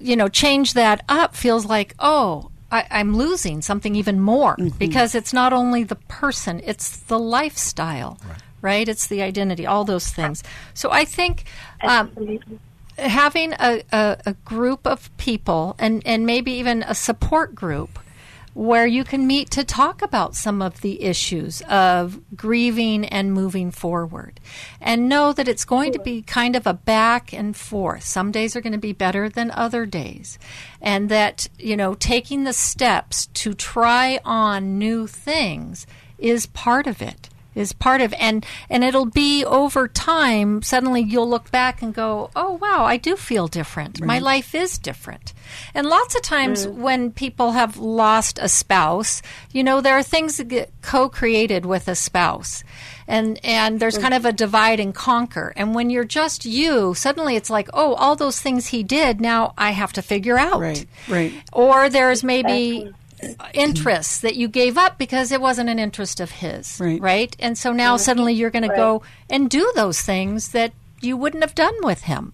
you 0.00 0.16
know, 0.16 0.28
change 0.28 0.74
that 0.74 1.04
up 1.08 1.34
feels 1.34 1.66
like, 1.66 1.94
oh, 1.98 2.50
I, 2.70 2.86
I'm 2.90 3.16
losing 3.16 3.62
something 3.62 3.94
even 3.96 4.20
more 4.20 4.56
because 4.78 5.14
it's 5.14 5.32
not 5.32 5.52
only 5.52 5.84
the 5.84 5.96
person, 5.96 6.60
it's 6.64 6.98
the 6.98 7.18
lifestyle, 7.18 8.18
right? 8.60 8.86
It's 8.88 9.06
the 9.06 9.22
identity, 9.22 9.66
all 9.66 9.84
those 9.84 10.08
things. 10.10 10.42
So 10.74 10.90
I 10.90 11.04
think 11.04 11.44
um, 11.82 12.10
having 12.98 13.54
a, 13.54 13.82
a, 13.90 14.18
a 14.26 14.32
group 14.44 14.86
of 14.86 15.16
people 15.16 15.76
and, 15.78 16.02
and 16.06 16.26
maybe 16.26 16.52
even 16.52 16.82
a 16.82 16.94
support 16.94 17.54
group 17.54 17.98
where 18.58 18.88
you 18.88 19.04
can 19.04 19.24
meet 19.24 19.52
to 19.52 19.62
talk 19.62 20.02
about 20.02 20.34
some 20.34 20.60
of 20.60 20.80
the 20.80 21.04
issues 21.04 21.62
of 21.68 22.20
grieving 22.34 23.04
and 23.04 23.32
moving 23.32 23.70
forward. 23.70 24.40
And 24.80 25.08
know 25.08 25.32
that 25.32 25.46
it's 25.46 25.64
going 25.64 25.92
to 25.92 26.00
be 26.00 26.22
kind 26.22 26.56
of 26.56 26.66
a 26.66 26.74
back 26.74 27.32
and 27.32 27.56
forth. 27.56 28.02
Some 28.02 28.32
days 28.32 28.56
are 28.56 28.60
going 28.60 28.72
to 28.72 28.78
be 28.78 28.92
better 28.92 29.28
than 29.28 29.52
other 29.52 29.86
days. 29.86 30.40
And 30.80 31.08
that, 31.08 31.46
you 31.56 31.76
know, 31.76 31.94
taking 31.94 32.42
the 32.42 32.52
steps 32.52 33.26
to 33.34 33.54
try 33.54 34.18
on 34.24 34.76
new 34.76 35.06
things 35.06 35.86
is 36.18 36.46
part 36.46 36.88
of 36.88 37.00
it 37.00 37.28
is 37.54 37.72
part 37.72 38.00
of 38.00 38.14
and 38.18 38.46
and 38.70 38.84
it'll 38.84 39.06
be 39.06 39.44
over 39.44 39.88
time 39.88 40.62
suddenly 40.62 41.00
you'll 41.02 41.28
look 41.28 41.50
back 41.50 41.82
and 41.82 41.94
go 41.94 42.30
oh 42.36 42.52
wow 42.52 42.84
i 42.84 42.96
do 42.96 43.16
feel 43.16 43.48
different. 43.48 44.00
My 44.00 44.18
life 44.18 44.54
is 44.54 44.78
different. 44.78 45.32
And 45.74 45.86
lots 45.86 46.14
of 46.14 46.22
times 46.22 46.68
when 46.68 47.10
people 47.10 47.52
have 47.52 47.76
lost 47.76 48.38
a 48.40 48.48
spouse 48.48 49.22
you 49.52 49.64
know 49.64 49.80
there 49.80 49.96
are 49.96 50.02
things 50.02 50.36
that 50.36 50.48
get 50.48 50.72
co-created 50.82 51.66
with 51.66 51.88
a 51.88 51.94
spouse. 51.94 52.62
And 53.06 53.40
and 53.42 53.80
there's 53.80 53.96
kind 53.96 54.12
of 54.12 54.26
a 54.26 54.32
divide 54.32 54.80
and 54.80 54.94
conquer. 54.94 55.54
And 55.56 55.74
when 55.74 55.88
you're 55.90 56.04
just 56.04 56.44
you 56.44 56.94
suddenly 56.94 57.36
it's 57.36 57.50
like 57.50 57.68
oh 57.72 57.94
all 57.94 58.16
those 58.16 58.40
things 58.40 58.66
he 58.68 58.82
did 58.82 59.20
now 59.20 59.54
i 59.58 59.70
have 59.70 59.92
to 59.94 60.02
figure 60.02 60.38
out. 60.38 60.60
Right, 60.60 60.86
right. 61.08 61.32
or 61.52 61.88
there's 61.88 62.22
maybe 62.22 62.92
interests 63.54 64.20
that 64.20 64.36
you 64.36 64.48
gave 64.48 64.76
up 64.78 64.98
because 64.98 65.32
it 65.32 65.40
wasn't 65.40 65.68
an 65.68 65.78
interest 65.78 66.20
of 66.20 66.30
his 66.30 66.80
Right. 66.80 67.34
and 67.38 67.56
so 67.56 67.72
now 67.72 67.96
suddenly 67.96 68.32
you're 68.34 68.50
going 68.50 68.68
to 68.68 68.74
go 68.76 69.02
and 69.30 69.48
do 69.50 69.70
those 69.74 70.00
things 70.02 70.48
that 70.50 70.72
you 71.00 71.16
wouldn't 71.16 71.42
have 71.42 71.54
done 71.54 71.74
with 71.82 72.02
him 72.02 72.32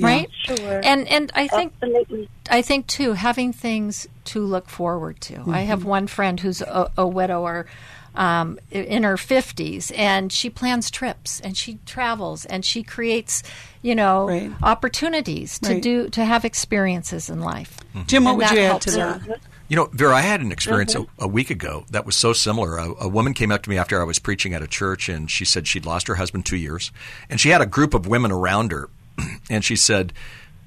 right 0.00 0.28
Sure. 0.44 0.80
and 0.84 1.06
and 1.08 1.30
i 1.34 1.48
think 1.48 1.72
Absolutely. 1.82 2.28
I 2.50 2.62
think 2.62 2.86
too 2.86 3.12
having 3.12 3.52
things 3.52 4.06
to 4.24 4.42
look 4.42 4.70
forward 4.70 5.20
to. 5.22 5.42
I 5.48 5.60
have 5.62 5.84
one 5.84 6.06
friend 6.06 6.40
who's 6.40 6.62
a, 6.62 6.90
a 6.96 7.06
widower 7.06 7.66
um, 8.14 8.58
in 8.70 9.02
her 9.02 9.18
fifties, 9.18 9.90
and 9.90 10.32
she 10.32 10.48
plans 10.48 10.90
trips 10.90 11.40
and 11.40 11.54
she 11.58 11.78
travels 11.84 12.46
and 12.46 12.64
she 12.64 12.82
creates, 12.82 13.42
you 13.82 13.94
know, 13.94 14.26
Right. 14.28 14.50
opportunities 14.62 15.58
to 15.60 15.74
Right. 15.74 15.82
do 15.82 16.08
to 16.08 16.24
have 16.24 16.46
experiences 16.46 17.28
in 17.28 17.40
life. 17.40 17.78
Jim, 18.06 18.24
what 18.24 18.30
And 18.30 18.38
would 18.38 18.50
you 18.50 18.58
add 18.60 18.66
helps 18.66 18.94
to 18.94 19.00
her. 19.00 19.20
You 19.68 19.76
know, 19.76 19.84
Vera, 19.92 20.16
I 20.16 20.22
had 20.22 20.40
an 20.40 20.50
experience 20.50 20.94
a, 20.94 21.06
a 21.18 21.28
week 21.28 21.50
ago 21.50 21.84
that 21.90 22.06
was 22.06 22.16
so 22.16 22.32
similar. 22.32 22.78
A, 22.78 23.04
a 23.04 23.08
woman 23.08 23.34
came 23.34 23.52
up 23.52 23.62
to 23.64 23.70
me 23.70 23.76
after 23.76 24.00
I 24.00 24.04
was 24.04 24.18
preaching 24.18 24.54
at 24.54 24.62
a 24.62 24.66
church, 24.66 25.08
and 25.10 25.30
she 25.30 25.44
said 25.44 25.66
she'd 25.66 25.84
lost 25.84 26.08
her 26.08 26.14
husband 26.14 26.46
two 26.46 26.56
years, 26.56 26.90
and 27.28 27.38
she 27.38 27.50
had 27.50 27.60
a 27.60 27.66
group 27.66 27.92
of 27.92 28.06
women 28.06 28.32
around 28.32 28.72
her, 28.72 28.88
and 29.50 29.62
she 29.62 29.76
said, 29.76 30.14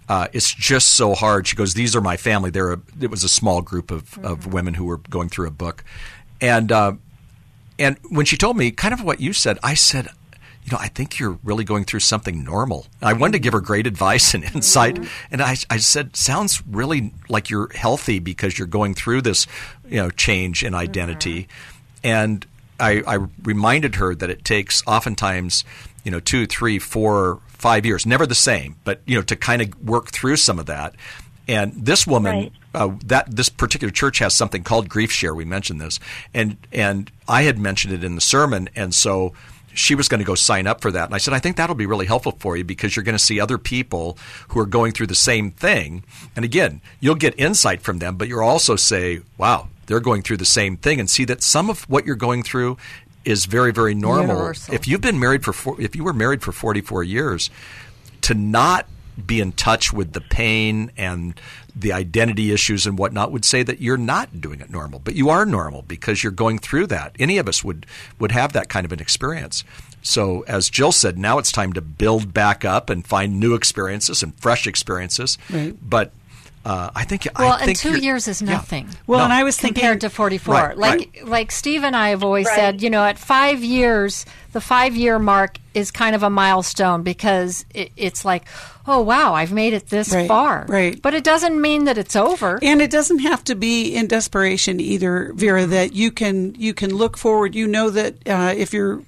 uh, 0.07 0.27
it's 0.33 0.53
just 0.53 0.89
so 0.89 1.15
hard. 1.15 1.47
She 1.47 1.55
goes, 1.55 1.73
"These 1.73 1.95
are 1.95 2.01
my 2.01 2.17
family." 2.17 2.49
There, 2.49 2.73
it 2.99 3.09
was 3.09 3.23
a 3.23 3.29
small 3.29 3.61
group 3.61 3.91
of, 3.91 4.17
of 4.19 4.51
women 4.53 4.73
who 4.73 4.83
were 4.83 4.97
going 4.97 5.29
through 5.29 5.47
a 5.47 5.51
book, 5.51 5.85
and 6.41 6.69
uh, 6.71 6.93
and 7.79 7.97
when 8.09 8.25
she 8.25 8.35
told 8.35 8.57
me 8.57 8.71
kind 8.71 8.93
of 8.93 9.03
what 9.03 9.21
you 9.21 9.31
said, 9.31 9.57
I 9.63 9.73
said, 9.73 10.09
you 10.64 10.72
know, 10.72 10.78
I 10.80 10.88
think 10.88 11.20
you're 11.20 11.39
really 11.43 11.64
going 11.64 11.86
through 11.86 12.01
something 12.01 12.43
normal. 12.43 12.86
I 13.01 13.14
wanted 13.14 13.34
to 13.34 13.39
give 13.39 13.53
her 13.53 13.62
great 13.62 13.88
advice 13.88 14.34
and 14.34 14.43
insight, 14.55 14.99
and 15.32 15.41
I, 15.41 15.55
I 15.70 15.78
said, 15.78 16.16
sounds 16.16 16.62
really 16.68 17.14
like 17.30 17.49
you're 17.49 17.72
healthy 17.74 18.20
because 18.20 18.57
you're 18.57 18.68
going 18.68 18.93
through 18.93 19.22
this, 19.24 19.47
you 19.88 19.97
know, 19.97 20.09
change 20.09 20.64
in 20.64 20.74
identity, 20.76 21.47
and 22.03 22.45
I, 22.80 23.03
I 23.05 23.28
reminded 23.43 23.95
her 23.95 24.16
that 24.16 24.30
it 24.30 24.43
takes 24.43 24.82
oftentimes, 24.88 25.64
you 26.03 26.12
know, 26.12 26.20
two, 26.20 26.47
three, 26.47 26.80
four, 26.80 27.39
five 27.47 27.86
years, 27.86 28.05
never 28.05 28.26
the 28.26 28.34
same, 28.36 28.76
but 28.84 29.01
you 29.05 29.16
know, 29.16 29.22
to 29.22 29.36
kind 29.36 29.62
of 29.62 29.80
work 29.88 30.09
through 30.09 30.38
some 30.38 30.57
of 30.57 30.66
that. 30.66 30.95
And 31.47 31.74
this 31.74 32.07
woman, 32.07 32.36
Right. 32.36 32.51
uh, 32.74 32.91
that 33.05 33.36
this 33.36 33.49
particular 33.49 33.91
church 33.91 34.20
has 34.20 34.34
something 34.34 34.64
called 34.64 34.89
Grief 34.89 35.12
Share. 35.12 35.36
We 35.36 35.43
mentioned 35.45 35.82
this, 35.82 35.99
and 36.34 36.57
and 36.72 37.12
I 37.28 37.43
had 37.43 37.59
mentioned 37.59 37.93
it 37.93 38.03
in 38.03 38.16
the 38.16 38.22
sermon, 38.22 38.70
and 38.76 38.95
so 38.95 39.34
she 39.74 39.95
was 39.95 40.07
going 40.07 40.19
to 40.19 40.26
go 40.26 40.36
sign 40.36 40.67
up 40.67 40.82
for 40.82 40.91
that. 40.91 41.05
And 41.05 41.15
I 41.15 41.17
said, 41.17 41.34
I 41.34 41.39
think 41.39 41.57
that'll 41.57 41.76
be 41.76 41.86
really 41.86 42.05
helpful 42.05 42.34
for 42.39 42.57
you 42.57 42.63
because 42.63 42.95
you're 42.95 43.03
going 43.03 43.17
to 43.17 43.19
see 43.19 43.39
other 43.39 43.57
people 43.57 44.17
who 44.49 44.59
are 44.59 44.65
going 44.65 44.91
through 44.91 45.07
the 45.07 45.15
same 45.15 45.51
thing. 45.51 46.03
And 46.36 46.45
again, 46.45 46.82
you'll 46.99 47.15
get 47.15 47.39
insight 47.39 47.82
from 47.82 47.99
them, 47.99 48.17
but 48.17 48.28
you'll 48.28 48.43
also 48.43 48.76
say, 48.76 49.22
wow, 49.38 49.67
they're 49.86 49.99
going 49.99 50.22
through 50.22 50.38
the 50.38 50.45
same 50.45 50.78
thing, 50.78 50.99
and 50.99 51.09
see 51.09 51.26
that 51.26 51.43
some 51.43 51.69
of 51.69 51.84
what 51.89 52.05
you're 52.05 52.15
going 52.15 52.43
through 52.43 52.78
is 53.26 53.45
very, 53.45 53.72
very 53.72 53.93
normal. 53.93 54.36
Universal. 54.36 54.74
If 54.74 54.88
you've 54.88 55.01
been 55.01 55.19
married 55.19 55.43
for 55.43 55.53
four, 55.53 55.80
if 55.80 55.95
you 55.95 56.03
were 56.03 56.13
married 56.13 56.41
for 56.41 56.51
44 56.51 57.03
years, 57.03 57.49
to 58.22 58.34
not 58.34 58.88
be 59.28 59.39
in 59.39 59.51
touch 59.53 59.93
with 59.93 60.13
the 60.13 60.22
pain 60.22 60.91
and 60.97 61.39
the 61.76 61.93
identity 61.93 62.51
issues 62.51 62.86
and 62.86 62.97
whatnot 62.97 63.32
would 63.32 63.45
say 63.45 63.63
that 63.63 63.82
you're 63.82 63.97
not 63.97 64.41
doing 64.41 64.59
it 64.59 64.69
normal, 64.69 64.99
but 64.99 65.15
you 65.15 65.30
are 65.30 65.45
normal 65.45 65.84
because 65.84 66.24
you're 66.24 66.32
going 66.32 66.59
through 66.59 66.88
that. 66.88 67.15
Any 67.19 67.38
of 67.38 67.47
us 67.47 67.63
would 67.63 67.86
would 68.19 68.32
have 68.32 68.53
that 68.53 68.69
kind 68.69 68.86
of 68.86 68.91
an 68.91 68.99
experience. 68.99 69.63
So, 70.01 70.43
as 70.47 70.69
Jill 70.69 70.91
said, 70.91 71.17
now 71.17 71.38
it's 71.38 71.51
time 71.51 71.74
to 71.74 71.82
build 71.82 72.34
back 72.34 72.65
up 72.65 72.89
and 72.89 73.05
find 73.05 73.39
new 73.39 73.53
experiences 73.53 74.24
and 74.24 74.34
fresh 74.36 74.65
experiences. 74.65 75.38
Right. 75.49 75.76
But 75.82 76.11
uh, 76.64 76.91
I 76.95 77.03
think 77.05 77.28
Well, 77.39 77.53
I 77.53 77.57
and 77.57 77.66
think 77.66 77.80
two 77.80 77.89
you're- 77.89 78.01
years 78.01 78.28
is 78.28 78.41
yeah. 78.41 78.51
nothing. 78.51 78.88
Well, 79.07 79.20
No. 79.20 79.24
and 79.26 79.34
I 79.34 79.43
was 79.43 79.57
thinking 79.57 79.82
compared 79.82 80.01
to 80.01 80.09
44. 80.09 80.53
Right, 80.53 80.78
like 80.78 80.99
right. 80.99 81.28
like 81.28 81.51
Steve 81.51 81.84
and 81.84 81.95
I 81.95 82.09
have 82.09 82.24
always 82.24 82.47
said, 82.49 82.82
you 82.82 82.89
know, 82.89 83.03
at 83.03 83.18
5 83.18 83.64
years, 83.64 84.26
the 84.53 84.62
5 84.62 84.95
year 84.95 85.18
mark 85.20 85.57
is 85.74 85.89
kind 85.91 86.16
of 86.16 86.24
a 86.24 86.30
milestone 86.30 87.01
because 87.01 87.66
it, 87.74 87.91
it's 87.97 88.24
like, 88.26 88.43
oh 88.86 89.01
wow, 89.01 89.34
I've 89.34 89.51
made 89.53 89.74
it 89.74 89.88
this 89.89 90.14
Right, 90.14 90.28
far. 90.28 90.66
right. 90.70 91.01
But 91.01 91.14
it 91.14 91.24
doesn't 91.24 91.59
mean 91.59 91.86
that 91.86 91.97
it's 91.97 92.16
over. 92.16 92.59
And 92.62 92.82
it 92.82 92.91
doesn't 92.91 93.20
have 93.20 93.43
to 93.45 93.55
be 93.55 93.95
in 93.95 94.07
desperation 94.07 94.80
either, 94.80 95.32
Vera. 95.34 95.66
That 95.66 95.93
you 95.93 96.12
can 96.12 96.53
you 96.59 96.74
can 96.74 96.93
look 96.95 97.18
forward. 97.18 97.55
You 97.55 97.68
know 97.68 97.89
that 97.89 98.16
uh, 98.28 98.53
if 98.55 98.74
you're, 98.74 99.01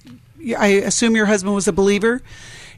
I 0.58 0.66
assume 0.68 1.14
your 1.14 1.26
husband 1.26 1.54
was 1.54 1.68
a 1.68 1.72
believer. 1.72 2.20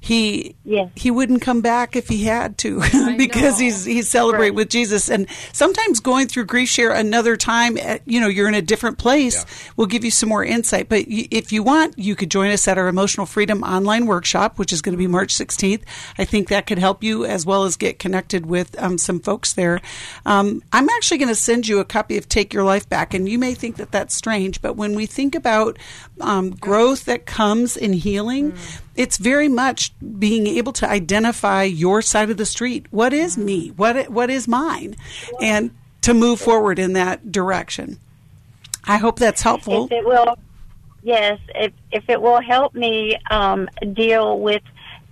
He 0.01 0.55
Yes. 0.65 0.91
he 0.97 1.11
wouldn't 1.11 1.43
come 1.43 1.61
back 1.61 1.95
if 1.97 2.09
he 2.09 2.25
had 2.25 2.59
to 2.59 2.81
because 3.17 3.59
he's 3.59 3.85
he's 3.85 4.09
celebrate 4.09 4.51
with 4.51 4.69
Jesus. 4.69 5.09
And 5.09 5.27
sometimes 5.53 6.01
going 6.01 6.29
through 6.29 6.47
grief 6.47 6.69
share 6.69 6.91
another 6.93 7.37
time, 7.37 7.77
at, 7.79 8.03
you 8.07 8.21
know, 8.21 8.27
you're 8.29 8.49
in 8.49 8.55
a 8.55 8.63
different 8.63 8.99
place, 8.99 9.45
will 9.77 9.87
give 9.87 10.05
you 10.05 10.11
some 10.11 10.29
more 10.29 10.45
insight. 10.45 10.89
But 10.89 11.07
y- 11.09 11.29
if 11.31 11.53
you 11.53 11.63
want, 11.63 11.99
you 11.99 12.15
could 12.17 12.31
join 12.31 12.51
us 12.51 12.67
at 12.69 12.79
our 12.79 12.89
Emotional 12.89 13.27
Freedom 13.27 13.63
online 13.63 14.07
workshop, 14.07 14.59
which 14.59 14.73
is 14.73 14.83
going 14.83 14.93
to 14.93 14.99
be 14.99 15.07
March 15.07 15.33
16th. 15.35 15.83
I 16.19 16.25
think 16.25 16.49
that 16.49 16.67
could 16.67 16.79
help 16.79 17.03
you 17.05 17.25
as 17.25 17.47
well 17.47 17.65
as 17.65 17.77
get 17.77 17.99
connected 17.99 18.47
with 18.47 18.81
um, 18.83 18.99
some 18.99 19.21
folks 19.21 19.53
there. 19.53 19.81
Um, 20.25 20.63
I'm 20.73 20.89
actually 20.91 21.19
going 21.19 21.29
to 21.29 21.35
send 21.35 21.69
you 21.69 21.79
a 21.79 21.85
copy 21.85 22.17
of 22.17 22.29
Take 22.29 22.53
Your 22.53 22.65
Life 22.65 22.89
Back, 22.89 23.15
and 23.15 23.29
you 23.29 23.39
may 23.39 23.55
think 23.55 23.77
that 23.77 23.93
that's 23.93 24.15
strange, 24.15 24.61
but 24.61 24.75
when 24.77 24.95
we 24.95 25.07
think 25.07 25.35
about 25.35 25.79
um, 26.21 26.51
growth 26.51 27.05
that 27.07 27.27
comes 27.27 27.77
in 27.77 27.93
healing, 27.93 28.55
it's 28.97 29.17
very 29.19 29.49
much 29.49 29.93
being 30.19 30.47
able 30.47 30.73
to 30.75 30.89
identify 30.89 31.63
your 31.63 32.03
side 32.03 32.31
of 32.31 32.37
the 32.37 32.47
street. 32.47 32.87
What 32.91 33.13
is 33.13 33.37
me? 33.37 33.69
What 33.77 34.11
what 34.11 34.31
is 34.31 34.49
mine? 34.49 34.97
And 35.41 35.71
to 36.03 36.15
move 36.15 36.41
forward 36.41 36.79
in 36.79 36.93
that 36.95 37.33
direction. 37.33 37.99
I 38.85 38.99
hope 38.99 39.19
that's 39.19 39.43
helpful. 39.43 39.87
If 39.87 39.93
it 39.93 40.07
will, 40.07 40.39
yes, 41.03 41.39
if 41.55 41.73
if 41.91 42.09
it 42.09 42.21
will 42.23 42.41
help 42.41 42.75
me 42.75 43.17
um, 43.31 43.69
deal 43.93 44.39
with 44.39 44.63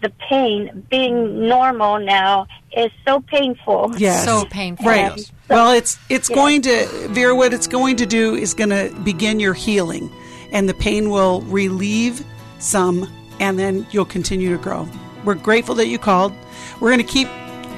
the 0.01 0.11
pain, 0.29 0.87
being 0.91 1.49
normal 1.49 1.99
now 1.99 2.47
is 2.77 2.91
so 3.07 3.21
painful. 3.21 3.93
Yes. 3.97 4.25
So 4.25 4.45
painful. 4.45 4.87
Right. 4.87 5.17
Yes. 5.17 5.33
Well, 5.49 5.73
it's 5.73 5.99
it's 6.09 6.31
Yeah. 6.31 6.37
going 6.37 6.63
to 6.63 6.87
Vera. 7.09 7.35
What 7.35 7.53
it's 7.53 7.67
going 7.67 7.97
to 7.97 8.07
do 8.07 8.35
is 8.35 8.55
going 8.55 8.71
to 8.71 8.95
begin 9.03 9.41
your 9.41 9.55
healing, 9.55 10.11
and 10.53 10.69
the 10.69 10.75
pain 10.75 11.11
will 11.11 11.41
relieve 11.43 12.25
some, 12.59 13.11
and 13.41 13.59
then 13.59 13.87
you'll 13.91 14.05
continue 14.05 14.57
to 14.57 14.63
grow. 14.63 14.89
We're 15.25 15.35
grateful 15.35 15.75
that 15.77 15.87
you 15.87 15.99
called. 15.99 16.33
We're 16.81 16.91
going 16.91 17.07
to 17.07 17.13
keep 17.13 17.29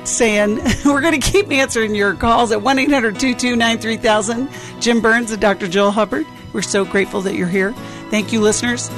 saying 0.04 0.56
we're 0.84 1.00
going 1.00 1.20
to 1.20 1.30
keep 1.32 1.50
answering 1.50 1.94
your 1.94 2.14
calls 2.14 2.52
at 2.52 2.62
one 2.62 2.76
3000 2.76 4.48
Jim 4.80 5.00
Burns 5.00 5.30
and 5.30 5.40
Dr. 5.40 5.68
Jill 5.68 5.90
Hubbard. 5.90 6.26
We're 6.52 6.62
so 6.62 6.84
grateful 6.84 7.20
that 7.22 7.34
you're 7.34 7.48
here. 7.48 7.72
Thank 8.10 8.32
you, 8.32 8.40
listeners. 8.40 8.88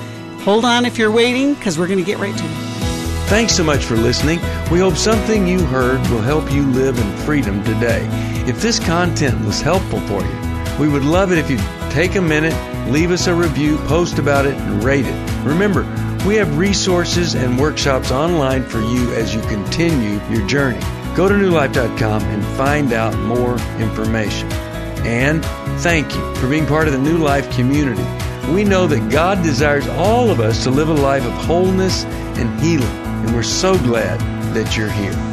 Hold 0.42 0.64
on 0.64 0.84
if 0.86 0.96
you're 0.98 1.11
waiting, 1.11 1.54
because 1.54 1.78
we're 1.78 1.88
going 1.88 1.98
to 1.98 2.04
get 2.04 2.18
right 2.18 2.36
to 2.36 2.44
it. 2.44 2.68
Thanks 3.28 3.54
so 3.54 3.64
much 3.64 3.84
for 3.84 3.96
listening. 3.96 4.38
We 4.70 4.78
hope 4.78 4.94
something 4.94 5.46
you 5.46 5.61
heard 5.66 6.00
will 6.09 6.22
help 6.22 6.50
you 6.50 6.62
live 6.70 6.98
in 6.98 7.16
freedom 7.18 7.62
today. 7.64 8.06
If 8.46 8.62
this 8.62 8.78
content 8.78 9.44
was 9.44 9.61
helpful 9.61 10.00
for 10.02 10.22
you, 10.22 10.78
we 10.78 10.88
would 10.88 11.04
love 11.04 11.32
it 11.32 11.38
if 11.38 11.50
you'd 11.50 11.61
take 11.90 12.14
a 12.14 12.22
minute, 12.22 12.54
leave 12.90 13.11
us 13.11 13.26
a 13.26 13.34
review, 13.34 13.76
post 13.86 14.18
about 14.18 14.46
it, 14.46 14.54
and 14.54 14.82
rate 14.82 15.04
it. 15.04 15.44
Remember, 15.44 15.82
we 16.26 16.36
have 16.36 16.58
resources 16.58 17.34
and 17.34 17.58
workshops 17.58 18.10
online 18.10 18.62
for 18.64 18.80
you 18.80 19.12
as 19.14 19.34
you 19.34 19.40
continue 19.42 20.20
your 20.30 20.46
journey. 20.46 20.80
Go 21.14 21.28
to 21.28 21.34
newlife.com 21.34 22.22
and 22.22 22.44
find 22.56 22.92
out 22.92 23.16
more 23.18 23.58
information. 23.80 24.50
And 25.02 25.44
thank 25.80 26.14
you 26.14 26.34
for 26.36 26.48
being 26.48 26.66
part 26.66 26.86
of 26.86 26.92
the 26.92 26.98
New 26.98 27.18
Life 27.18 27.50
community. 27.52 28.04
We 28.52 28.64
know 28.64 28.86
that 28.86 29.10
God 29.10 29.42
desires 29.42 29.86
all 29.88 30.30
of 30.30 30.40
us 30.40 30.64
to 30.64 30.70
live 30.70 30.88
a 30.88 30.94
life 30.94 31.24
of 31.24 31.32
wholeness 31.32 32.04
and 32.04 32.60
healing, 32.60 32.86
and 32.86 33.34
we're 33.34 33.42
so 33.42 33.76
glad 33.78 34.18
that 34.54 34.76
you're 34.76 34.90
here. 34.90 35.27